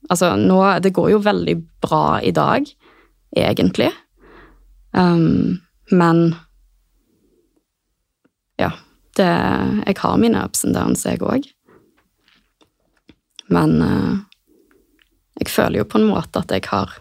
Altså, 0.06 0.36
nå 0.38 0.60
Det 0.80 0.92
går 0.94 1.10
jo 1.10 1.18
veldig 1.18 1.56
bra 1.82 2.20
i 2.22 2.30
dag, 2.30 2.64
egentlig. 3.36 3.90
Um, 4.94 5.60
men 5.90 6.34
Ja. 8.58 8.70
Det, 9.16 9.32
jeg 9.86 9.96
har 10.02 10.16
mine 10.20 10.42
ups 10.44 10.64
and 10.66 10.76
downs, 10.76 11.06
jeg 11.08 11.22
òg. 11.24 11.46
Men 13.52 13.78
uh, 13.80 14.18
jeg 15.40 15.52
føler 15.52 15.80
jo 15.80 15.88
på 15.88 16.00
en 16.00 16.08
måte 16.10 16.42
at 16.42 16.52
jeg 16.52 16.66
har 16.70 16.98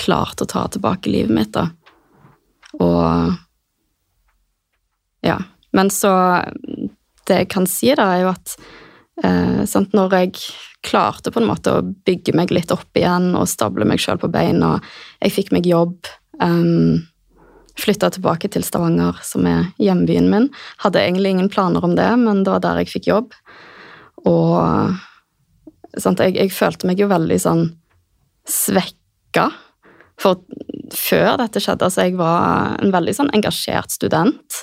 klart 0.00 0.42
å 0.42 0.48
ta 0.48 0.66
tilbake 0.72 1.10
livet 1.12 1.34
mitt, 1.34 1.54
da. 1.54 1.70
Og 2.80 3.38
Ja. 5.22 5.38
Men 5.72 5.88
så 5.90 6.10
Det 7.24 7.36
jeg 7.36 7.48
kan 7.48 7.66
si, 7.70 7.92
da, 7.94 8.08
er 8.12 8.24
jo 8.24 8.30
at 8.32 8.56
eh, 9.22 9.62
sant, 9.64 9.92
når 9.94 10.16
jeg 10.16 10.32
klarte 10.82 11.30
på 11.30 11.38
en 11.38 11.46
måte 11.46 11.70
å 11.70 11.84
bygge 11.86 12.34
meg 12.34 12.50
litt 12.50 12.72
opp 12.74 12.98
igjen 12.98 13.36
og 13.38 13.46
stable 13.46 13.86
meg 13.86 14.02
sjøl 14.02 14.18
på 14.18 14.26
beina, 14.32 14.80
jeg 15.22 15.30
fikk 15.36 15.52
meg 15.54 15.68
jobb 15.70 16.10
um, 16.42 16.98
Flytta 17.80 18.10
tilbake 18.12 18.50
til 18.52 18.64
Stavanger, 18.66 19.16
som 19.24 19.46
er 19.48 19.70
hjembyen 19.80 20.28
min. 20.32 20.50
Hadde 20.82 21.00
egentlig 21.00 21.32
ingen 21.32 21.50
planer 21.52 21.84
om 21.84 21.96
det, 21.96 22.10
men 22.20 22.42
det 22.44 22.52
var 22.52 22.64
der 22.64 22.82
jeg 22.82 22.92
fikk 22.92 23.08
jobb. 23.08 23.36
Og 24.28 24.98
sant, 25.98 26.20
jeg, 26.20 26.36
jeg 26.36 26.52
følte 26.54 26.88
meg 26.88 27.00
jo 27.00 27.08
veldig 27.10 27.38
sånn 27.42 27.64
svekka. 28.48 29.48
For 30.20 30.42
før 30.92 31.38
dette 31.40 31.62
skjedde, 31.62 31.88
altså 31.88 32.06
jeg 32.06 32.18
var 32.20 32.76
en 32.82 32.92
veldig 32.94 33.16
sånn 33.16 33.32
engasjert 33.34 33.94
student. 33.94 34.62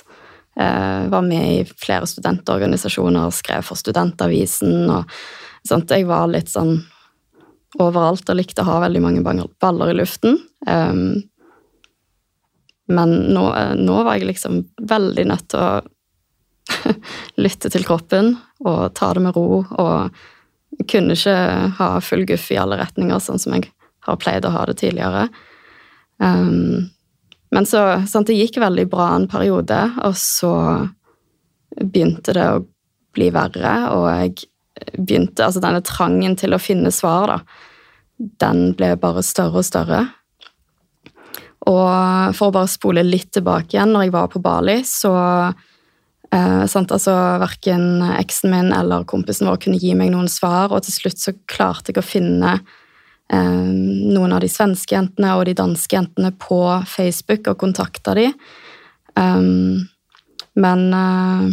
Jeg 0.60 1.10
var 1.12 1.26
med 1.26 1.44
i 1.46 1.60
flere 1.78 2.08
studentorganisasjoner, 2.10 3.30
skrev 3.34 3.66
for 3.66 3.78
Studentavisen 3.78 4.90
og 4.92 5.12
sånt. 5.66 5.92
Jeg 5.92 6.08
var 6.08 6.30
litt 6.30 6.50
sånn 6.52 6.80
overalt 7.80 8.28
og 8.28 8.38
likte 8.38 8.64
å 8.64 8.68
ha 8.68 8.80
veldig 8.84 9.02
mange 9.04 9.22
baller 9.62 9.92
i 9.92 9.98
luften. 10.00 10.40
Um, 10.66 11.22
men 12.90 13.14
nå, 13.34 13.44
nå, 13.78 13.96
var 14.06 14.18
jeg 14.18 14.28
liksom 14.28 14.60
veldig 14.90 15.24
nødt 15.30 15.48
til 15.52 15.62
å 15.62 15.70
lytte 17.44 17.70
til 17.72 17.86
kroppen 17.86 18.34
og 18.66 18.92
ta 18.98 19.12
det 19.16 19.24
med 19.24 19.36
ro. 19.36 19.62
Og 19.62 20.84
kunne 20.90 21.16
ikke 21.16 21.36
ha 21.78 21.90
full 22.04 22.24
guff 22.28 22.50
i 22.52 22.58
alle 22.60 22.78
retninger, 22.80 23.22
sånn 23.22 23.40
som 23.42 23.56
jeg 23.56 23.70
har 24.06 24.18
pleid 24.20 24.46
å 24.46 24.54
ha 24.54 24.64
det 24.68 24.78
tidligere. 24.80 25.28
Um, 26.20 26.90
men 27.50 27.66
så 27.66 28.02
sant, 28.06 28.28
Det 28.28 28.38
gikk 28.38 28.60
veldig 28.62 28.86
bra 28.90 29.10
en 29.14 29.28
periode, 29.30 29.80
og 30.06 30.14
så 30.18 30.54
begynte 31.80 32.34
det 32.36 32.46
å 32.46 32.62
bli 33.14 33.30
verre, 33.34 33.74
og 33.94 34.06
jeg 34.10 34.46
begynte 34.96 35.44
Altså 35.44 35.60
denne 35.60 35.82
trangen 35.84 36.36
til 36.38 36.54
å 36.54 36.62
finne 36.62 36.92
svar, 36.94 37.26
da, 37.30 37.38
den 38.40 38.72
ble 38.78 38.94
bare 39.00 39.24
større 39.26 39.60
og 39.60 39.66
større. 39.66 40.04
Og 41.68 42.36
for 42.36 42.48
å 42.48 42.54
bare 42.54 42.70
spole 42.72 43.04
litt 43.04 43.32
tilbake 43.36 43.76
igjen, 43.76 43.92
når 43.92 44.06
jeg 44.06 44.14
var 44.14 44.30
på 44.32 44.40
Bali, 44.40 44.78
så 44.88 45.12
eh, 46.32 46.64
sant, 46.70 46.92
altså 46.94 47.14
Verken 47.42 48.04
eksen 48.16 48.54
min 48.54 48.72
eller 48.72 49.04
kompisen 49.08 49.50
vår 49.50 49.60
kunne 49.66 49.80
gi 49.80 49.92
meg 49.98 50.12
noen 50.14 50.30
svar, 50.32 50.72
og 50.72 50.86
til 50.86 50.96
slutt 50.96 51.20
så 51.20 51.36
klarte 51.50 51.92
jeg 51.92 52.00
å 52.00 52.06
finne 52.06 52.56
eh, 52.56 53.70
noen 54.16 54.36
av 54.36 54.40
de 54.44 54.50
svenske 54.52 54.96
jentene 54.96 55.36
og 55.36 55.44
de 55.50 55.56
danske 55.58 55.98
jentene 55.98 56.32
på 56.40 56.62
Facebook 56.88 57.52
og 57.52 57.60
kontakta 57.60 58.16
de. 58.16 58.30
Um, 59.18 59.88
men 60.54 60.90
uh, 60.94 61.46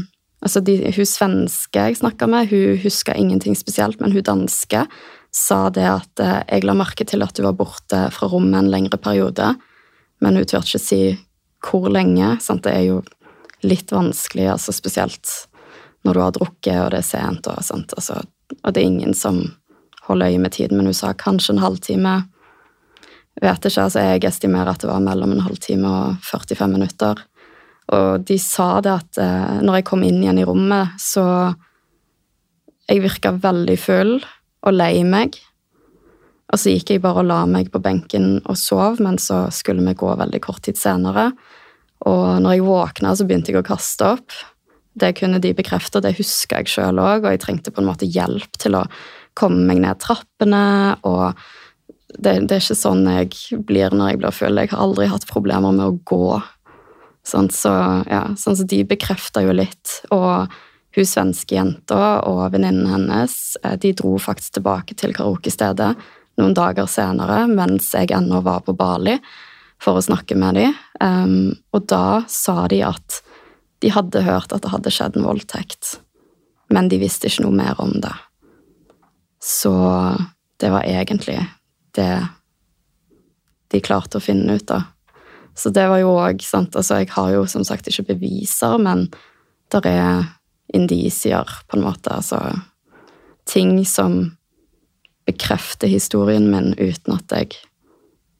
altså 0.46 0.62
de, 0.64 0.80
hun 0.94 1.08
svenske 1.10 1.88
jeg 1.90 2.00
snakka 2.00 2.28
med, 2.30 2.52
hun 2.52 2.78
huska 2.84 3.16
ingenting 3.18 3.58
spesielt, 3.58 4.00
men 4.02 4.14
hun 4.14 4.26
danske 4.26 4.86
sa 5.36 5.60
det 5.74 5.88
at 5.90 6.22
uh, 6.24 6.44
jeg 6.46 6.66
la 6.66 6.78
merke 6.78 7.06
til 7.08 7.26
at 7.26 7.36
du 7.36 7.44
var 7.46 7.58
borte 7.58 8.08
fra 8.14 8.30
rommet 8.32 8.62
en 8.62 8.72
lengre 8.72 9.00
periode 9.02 9.56
men 10.24 10.40
hun 10.40 10.46
turte 10.46 10.68
ikke 10.68 10.84
si 10.84 11.02
hvor 11.68 11.90
lenge. 11.92 12.38
Sant? 12.42 12.64
Det 12.66 12.74
er 12.74 12.86
jo 12.88 13.02
litt 13.66 13.92
vanskelig, 13.92 14.48
altså 14.54 14.74
spesielt 14.76 15.30
når 16.06 16.14
du 16.14 16.22
har 16.22 16.36
drukket 16.36 16.82
og 16.82 16.92
det 16.94 17.02
er 17.02 17.08
sent. 17.08 17.48
Og, 17.50 17.62
altså, 17.62 18.22
og 18.62 18.74
det 18.74 18.82
er 18.82 18.90
ingen 18.90 19.16
som 19.18 19.42
holder 20.08 20.34
øye 20.34 20.42
med 20.44 20.56
tiden, 20.56 20.78
men 20.78 20.88
hun 20.88 20.96
sa 20.96 21.14
kanskje 21.18 21.56
en 21.56 21.64
halvtime. 21.64 22.16
Vet 23.42 23.66
ikke, 23.66 23.84
altså 23.84 24.00
Jeg 24.00 24.24
estimerer 24.26 24.72
at 24.72 24.82
det 24.82 24.90
var 24.90 25.04
mellom 25.04 25.36
en 25.36 25.44
halvtime 25.46 25.90
og 25.90 26.22
45 26.26 26.70
minutter. 26.72 27.20
Og 27.94 28.24
de 28.28 28.38
sa 28.42 28.80
det 28.84 28.94
at 28.94 29.20
eh, 29.22 29.60
når 29.64 29.80
jeg 29.80 29.88
kom 29.88 30.04
inn 30.04 30.22
igjen 30.24 30.42
i 30.42 30.48
rommet, 30.48 30.98
så 31.00 31.54
Jeg 32.88 33.04
virka 33.04 33.34
veldig 33.36 33.76
full 33.76 34.14
og 34.64 34.72
lei 34.72 35.04
meg. 35.04 35.36
Og 36.48 36.62
så 36.62 36.72
gikk 36.72 36.94
jeg 36.94 37.04
bare 37.04 37.24
og 37.24 37.28
la 37.28 37.42
meg 37.50 37.72
på 37.74 37.82
benken 37.84 38.38
og 38.48 38.56
sov, 38.60 39.02
men 39.04 39.20
så 39.20 39.46
skulle 39.52 39.84
vi 39.84 39.98
gå 40.00 40.14
veldig 40.20 40.40
kort 40.44 40.64
tid 40.68 40.80
senere. 40.80 41.32
Og 42.08 42.38
når 42.44 42.56
jeg 42.56 42.68
våkna, 42.68 43.14
så 43.18 43.28
begynte 43.28 43.52
jeg 43.52 43.60
å 43.60 43.68
kaste 43.68 44.12
opp. 44.16 44.36
Det 44.98 45.12
kunne 45.20 45.42
de 45.44 45.52
bekrefte, 45.58 46.02
det 46.02 46.16
huska 46.18 46.62
jeg 46.62 46.72
sjøl 46.72 47.02
òg, 47.04 47.26
og 47.26 47.34
jeg 47.34 47.44
trengte 47.44 47.74
på 47.74 47.84
en 47.84 47.90
måte 47.90 48.08
hjelp 48.08 48.60
til 48.62 48.80
å 48.80 48.86
komme 49.38 49.68
meg 49.68 49.84
ned 49.84 50.00
trappene. 50.02 50.98
og 51.06 51.36
det, 52.18 52.48
det, 52.48 52.56
er 52.56 52.64
ikke 52.64 52.80
sånn 52.80 53.04
jeg 53.12 53.60
blir 53.68 53.94
når 53.94 54.14
jeg 54.14 54.22
blir 54.22 54.36
full. 54.36 54.62
Jeg 54.62 54.72
har 54.72 54.86
aldri 54.86 55.10
hatt 55.12 55.28
problemer 55.30 55.76
med 55.76 55.86
å 55.86 55.98
gå. 56.08 56.40
Sånn, 57.28 57.52
så, 57.52 57.74
ja, 58.08 58.24
sånn 58.40 58.56
så 58.56 58.64
de 58.64 58.86
bekrefta 58.88 59.44
jo 59.44 59.52
litt. 59.52 60.00
Og 60.16 60.48
hun 60.98 61.06
svenske 61.06 61.58
jenta 61.58 62.22
og 62.26 62.48
venninnen 62.54 62.88
hennes 62.90 63.58
eh, 63.62 63.76
de 63.78 63.92
dro 63.98 64.16
faktisk 64.22 64.56
tilbake 64.58 64.96
til 64.98 65.14
karaokestedet 65.14 65.92
noen 66.38 66.56
dager 66.58 66.90
senere, 66.90 67.46
mens 67.50 67.90
jeg 67.96 68.12
ennå 68.16 68.42
var 68.46 68.64
på 68.66 68.76
Bali 68.78 69.18
for 69.82 69.98
å 69.98 70.04
snakke 70.04 70.38
med 70.38 70.58
dem. 70.58 70.76
Um, 71.02 71.56
og 71.74 71.88
da 71.90 72.24
sa 72.30 72.66
de 72.72 72.82
at 72.86 73.22
de 73.84 73.92
hadde 73.94 74.26
hørt 74.26 74.54
at 74.54 74.64
det 74.66 74.74
hadde 74.74 74.94
skjedd 74.94 75.18
en 75.18 75.28
voldtekt, 75.28 75.98
men 76.74 76.90
de 76.90 77.00
visste 77.02 77.30
ikke 77.30 77.46
noe 77.46 77.58
mer 77.58 77.82
om 77.82 77.94
det. 78.02 78.14
Så 79.44 79.74
det 80.58 80.72
var 80.74 80.88
egentlig 80.90 81.40
det 81.98 82.12
de 83.72 83.82
klarte 83.84 84.18
å 84.18 84.24
finne 84.24 84.58
ut 84.58 84.72
av. 84.74 84.88
Så 85.58 85.70
det 85.74 85.88
var 85.90 86.00
jo 86.02 86.14
òg 86.14 86.44
sant 86.46 86.76
Altså, 86.78 87.02
jeg 87.02 87.10
har 87.16 87.32
jo 87.34 87.46
som 87.50 87.64
sagt 87.66 87.90
ikke 87.90 88.14
beviser, 88.14 88.78
men 88.78 89.08
der 89.74 89.88
er 89.90 90.28
indisier, 90.74 91.48
på 91.68 91.78
en 91.78 91.86
måte. 91.88 92.14
Altså 92.14 92.40
ting 93.48 93.80
som 93.86 94.38
bekrefte 95.28 95.90
historien 95.92 96.48
min 96.52 96.74
uten 96.78 97.18
at 97.18 97.34
jeg 97.36 97.58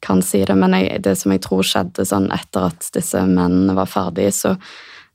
kan 0.04 0.22
si 0.22 0.44
det. 0.46 0.56
Men 0.56 0.76
jeg, 0.78 1.02
det 1.04 1.16
som 1.20 1.34
jeg 1.34 1.42
tror 1.44 1.66
skjedde 1.66 2.06
sånn 2.08 2.30
etter 2.34 2.70
at 2.70 2.88
disse 2.94 3.22
mennene 3.26 3.76
var 3.78 3.90
ferdige, 3.90 4.32
så 4.34 4.54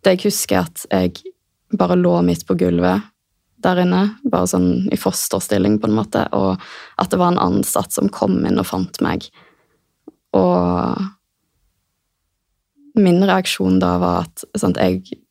det 0.03 0.17
jeg 0.17 0.27
husker, 0.27 0.59
er 0.59 0.67
at 0.67 0.85
jeg 0.91 1.33
bare 1.79 1.97
lå 1.97 2.19
midt 2.25 2.45
på 2.47 2.57
gulvet 2.59 3.09
der 3.63 3.79
inne, 3.85 4.01
bare 4.27 4.49
sånn 4.51 4.89
i 4.91 4.97
fosterstilling, 4.99 5.77
på 5.79 5.87
en 5.87 5.95
måte, 5.95 6.25
og 6.35 6.59
at 6.99 7.11
det 7.13 7.19
var 7.21 7.31
en 7.31 7.39
ansatt 7.39 7.95
som 7.95 8.11
kom 8.11 8.41
inn 8.43 8.59
og 8.59 8.67
fant 8.67 8.99
meg. 9.05 9.29
Og 10.35 10.99
min 12.99 13.23
reaksjon 13.23 13.79
da 13.81 13.95
var 14.01 14.25
at 14.25 14.43
sant, 14.59 14.77
jeg 14.77 15.21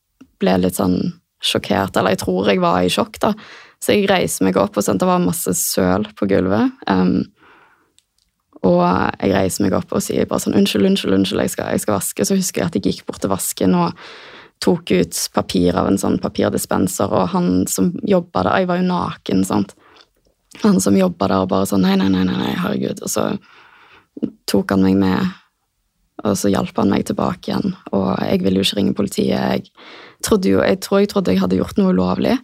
ble 0.40 0.57
litt 0.62 0.80
sånn 0.80 0.97
sjokkert, 1.43 1.97
eller 1.99 2.14
jeg 2.14 2.22
tror 2.22 2.49
jeg 2.49 2.62
var 2.62 2.80
i 2.80 2.90
sjokk, 2.93 3.20
da. 3.22 3.34
Så 3.83 3.97
jeg 3.97 4.09
reiser 4.11 4.47
meg 4.47 4.59
opp, 4.61 4.76
og 4.78 4.85
sånn, 4.87 5.01
det 5.01 5.09
var 5.09 5.22
masse 5.22 5.53
søl 5.59 6.07
på 6.18 6.28
gulvet. 6.30 6.70
Um, 6.87 7.24
Og 8.62 8.78
jeg 9.18 9.33
reiser 9.35 9.64
meg 9.64 9.74
opp 9.74 9.91
og 9.91 10.03
sier 10.05 10.28
bare 10.30 10.39
sånn 10.39 10.55
'Unnskyld, 10.55 10.87
unnskyld, 10.87 11.14
unnskyld, 11.16 11.41
jeg 11.43 11.51
skal, 11.51 11.70
jeg 11.74 11.80
skal 11.83 11.97
vaske.' 11.97 12.24
Så 12.24 12.37
husker 12.39 12.61
jeg 12.61 12.66
at 12.68 12.76
jeg 12.78 12.85
gikk 12.85 13.07
bort 13.07 13.20
til 13.20 13.33
vasken 13.33 13.74
og 13.74 13.97
tok 14.62 14.93
ut 14.95 15.18
papir 15.35 15.74
av 15.74 15.89
en 15.89 15.99
sånn 15.99 16.20
papirdispenser, 16.22 17.11
og 17.11 17.33
han 17.35 17.66
som 17.66 17.91
jobba 18.07 18.45
der 18.45 18.59
Jeg 18.61 18.68
var 18.68 18.76
jo 18.78 18.87
naken, 18.87 19.45
sant. 19.45 19.74
Han 20.62 20.78
som 20.80 20.95
jobba 20.95 21.26
der, 21.26 21.43
og 21.43 21.49
bare 21.49 21.66
sånn 21.66 21.83
'Nei, 21.83 21.97
nei, 21.97 22.09
nei, 22.09 22.22
nei, 22.22 22.55
herregud.' 22.55 23.03
Og 23.03 23.11
så 23.11 23.39
tok 24.47 24.70
han 24.70 24.83
meg 24.83 24.97
med, 24.97 25.26
og 26.22 26.37
så 26.37 26.49
hjalp 26.49 26.76
han 26.76 26.91
meg 26.91 27.05
tilbake 27.05 27.51
igjen. 27.51 27.74
Og 27.93 28.16
jeg 28.20 28.43
ville 28.43 28.62
jo 28.62 28.62
ikke 28.62 28.76
ringe 28.78 28.95
politiet. 28.95 29.26
Jeg, 29.26 29.70
trodde 30.22 30.49
jo, 30.49 30.62
jeg 30.62 30.78
tror 30.78 31.01
jeg 31.01 31.09
trodde 31.09 31.33
jeg 31.33 31.41
hadde 31.41 31.59
gjort 31.59 31.78
noe 31.78 31.91
ulovlig 31.91 32.39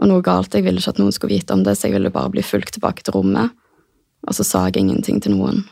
og 0.00 0.08
noe 0.08 0.24
galt. 0.24 0.54
Jeg 0.54 0.64
ville 0.64 0.80
ikke 0.80 0.94
at 0.94 1.00
noen 1.00 1.14
skulle 1.14 1.36
vite 1.36 1.54
om 1.54 1.64
det, 1.66 1.76
så 1.76 1.88
jeg 1.88 1.98
ville 1.98 2.12
bare 2.14 2.32
bli 2.32 2.44
fulgt 2.44 2.74
tilbake 2.76 3.04
til 3.04 3.18
rommet. 3.18 3.52
Og 4.28 4.36
så 4.36 4.44
sa 4.46 4.64
jeg 4.68 4.80
ingenting 4.80 5.20
til 5.20 5.36
noen. 5.36 5.62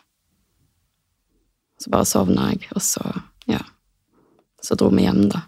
Så 1.80 1.92
bare 1.92 2.08
sovna 2.08 2.50
jeg, 2.52 2.66
og 2.74 2.82
så, 2.82 3.04
ja 3.46 3.60
Så 4.64 4.74
dro 4.74 4.88
vi 4.90 5.04
hjem, 5.04 5.28
da. 5.30 5.44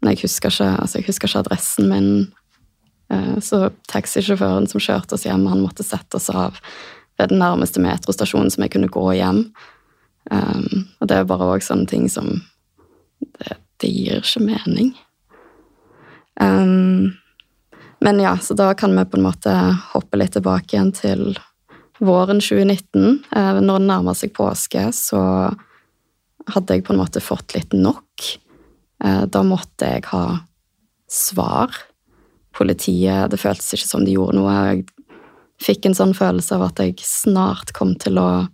Men 0.00 0.14
jeg 0.14 0.24
husker 0.24 0.50
ikke, 0.50 0.70
altså 0.82 1.02
ikke 1.02 1.38
adressen 1.38 1.90
min. 1.90 2.08
Eh, 3.12 3.38
så 3.44 3.68
taxisjåføren 3.92 4.66
som 4.70 4.80
kjørte 4.80 5.14
oss 5.14 5.26
hjem, 5.28 5.46
han 5.46 5.62
måtte 5.62 5.84
sette 5.86 6.16
oss 6.16 6.30
av 6.32 6.56
ved 7.20 7.28
den 7.28 7.42
nærmeste 7.42 7.82
metrostasjonen 7.84 8.50
som 8.50 8.64
jeg 8.64 8.72
kunne 8.72 8.90
gå 8.90 9.04
hjem. 9.18 9.44
Um, 10.30 10.86
og 11.02 11.08
det 11.10 11.18
er 11.18 11.28
bare 11.28 11.50
òg 11.56 11.64
sånne 11.66 11.88
ting 11.90 12.06
som 12.10 12.28
det, 13.20 13.58
det 13.82 13.90
gir 13.90 14.22
ikke 14.22 14.44
mening. 14.46 14.92
Um, 16.40 17.12
men 18.02 18.20
ja, 18.20 18.34
så 18.38 18.54
da 18.58 18.72
kan 18.74 18.96
vi 18.98 19.04
på 19.06 19.16
en 19.16 19.26
måte 19.28 19.52
hoppe 19.92 20.18
litt 20.18 20.34
tilbake 20.34 20.74
igjen 20.74 20.90
til 20.96 21.36
våren 22.02 22.40
2019. 22.42 23.22
Eh, 23.30 23.60
når 23.62 23.78
det 23.78 23.88
nærmer 23.90 24.16
seg 24.18 24.32
påske, 24.34 24.88
så 24.96 25.20
hadde 26.50 26.74
jeg 26.74 26.82
på 26.86 26.94
en 26.94 26.98
måte 26.98 27.22
fått 27.22 27.54
litt 27.54 27.76
nok. 27.76 28.26
Eh, 29.04 29.22
da 29.30 29.42
måtte 29.46 29.86
jeg 29.86 30.08
ha 30.10 30.24
svar. 31.06 31.76
Politiet 32.52 33.30
Det 33.30 33.38
føltes 33.40 33.76
ikke 33.76 33.88
som 33.88 34.04
de 34.04 34.16
gjorde 34.16 34.34
noe. 34.40 34.56
Jeg 34.72 34.82
fikk 35.62 35.86
en 35.86 35.96
sånn 35.96 36.14
følelse 36.16 36.58
av 36.58 36.66
at 36.66 36.82
jeg 36.82 36.98
snart 37.06 37.70
kom 37.76 37.94
til 37.94 38.18
å 38.18 38.48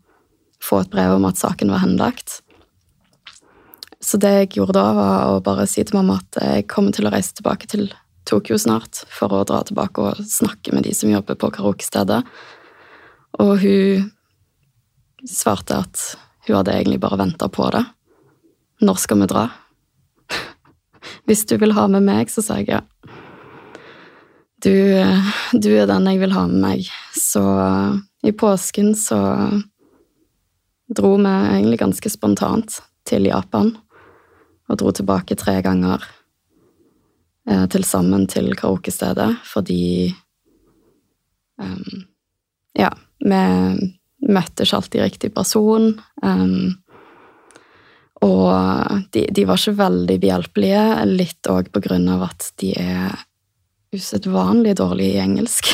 få 0.63 0.83
et 0.83 0.93
brev 0.93 1.15
om 1.17 1.25
at 1.25 1.41
saken 1.41 1.73
var 1.73 1.87
henlagt. 1.87 2.43
Så 4.05 4.21
det 4.21 4.35
jeg 4.35 4.53
gjorde 4.59 4.77
da, 4.77 4.93
var 4.93 5.33
å 5.33 5.41
bare 5.43 5.65
si 5.67 5.83
til 5.83 5.97
mamma 5.99 6.21
at 6.21 6.39
jeg 6.43 6.69
kommer 6.71 6.93
til 6.95 7.09
å 7.09 7.15
reise 7.17 7.33
tilbake 7.39 7.71
til 7.71 7.89
Tokyo 8.29 8.59
snart 8.61 9.05
for 9.09 9.33
å 9.33 9.45
dra 9.49 9.63
tilbake 9.65 10.05
og 10.05 10.23
snakke 10.29 10.75
med 10.77 10.85
de 10.85 10.93
som 10.97 11.11
jobber 11.11 11.39
på 11.41 11.51
karaokestedet. 11.55 12.21
Og 13.41 13.55
hun 13.63 14.11
svarte 15.29 15.79
at 15.81 16.03
hun 16.47 16.59
hadde 16.59 16.75
egentlig 16.77 17.01
bare 17.01 17.21
venta 17.21 17.49
på 17.53 17.71
det. 17.75 17.85
Når 18.85 19.01
skal 19.01 19.23
vi 19.23 19.31
dra? 19.31 19.47
Hvis 21.27 21.47
du 21.49 21.57
vil 21.61 21.75
ha 21.77 21.87
med 21.91 22.05
meg, 22.07 22.31
så 22.33 22.45
sa 22.45 22.61
jeg 22.61 22.71
ja. 22.73 22.83
Du, 24.59 24.75
du 25.55 25.71
er 25.71 25.87
den 25.87 26.09
jeg 26.11 26.21
vil 26.23 26.35
ha 26.35 26.45
med 26.51 26.61
meg. 26.63 26.93
Så 27.15 27.43
i 28.27 28.35
påsken 28.35 28.93
så 28.99 29.19
dro 30.89 31.15
vi 31.17 31.33
egentlig 31.33 31.81
ganske 31.81 32.13
spontant 32.13 32.81
til 33.09 33.29
Japan. 33.31 33.73
Og 34.69 34.81
dro 34.81 34.93
tilbake 34.93 35.39
tre 35.39 35.61
ganger 35.65 36.05
til 37.73 37.85
sammen 37.87 38.27
til 38.29 38.51
karaokestedet 38.53 39.31
fordi 39.49 40.11
um, 41.57 42.03
Ja, 42.77 42.91
vi 43.19 43.39
møtte 44.29 44.67
ikke 44.67 44.77
alltid 44.79 45.03
riktig 45.03 45.31
person. 45.35 45.95
Um, 46.23 46.77
og 48.25 49.03
de, 49.15 49.25
de, 49.31 49.47
var 49.47 49.61
ikke 49.61 49.79
veldig 49.79 50.19
behjelpelige, 50.23 50.85
litt 51.11 51.51
òg 51.51 51.71
på 51.75 51.83
grunn 51.85 52.09
av 52.11 52.29
at 52.31 52.51
de 52.63 52.73
er 52.79 53.15
usedvanlig 53.95 54.77
dårlige 54.79 55.17
i 55.17 55.23
engelsk. 55.23 55.71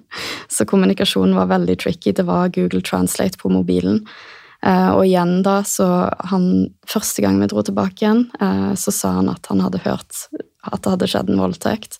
Så 0.52 0.66
kommunikasjonen 0.68 1.36
var 1.36 1.50
veldig 1.52 1.78
tricky. 1.80 2.12
Det 2.12 2.24
var 2.28 2.52
Google 2.52 2.82
Translate 2.84 3.40
på 3.40 3.52
mobilen. 3.52 4.02
Uh, 4.62 4.92
og 4.94 5.06
igjen, 5.08 5.40
da, 5.42 5.64
så 5.66 5.86
han 6.30 6.44
Første 6.86 7.24
gang 7.24 7.40
vi 7.40 7.48
dro 7.50 7.64
tilbake 7.66 8.04
igjen, 8.04 8.20
uh, 8.38 8.76
så 8.78 8.92
sa 8.94 9.16
han 9.16 9.30
at 9.32 9.48
han 9.50 9.62
hadde 9.64 9.80
hørt 9.82 10.20
at 10.68 10.82
det 10.82 10.94
hadde 10.94 11.10
skjedd 11.10 11.32
en 11.32 11.42
voldtekt. 11.42 11.98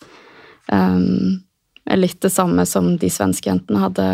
Um, 0.70 1.42
litt 1.98 2.20
det 2.22 2.30
samme 2.32 2.64
som 2.68 2.94
de 3.00 3.10
svenske 3.10 3.50
jentene 3.50 3.82
hadde, 3.82 4.08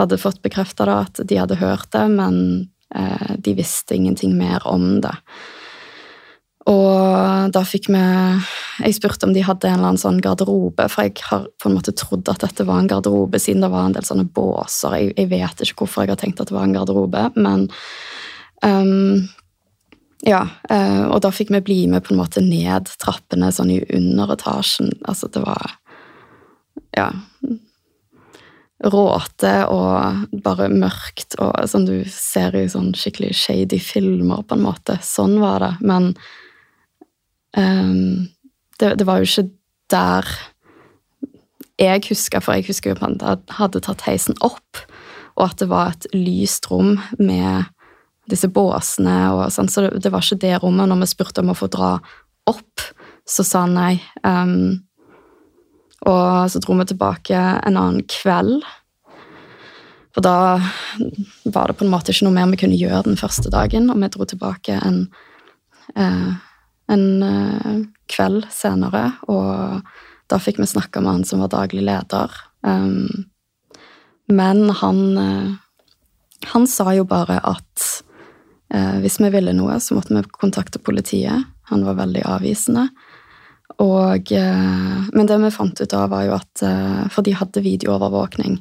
hadde 0.00 0.20
fått 0.20 0.42
bekrefta, 0.42 0.88
at 0.98 1.22
de 1.22 1.38
hadde 1.38 1.60
hørt 1.60 1.90
det, 1.94 2.06
men 2.10 2.36
uh, 2.96 3.32
de 3.38 3.56
visste 3.58 3.96
ingenting 3.96 4.36
mer 4.38 4.66
om 4.68 4.98
det. 5.04 5.14
Og 6.68 7.50
da 7.54 7.62
fikk 7.64 7.88
vi 7.88 8.00
Jeg 8.80 8.96
spurte 8.96 9.26
om 9.26 9.32
de 9.32 9.42
hadde 9.44 9.68
en 9.68 9.78
eller 9.78 9.90
annen 9.90 10.00
sånn 10.00 10.20
garderobe, 10.24 10.86
for 10.88 11.04
jeg 11.04 11.20
har 11.28 11.48
på 11.60 11.68
en 11.68 11.76
måte 11.76 11.92
trodd 11.96 12.28
at 12.32 12.40
dette 12.44 12.64
var 12.68 12.80
en 12.80 12.88
garderobe, 12.88 13.40
siden 13.40 13.64
det 13.64 13.72
var 13.72 13.88
en 13.88 13.96
del 13.96 14.06
sånne 14.06 14.24
båser. 14.24 14.96
Jeg, 14.96 15.10
jeg 15.18 15.28
vet 15.32 15.64
ikke 15.64 15.84
hvorfor 15.84 16.04
jeg 16.04 16.14
har 16.14 16.20
tenkt 16.20 16.40
at 16.40 16.48
det 16.48 16.56
var 16.56 16.64
en 16.64 16.76
garderobe, 16.76 17.26
men 17.36 17.66
um, 18.64 19.28
ja, 20.26 20.42
eh, 20.68 21.02
og 21.08 21.22
da 21.24 21.30
fikk 21.32 21.52
vi 21.54 21.62
bli 21.64 21.78
med 21.88 22.04
på 22.04 22.12
en 22.12 22.20
måte 22.20 22.42
ned 22.44 22.90
trappene 23.00 23.48
sånn 23.54 23.72
i 23.72 23.80
underetasjen. 23.96 24.92
Altså, 25.08 25.30
det 25.32 25.44
var 25.46 25.76
Ja. 26.96 27.10
Råte 28.80 29.66
og 29.68 30.40
bare 30.40 30.70
mørkt 30.72 31.34
og 31.36 31.52
sånn 31.68 31.84
du 31.84 31.98
ser 32.08 32.54
i 32.56 32.64
sånn 32.64 32.94
skikkelig 32.96 33.34
shady 33.36 33.78
filmer, 33.78 34.40
på 34.42 34.56
en 34.56 34.64
måte. 34.64 34.96
Sånn 35.04 35.36
var 35.40 35.60
det. 35.60 35.74
Men 35.84 36.14
um, 37.56 38.28
det, 38.80 38.94
det, 38.96 39.04
var 39.04 39.20
jo 39.20 39.28
ikke 39.28 39.50
der 39.92 40.30
jeg 41.80 42.06
husker, 42.08 42.40
for 42.40 42.56
jeg 42.56 42.70
husker 42.70 42.94
jo 42.94 42.96
at 43.04 43.20
jeg 43.20 43.56
hadde 43.58 43.84
tatt 43.84 44.06
heisen 44.08 44.40
opp, 44.40 44.80
og 45.36 45.50
at 45.50 45.60
det 45.60 45.68
var 45.68 45.92
et 45.92 46.08
lyst 46.16 46.70
rom 46.72 46.96
med 47.18 47.68
disse 48.30 48.50
båsene 48.52 49.16
og 49.34 49.46
sånn, 49.52 49.70
så 49.70 49.88
det, 49.90 50.10
var 50.12 50.24
ikke 50.24 50.40
det 50.42 50.56
rommet. 50.62 50.88
Når 50.90 51.02
vi 51.02 51.10
spurte 51.10 51.44
om 51.44 51.52
å 51.52 51.58
få 51.58 51.70
dra 51.72 51.96
opp, 52.50 52.84
så 53.28 53.46
sa 53.46 53.64
han 53.66 53.76
nei. 53.76 53.94
Um, 54.24 54.82
og 56.08 56.50
så 56.50 56.60
dro 56.62 56.76
vi 56.80 56.88
tilbake 56.90 57.36
en 57.36 57.76
annen 57.76 58.04
kveld. 58.10 58.64
For 60.10 60.24
da 60.24 60.58
var 61.54 61.70
det 61.70 61.76
på 61.78 61.86
en 61.86 61.92
måte 61.92 62.14
ikke 62.14 62.26
noe 62.26 62.34
mer 62.34 62.50
vi 62.50 62.60
kunne 62.64 62.78
gjøre 62.78 63.06
den 63.10 63.20
første 63.20 63.52
dagen, 63.52 63.90
og 63.92 64.00
vi 64.00 64.10
dro 64.10 64.26
tilbake 64.26 64.78
en, 64.80 65.02
uh, 65.94 66.30
en 66.90 67.08
uh, 67.22 67.74
kveld 68.10 68.48
senere, 68.54 69.10
og 69.30 69.84
da 70.30 70.38
fikk 70.42 70.58
vi 70.62 70.70
snakka 70.70 71.02
med 71.02 71.20
han 71.20 71.26
som 71.26 71.42
var 71.44 71.52
daglig 71.52 71.84
leder. 71.86 72.34
Um, 72.66 73.26
men 74.30 74.66
han, 74.80 75.00
uh, 75.18 75.50
han 76.54 76.66
sa 76.70 76.90
jo 76.96 77.06
bare 77.06 77.38
at 77.46 77.90
Eh, 78.09 78.09
hvis 78.70 79.16
vi 79.18 79.28
ville 79.34 79.50
noe, 79.56 79.80
så 79.82 79.96
måtte 79.96 80.14
vi 80.14 80.22
kontakte 80.30 80.78
politiet. 80.78 81.48
Han 81.70 81.82
var 81.86 81.96
veldig 81.98 82.22
avvisende. 82.26 82.84
Og, 83.80 84.32
eh, 84.32 85.02
men 85.12 85.26
det 85.26 85.38
vi 85.40 85.50
fant 85.54 85.80
ut 85.80 85.94
av, 85.96 86.10
var 86.12 86.26
jo 86.26 86.36
at 86.36 86.62
eh, 86.66 87.04
For 87.12 87.24
de 87.24 87.36
hadde 87.36 87.64
videoovervåkning, 87.64 88.58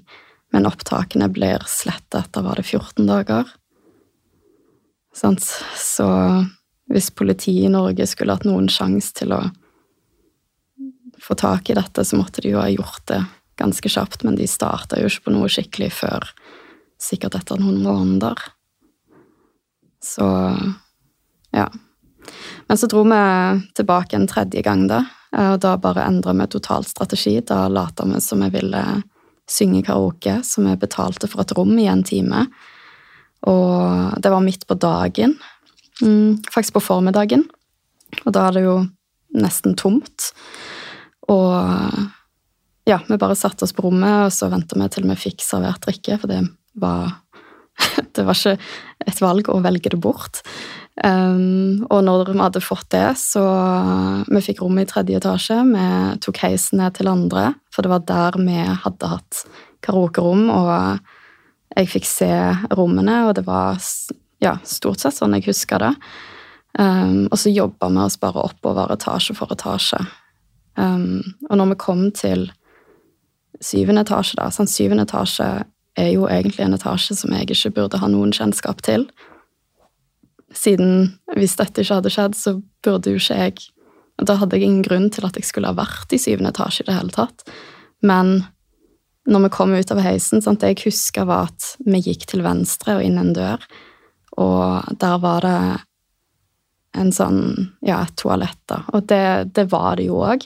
men 0.53 0.67
opptakene 0.69 1.27
blir 1.33 1.65
slettet 1.67 2.21
etter 2.23 2.45
var 2.45 2.59
det 2.59 2.67
14 2.67 3.07
dager. 3.09 3.49
Så 5.19 6.07
hvis 6.89 7.09
politiet 7.11 7.67
i 7.67 7.73
Norge 7.73 8.05
skulle 8.07 8.37
hatt 8.37 8.47
noen 8.47 8.69
sjanse 8.71 9.11
til 9.17 9.33
å 9.35 9.41
få 11.19 11.35
tak 11.37 11.69
i 11.69 11.75
dette, 11.77 12.05
så 12.05 12.17
måtte 12.17 12.41
de 12.45 12.53
jo 12.53 12.61
ha 12.61 12.69
gjort 12.71 13.03
det 13.11 13.19
ganske 13.59 13.91
kjapt, 13.91 14.23
men 14.23 14.37
de 14.39 14.47
starta 14.47 15.01
jo 15.01 15.09
ikke 15.09 15.27
på 15.27 15.33
noe 15.35 15.49
skikkelig 15.51 15.91
før 15.97 16.29
sikkert 17.01 17.35
etter 17.41 17.59
noen 17.59 17.81
måneder. 17.83 18.39
Så 20.03 20.25
ja. 21.51 21.67
Men 22.67 22.77
så 22.77 22.87
dro 22.87 23.03
vi 23.03 23.21
tilbake 23.75 24.15
en 24.15 24.27
tredje 24.27 24.61
gang, 24.61 24.87
da. 24.87 25.03
Og 25.35 25.59
da 25.61 25.75
bare 25.81 26.05
endra 26.07 26.33
vi 26.37 26.47
totalt 26.47 26.89
strategi. 26.89 27.39
Da 27.41 27.67
lata 27.67 28.05
vi 28.05 28.21
som 28.21 28.43
vi 28.45 28.51
ville 28.53 28.83
synge 29.49 29.81
karaoke, 29.85 30.39
så 30.43 30.61
vi 30.65 30.75
betalte 30.77 31.27
for 31.29 31.41
et 31.41 31.53
rom 31.57 31.73
i 31.81 31.87
en 31.89 32.03
time. 32.05 32.45
Og 33.49 34.19
det 34.21 34.31
var 34.31 34.45
midt 34.45 34.67
på 34.67 34.77
dagen. 34.77 35.37
Mm, 36.01 36.39
faktisk 36.53 36.77
på 36.77 36.85
formiddagen. 36.85 37.47
Og 38.25 38.33
da 38.35 38.47
er 38.47 38.57
det 38.57 38.65
jo 38.65 38.77
nesten 39.37 39.75
tomt. 39.77 40.31
Og 41.29 41.55
ja, 42.89 42.99
vi 43.07 43.17
bare 43.21 43.37
satte 43.37 43.65
oss 43.65 43.73
på 43.75 43.85
rommet, 43.85 44.27
og 44.27 44.33
så 44.33 44.49
venta 44.51 44.77
vi 44.79 44.89
til 44.93 45.05
vi 45.09 45.17
fikk 45.19 45.43
servert 45.45 45.83
drikke, 45.85 46.17
for 46.21 46.31
det 46.31 46.41
var 46.79 47.19
det 48.15 48.25
var 48.27 48.37
ikke 48.37 48.57
et 49.09 49.21
valg 49.23 49.49
å 49.51 49.59
velge 49.63 49.93
det 49.93 50.01
bort. 50.01 50.41
Um, 50.99 51.85
og 51.87 52.01
når 52.03 52.33
vi 52.33 52.41
hadde 52.41 52.61
fått 52.63 52.89
det, 52.91 53.13
så 53.15 53.43
Vi 54.27 54.41
fikk 54.43 54.59
rom 54.63 54.79
i 54.81 54.87
tredje 54.87 55.19
etasje. 55.21 55.61
Vi 55.69 55.85
tok 56.25 56.41
heisen 56.43 56.81
ned 56.81 56.97
til 56.97 57.07
andre, 57.11 57.53
for 57.71 57.85
det 57.85 57.93
var 57.93 58.03
der 58.07 58.39
vi 58.41 58.59
hadde 58.83 59.13
hatt 59.13 59.43
karaokerom. 59.85 60.49
Og 60.51 60.99
jeg 61.77 61.91
fikk 61.93 62.09
se 62.09 62.31
rommene, 62.75 63.21
og 63.29 63.37
det 63.37 63.45
var 63.47 63.79
ja, 64.43 64.57
stort 64.63 64.99
sett 64.99 65.15
sånn 65.15 65.37
jeg 65.37 65.49
husker 65.49 65.83
det. 65.83 65.93
Um, 66.79 67.27
og 67.31 67.39
så 67.39 67.51
jobba 67.51 67.89
vi 67.89 68.03
oss 68.03 68.19
bare 68.21 68.43
oppover 68.45 68.91
etasje 68.93 69.35
for 69.37 69.51
etasje. 69.55 69.99
Um, 70.79 71.21
og 71.49 71.57
når 71.59 71.73
vi 71.73 71.81
kom 71.81 72.05
til 72.15 72.49
syvende 73.63 74.05
etasje, 74.05 74.37
da 74.39 74.47
sånn 74.53 74.69
Syvende 74.69 75.03
etasje 75.07 75.47
er 75.97 76.11
jo 76.13 76.27
egentlig 76.29 76.65
en 76.65 76.77
etasje 76.77 77.17
som 77.17 77.33
jeg 77.33 77.49
ikke 77.49 77.73
burde 77.79 77.99
ha 78.01 78.09
noen 78.11 78.33
kjennskap 78.35 78.83
til. 78.85 79.07
Siden 80.55 81.19
hvis 81.37 81.57
dette 81.59 81.83
ikke 81.83 81.99
hadde 81.99 82.13
skjedd, 82.13 82.37
så 82.37 82.55
burde 82.85 83.13
jo 83.13 83.21
ikke 83.21 83.37
jeg 83.43 83.59
Da 84.19 84.35
hadde 84.35 84.57
jeg 84.57 84.67
ingen 84.67 84.83
grunn 84.83 85.05
til 85.15 85.23
at 85.23 85.37
jeg 85.39 85.47
skulle 85.47 85.69
ha 85.71 85.77
vært 85.77 86.11
i 86.11 86.17
syvende 86.19 86.49
etasje 86.51 86.83
i 86.83 86.87
det 86.89 86.95
hele 86.97 87.13
tatt. 87.15 87.45
Men 88.03 88.41
når 89.29 89.45
vi 89.45 89.49
kom 89.55 89.71
ut 89.71 89.91
av 89.93 90.01
heisen, 90.03 90.41
sant, 90.43 90.59
det 90.59 90.73
jeg 90.73 90.89
husker 90.89 91.23
var 91.29 91.47
at 91.47 91.69
vi 91.85 92.01
gikk 92.03 92.25
til 92.27 92.43
venstre 92.43 92.97
og 92.97 93.05
inn 93.05 93.15
en 93.21 93.31
dør, 93.31 93.63
og 94.43 94.91
der 94.99 95.21
var 95.23 95.47
det 95.47 95.61
en 96.99 97.11
sånn, 97.15 97.41
ja, 97.85 98.01
et 98.03 98.15
toalett, 98.19 98.59
da. 98.67 98.81
Og 98.91 99.07
det, 99.07 99.53
det 99.55 99.69
var 99.71 99.99
det 99.99 100.09
jo 100.09 100.19
òg. 100.25 100.43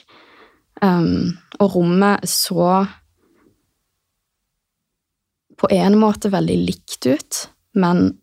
Um, 0.83 1.33
og 1.61 1.77
rommet 1.77 2.27
så 2.29 2.83
på 5.63 5.69
en 5.71 5.95
måte 5.99 6.31
veldig 6.33 6.57
likt 6.67 7.07
ut, 7.07 7.43
men 7.79 8.17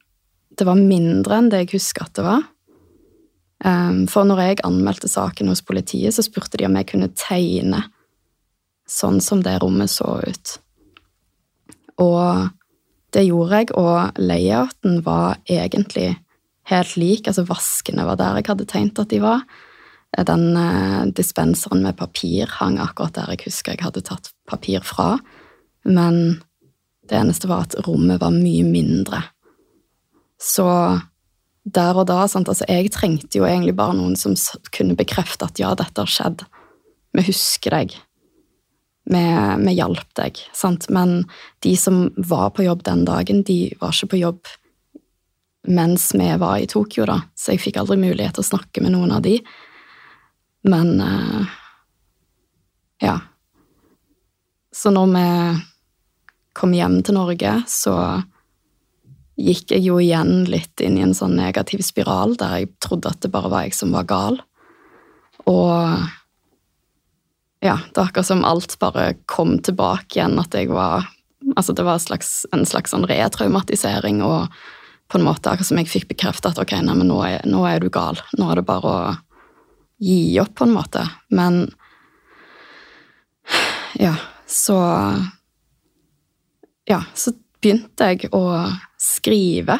det 0.58 0.66
var 0.68 0.76
mindre 0.76 1.38
enn 1.40 1.48
det 1.52 1.64
jeg 1.64 1.74
husker 1.78 2.04
at 2.04 2.18
det 2.18 2.26
var. 2.26 2.42
Um, 3.64 4.04
for 4.08 4.28
når 4.28 4.42
jeg 4.44 4.62
anmeldte 4.68 5.08
saken 5.08 5.48
hos 5.52 5.64
politiet, 5.64 6.12
så 6.16 6.24
spurte 6.24 6.60
de 6.60 6.66
om 6.68 6.76
jeg 6.76 6.88
kunne 6.92 7.12
tegne 7.16 7.86
sånn 8.90 9.20
som 9.24 9.44
det 9.44 9.58
rommet 9.62 9.92
så 9.92 10.18
ut. 10.20 10.54
Og 12.00 12.50
det 13.14 13.24
gjorde 13.26 13.62
jeg, 13.62 13.72
og 13.78 14.20
layouten 14.20 15.00
var 15.06 15.40
egentlig 15.48 16.12
helt 16.70 16.96
lik. 17.00 17.26
Altså 17.28 17.46
vaskene 17.48 18.06
var 18.08 18.20
der 18.20 18.38
jeg 18.40 18.48
hadde 18.50 18.68
tegnet 18.70 19.02
at 19.02 19.12
de 19.12 19.20
var. 19.22 19.44
Den 20.26 20.56
eh, 20.58 21.02
dispenseren 21.14 21.84
med 21.86 21.98
papir 21.98 22.50
hang 22.58 22.80
akkurat 22.82 23.14
der 23.16 23.34
jeg 23.34 23.44
husker 23.46 23.76
jeg 23.76 23.84
hadde 23.84 24.04
tatt 24.06 24.32
papir 24.50 24.84
fra. 24.86 25.16
Men 25.86 26.40
det 27.10 27.18
eneste 27.18 27.50
var 27.50 27.66
at 27.66 27.78
rommet 27.86 28.20
var 28.22 28.34
mye 28.34 28.64
mindre. 28.66 29.24
Så 30.40 30.66
der 31.64 31.98
og 31.98 32.06
da 32.08 32.24
sant, 32.30 32.48
altså 32.48 32.64
Jeg 32.68 32.92
trengte 32.94 33.38
jo 33.38 33.44
egentlig 33.44 33.74
bare 33.76 33.96
noen 33.98 34.16
som 34.16 34.36
kunne 34.72 34.96
bekrefte 34.96 35.44
at 35.44 35.60
ja, 35.60 35.74
dette 35.76 36.00
har 36.00 36.10
skjedd. 36.10 36.46
Vi 37.12 37.26
husker 37.26 37.74
deg. 37.74 37.96
Vi, 39.10 39.74
hjalp 39.74 40.14
deg. 40.16 40.38
Sant? 40.56 40.88
Men 40.88 41.24
de 41.66 41.74
som 41.76 42.08
var 42.16 42.54
på 42.54 42.64
jobb 42.64 42.84
den 42.86 43.04
dagen, 43.08 43.42
de 43.46 43.74
var 43.80 43.94
ikke 43.94 44.14
på 44.14 44.22
jobb 44.22 44.56
mens 45.68 46.14
vi 46.16 46.28
var 46.40 46.56
i 46.56 46.68
Tokyo, 46.70 47.04
da. 47.04 47.18
Så 47.36 47.52
jeg 47.52 47.60
fikk 47.60 47.76
aldri 47.82 47.98
mulighet 48.00 48.38
til 48.38 48.46
å 48.46 48.48
snakke 48.48 48.80
med 48.80 48.94
noen 48.94 49.12
av 49.12 49.20
de. 49.26 49.34
Men 50.64 50.94
eh, 51.04 51.58
ja. 53.04 53.18
Så 54.72 54.92
når 54.94 55.12
vi 55.12 55.26
kom 56.56 56.74
hjem 56.74 57.00
til 57.06 57.16
Norge, 57.16 57.54
så 57.70 57.96
gikk 59.40 59.72
jeg 59.72 59.86
jo 59.86 59.98
igjen 60.02 60.44
litt 60.50 60.82
inn 60.84 60.98
i 60.98 61.04
en 61.04 61.16
sånn 61.16 61.36
negativ 61.38 61.82
spiral 61.86 62.34
der 62.40 62.58
jeg 62.60 62.72
trodde 62.84 63.12
at 63.12 63.22
det 63.24 63.32
bare 63.32 63.52
var 63.52 63.66
jeg 63.66 63.76
som 63.78 63.94
var 63.94 64.08
gal. 64.10 64.40
Og 65.48 65.70
ja, 67.60 67.76
det 67.76 67.96
var 67.96 68.10
akkurat 68.10 68.28
som 68.28 68.44
alt 68.44 68.76
bare 68.80 69.14
kom 69.30 69.58
tilbake 69.64 70.18
igjen, 70.18 70.38
at 70.40 70.54
jeg 70.56 70.70
var 70.72 71.08
Altså, 71.56 71.72
det 71.72 71.86
var 71.86 71.96
en 71.96 72.02
slags, 72.04 72.44
en 72.52 72.66
slags 72.68 72.92
sånn 72.92 73.06
retraumatisering, 73.08 74.18
og 74.20 74.52
på 75.08 75.16
en 75.16 75.24
måte 75.24 75.48
akkurat 75.48 75.66
som 75.70 75.78
jeg 75.80 75.88
fikk 75.88 76.10
bekreftet 76.10 76.50
at 76.52 76.60
ok, 76.60 76.74
nei, 76.84 76.92
men 76.98 77.08
nå 77.08 77.16
er, 77.24 77.46
nå 77.48 77.62
er 77.64 77.80
du 77.80 77.88
gal. 77.88 78.20
Nå 78.36 78.50
er 78.52 78.60
det 78.60 78.66
bare 78.68 78.90
å 78.92 79.14
gi 80.04 80.36
opp, 80.42 80.52
på 80.60 80.68
en 80.68 80.74
måte. 80.76 81.06
Men 81.32 81.62
ja, 83.96 84.12
så 84.44 84.76
Ja, 86.90 87.04
så 87.14 87.32
begynte 87.62 88.10
jeg 88.10 88.30
å 88.34 88.42
skrive. 89.00 89.78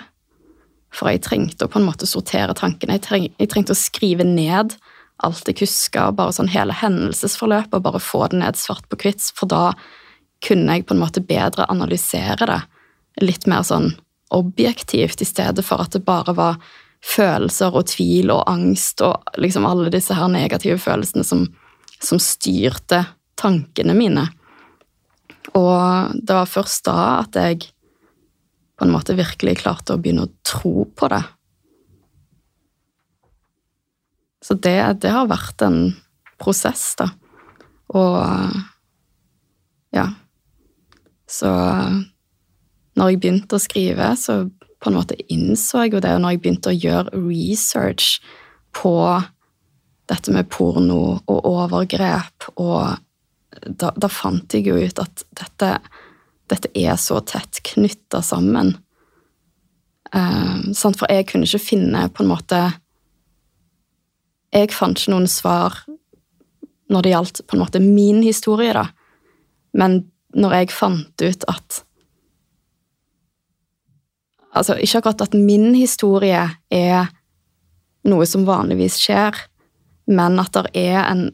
For 0.95 1.11
jeg 1.11 1.23
trengte 1.23 1.67
å 1.67 1.71
på 1.71 1.79
en 1.81 1.87
måte 1.87 2.07
sortere 2.09 2.55
tankene. 2.59 2.99
Jeg, 2.99 3.05
treng, 3.07 3.27
jeg 3.39 3.51
trengte 3.51 3.75
å 3.75 3.79
skrive 3.79 4.27
ned 4.27 4.77
alt 5.21 5.49
jeg 5.51 5.61
huska, 5.61 6.09
bare 6.17 6.33
sånn 6.33 6.51
hele 6.51 6.75
hendelsesforløpet, 6.75 7.75
og 7.77 7.85
bare 7.85 8.03
få 8.03 8.25
det 8.33 8.41
ned 8.41 8.59
svart 8.59 8.87
på 8.89 8.99
hvitt, 9.03 9.27
for 9.37 9.51
da 9.51 9.65
kunne 10.45 10.79
jeg 10.79 10.87
på 10.89 10.97
en 10.97 11.03
måte 11.03 11.21
bedre 11.21 11.67
analysere 11.69 12.47
det 12.49 12.61
litt 13.21 13.45
mer 13.51 13.67
sånn 13.67 13.91
objektivt, 14.33 15.21
i 15.21 15.29
stedet 15.29 15.65
for 15.67 15.83
at 15.85 15.93
det 15.93 16.07
bare 16.07 16.33
var 16.39 16.61
følelser 17.05 17.75
og 17.77 17.91
tvil 17.91 18.33
og 18.33 18.47
angst 18.49 19.03
og 19.05 19.37
liksom 19.41 19.67
alle 19.69 19.93
disse 19.93 20.17
her 20.17 20.31
negative 20.33 20.79
følelsene 20.81 21.27
som, 21.27 21.47
som 22.01 22.21
styrte 22.23 23.03
tankene 23.41 23.97
mine. 23.97 24.29
Og 25.57 26.15
det 26.15 26.37
var 26.37 26.49
først 26.51 26.85
da 26.87 26.97
at 27.21 27.37
jeg 27.39 27.71
på 28.81 28.87
en 28.87 28.95
måte 28.95 29.17
virkelig 29.19 29.59
klarte 29.61 29.97
å 29.97 30.01
begynne 30.01 30.25
å 30.25 30.35
tro 30.47 30.87
på 30.97 31.09
det. 31.13 31.23
Så 34.41 34.57
det, 34.57 34.79
det 35.05 35.13
har 35.13 35.29
vært 35.29 35.61
en 35.67 35.81
prosess, 36.41 36.95
da. 36.97 37.11
Og 37.93 38.17
ja. 39.93 40.07
Så 41.29 41.51
når 42.97 43.13
jeg 43.13 43.21
begynte 43.21 43.59
å 43.59 43.63
skrive, 43.63 44.15
så 44.17 44.47
på 44.81 44.89
en 44.89 44.97
måte 44.97 45.19
innså 45.29 45.85
jeg 45.85 45.95
jo 45.97 46.03
det. 46.03 46.15
Og 46.17 46.25
når 46.25 46.35
jeg 46.35 46.43
begynte 46.45 46.73
å 46.73 46.79
gjøre 46.79 47.21
research 47.21 48.17
på 48.77 48.95
dette 50.11 50.33
med 50.35 50.49
porno 50.51 51.21
og 51.21 51.47
overgrep, 51.53 52.49
og 52.57 52.97
da, 53.67 53.91
da 53.97 54.09
fant 54.11 54.55
jeg 54.55 54.69
jo 54.69 54.79
ut 54.79 55.03
at 55.03 55.25
dette, 55.37 55.73
dette 56.51 56.71
er 56.79 56.97
så 57.01 57.21
tett 57.27 57.63
knytta 57.73 58.23
sammen. 58.25 58.75
Eh? 60.15 60.71
For 60.75 61.11
jeg 61.11 61.29
kunne 61.31 61.49
ikke 61.49 61.63
finne 61.63 62.09
på 62.11 62.25
en 62.25 62.33
måte 62.33 62.61
Jeg 64.51 64.73
fant 64.75 64.99
ikke 64.99 65.13
noen 65.13 65.29
svar 65.31 65.77
når 66.91 67.05
det 67.07 67.13
gjaldt 67.13 67.41
på 67.47 67.55
en 67.55 67.61
måte 67.63 67.79
min 67.79 68.19
historie, 68.25 68.73
da. 68.75 68.89
Men 69.79 70.01
når 70.35 70.57
jeg 70.57 70.75
fant 70.75 71.23
ut 71.23 71.47
at 71.51 71.85
Altså, 74.51 74.75
ikke 74.75 74.99
akkurat 74.99 75.21
at 75.29 75.35
min 75.39 75.77
historie 75.79 76.41
er 76.75 77.11
noe 78.11 78.27
som 78.27 78.43
vanligvis 78.49 78.97
skjer, 78.99 79.37
men 80.11 80.41
at 80.43 80.57
det 80.57 80.73
er 80.75 81.05
en 81.05 81.29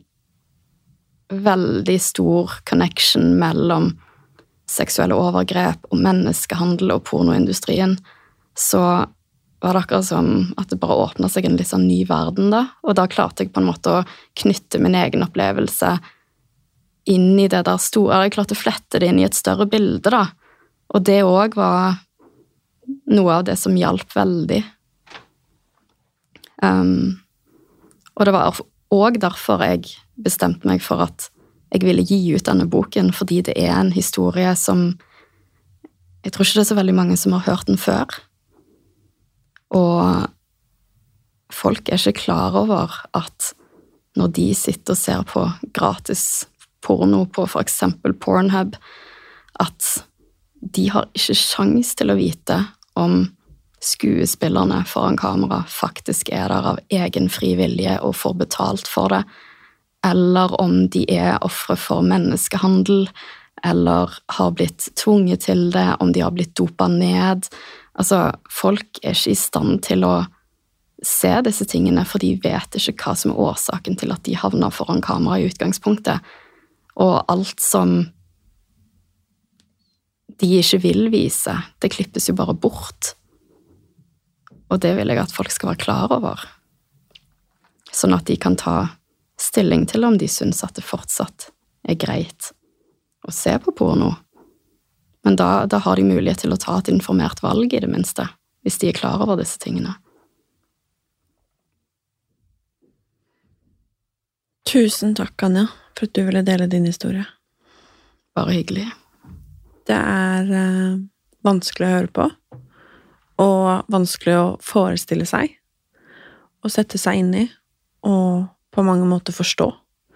veldig 1.33 1.97
stor 2.03 2.59
connection 2.69 3.35
mellom 3.41 3.93
seksuelle 4.71 5.15
overgrep 5.15 5.87
og 5.91 6.01
menneskehandel 6.03 6.95
og 6.97 7.05
pornoindustrien, 7.07 7.97
så 8.59 8.83
var 9.63 9.73
det 9.73 9.83
akkurat 9.83 10.07
som 10.07 10.29
at 10.61 10.71
det 10.71 10.79
bare 10.83 10.99
åpna 11.07 11.31
seg 11.33 11.47
en 11.47 11.57
litt 11.59 11.71
sånn 11.71 11.87
ny 11.89 12.03
verden, 12.09 12.51
da. 12.53 12.67
Og 12.87 12.97
da 12.99 13.07
klarte 13.11 13.45
jeg 13.45 13.55
på 13.55 13.63
en 13.63 13.71
måte 13.71 13.93
å 13.93 14.05
knytte 14.39 14.81
min 14.83 14.97
egen 14.99 15.25
opplevelse 15.27 15.97
inn 17.11 17.39
i 17.39 17.47
det 17.51 17.63
der 17.69 17.79
store 17.79 18.25
Jeg 18.25 18.35
klarte 18.35 18.57
å 18.57 18.59
flette 18.59 18.99
det 18.99 19.11
inn 19.11 19.21
i 19.23 19.27
et 19.27 19.39
større 19.39 19.69
bilde, 19.71 20.11
da. 20.11 20.27
Og 20.95 21.07
det 21.07 21.23
òg 21.27 21.57
var 21.59 22.03
noe 23.11 23.39
av 23.39 23.47
det 23.47 23.57
som 23.59 23.75
hjalp 23.79 24.11
veldig. 24.15 24.61
Um, 26.63 27.19
og 28.17 28.27
det 28.27 28.35
var 28.35 28.61
òg 28.95 29.19
derfor 29.23 29.63
jeg 29.67 29.97
bestemte 30.17 30.69
meg 30.69 30.83
for 30.85 31.05
at 31.05 31.29
jeg 31.73 31.83
ville 31.85 32.05
gi 32.07 32.19
ut 32.35 32.47
denne 32.47 32.69
boken, 32.71 33.11
fordi 33.13 33.43
det 33.49 33.57
er 33.59 33.75
en 33.75 33.93
historie 33.93 34.55
som 34.57 34.95
Jeg 36.25 36.33
tror 36.35 36.43
ikke 36.43 36.59
det 36.59 36.65
er 36.65 36.73
så 36.73 36.75
veldig 36.75 36.95
mange 36.95 37.17
som 37.17 37.33
har 37.37 37.45
hørt 37.47 37.69
den 37.69 37.77
før. 37.79 38.11
Og 39.71 40.27
folk 41.55 41.87
er 41.89 42.01
ikke 42.01 42.25
klar 42.25 42.57
over 42.59 42.91
at 43.15 43.53
når 44.19 44.33
de 44.35 44.49
sitter 44.59 44.97
og 44.97 44.99
ser 44.99 45.23
på 45.23 45.45
gratis 45.71 46.49
porno 46.83 47.27
på 47.31 47.47
eksempel 47.61 48.15
Pornhub, 48.19 48.75
at 49.61 49.87
de 50.61 50.89
har 50.91 51.07
ikke 51.15 51.39
sjans 51.39 51.95
til 51.95 52.11
å 52.11 52.19
vite 52.19 52.59
om 52.99 53.29
skuespillerne 53.83 54.83
foran 54.89 55.19
kamera 55.21 55.63
faktisk 55.69 56.31
er 56.35 56.49
der 56.51 56.71
av 56.73 56.81
egen 56.91 57.29
fri 57.31 57.55
vilje 57.59 57.99
og 58.03 58.17
får 58.17 58.39
betalt 58.43 58.91
for 58.91 59.13
det, 59.13 59.23
eller 60.07 60.55
om 60.61 60.87
de 60.93 61.03
er 61.11 61.41
ofre 61.45 61.77
for 61.81 62.05
menneskehandel, 62.07 63.09
eller 63.67 64.13
har 64.37 64.55
blitt 64.55 64.91
tvunget 65.01 65.47
til 65.49 65.71
det, 65.75 65.89
om 66.01 66.13
de 66.15 66.23
har 66.23 66.35
blitt 66.37 66.55
dopa 66.59 66.89
ned. 66.93 67.49
Altså, 67.99 68.31
folk 68.53 69.01
er 69.03 69.17
ikke 69.17 69.33
i 69.33 69.39
stand 69.41 69.81
til 69.87 70.05
å 70.07 70.17
se 71.05 71.33
disse 71.45 71.67
tingene, 71.69 72.05
for 72.09 72.23
de 72.23 72.35
vet 72.43 72.79
ikke 72.79 72.97
hva 73.03 73.15
som 73.19 73.33
er 73.33 73.41
årsaken 73.49 73.99
til 74.01 74.13
at 74.15 74.25
de 74.29 74.37
havner 74.39 74.75
foran 74.75 75.03
kamera 75.05 75.41
i 75.41 75.49
utgangspunktet. 75.49 76.23
Og 76.97 77.19
alt 77.33 77.61
som 77.61 77.99
de 80.41 80.51
ikke 80.61 80.83
vil 80.85 81.09
vise. 81.13 81.55
Det 81.81 81.93
klippes 81.93 82.29
jo 82.29 82.37
bare 82.37 82.57
bort. 82.57 83.15
Og 84.71 84.81
det 84.83 84.93
vil 84.99 85.13
jeg 85.13 85.23
at 85.23 85.33
folk 85.33 85.53
skal 85.53 85.73
være 85.73 85.85
klar 85.85 86.13
over. 86.13 86.43
Sånn 87.95 88.17
at 88.17 88.27
de 88.29 88.37
kan 88.41 88.59
ta 88.61 88.79
stilling 89.41 89.87
til 89.87 90.05
om 90.05 90.17
de 90.19 90.29
syns 90.29 90.63
at 90.65 90.77
det 90.77 90.85
fortsatt 90.87 91.51
er 91.87 91.99
greit 92.01 92.53
å 93.27 93.33
se 93.35 93.57
på 93.59 93.75
porno. 93.77 94.15
Men 95.27 95.37
da, 95.37 95.67
da 95.67 95.81
har 95.83 95.99
de 95.99 96.07
mulighet 96.07 96.45
til 96.45 96.55
å 96.55 96.61
ta 96.61 96.79
et 96.79 96.91
informert 96.93 97.43
valg, 97.43 97.73
i 97.75 97.81
det 97.83 97.91
minste, 97.91 98.29
hvis 98.63 98.79
de 98.79 98.91
er 98.91 98.99
klar 98.99 99.23
over 99.25 99.41
disse 99.41 99.59
tingene. 99.63 99.97
Tusen 104.67 105.15
takk, 105.19 105.35
Anja, 105.47 105.67
for 105.97 106.07
at 106.07 106.15
du 106.15 106.25
ville 106.27 106.43
dele 106.47 106.67
din 106.71 106.87
historie. 106.87 107.27
Bare 108.35 108.55
hyggelig. 108.55 108.87
Det 109.87 109.99
er 109.99 110.51
uh, 110.51 110.99
vanskelig 111.47 111.87
å 111.87 111.95
høre 111.95 112.13
på, 112.15 112.27
og 113.43 113.93
vanskelig 113.93 114.35
å 114.39 114.49
forestille 114.65 115.27
seg, 115.29 115.55
og 116.63 116.75
sette 116.75 116.99
seg 116.99 117.23
inn 117.23 117.33
i, 117.39 117.47
og 118.07 118.47
på 118.77 118.85
mange 118.85 119.09
måter 119.09 119.33
forstå. 119.33 119.71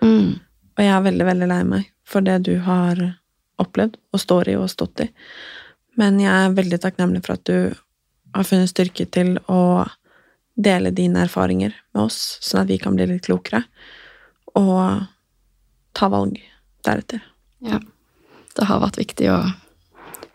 Mm. 0.05 0.37
Og 0.77 0.85
jeg 0.85 0.93
er 0.93 1.07
veldig, 1.07 1.27
veldig 1.29 1.49
lei 1.49 1.63
meg 1.65 1.89
for 2.09 2.25
det 2.27 2.41
du 2.49 2.57
har 2.65 3.01
opplevd, 3.61 3.97
og 4.13 4.21
står 4.21 4.51
i 4.53 4.57
og 4.59 4.71
stått 4.73 5.05
i. 5.05 5.09
Men 6.01 6.21
jeg 6.23 6.33
er 6.33 6.57
veldig 6.57 6.81
takknemlig 6.83 7.23
for 7.27 7.37
at 7.37 7.45
du 7.49 7.73
har 8.35 8.47
funnet 8.47 8.71
styrke 8.71 9.07
til 9.13 9.37
å 9.51 9.87
dele 10.61 10.93
dine 10.95 11.25
erfaringer 11.25 11.75
med 11.95 12.07
oss, 12.07 12.39
sånn 12.45 12.65
at 12.65 12.71
vi 12.71 12.79
kan 12.81 12.97
bli 12.97 13.07
litt 13.09 13.27
klokere, 13.27 13.63
og 14.59 15.07
ta 15.97 16.09
valg 16.13 16.39
deretter. 16.87 17.23
Ja. 17.65 17.81
Det 18.57 18.67
har 18.67 18.83
vært 18.83 19.01
viktig 19.01 19.31
å 19.33 19.41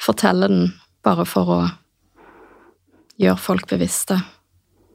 fortelle 0.01 0.49
den, 0.49 0.69
bare 1.05 1.25
for 1.29 1.51
å 1.51 1.59
gjøre 3.21 3.41
folk 3.41 3.67
bevisste. 3.69 4.17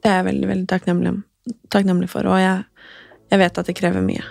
Det 0.00 0.10
er 0.10 0.20
jeg 0.20 0.30
veldig, 0.30 0.48
veldig 0.50 0.70
takknemlig, 0.70 1.12
takknemlig 1.72 2.08
for, 2.10 2.26
og 2.30 2.40
jeg, 2.40 2.64
jeg 3.30 3.38
vet 3.38 3.58
at 3.58 3.66
det 3.70 3.76
krever 3.78 4.02
mye. 4.02 4.24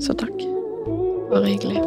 Så 0.00 0.16
takk. 0.16 0.36
Bare 1.30 1.46
hyggelig. 1.48 1.80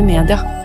Media. 0.00 0.59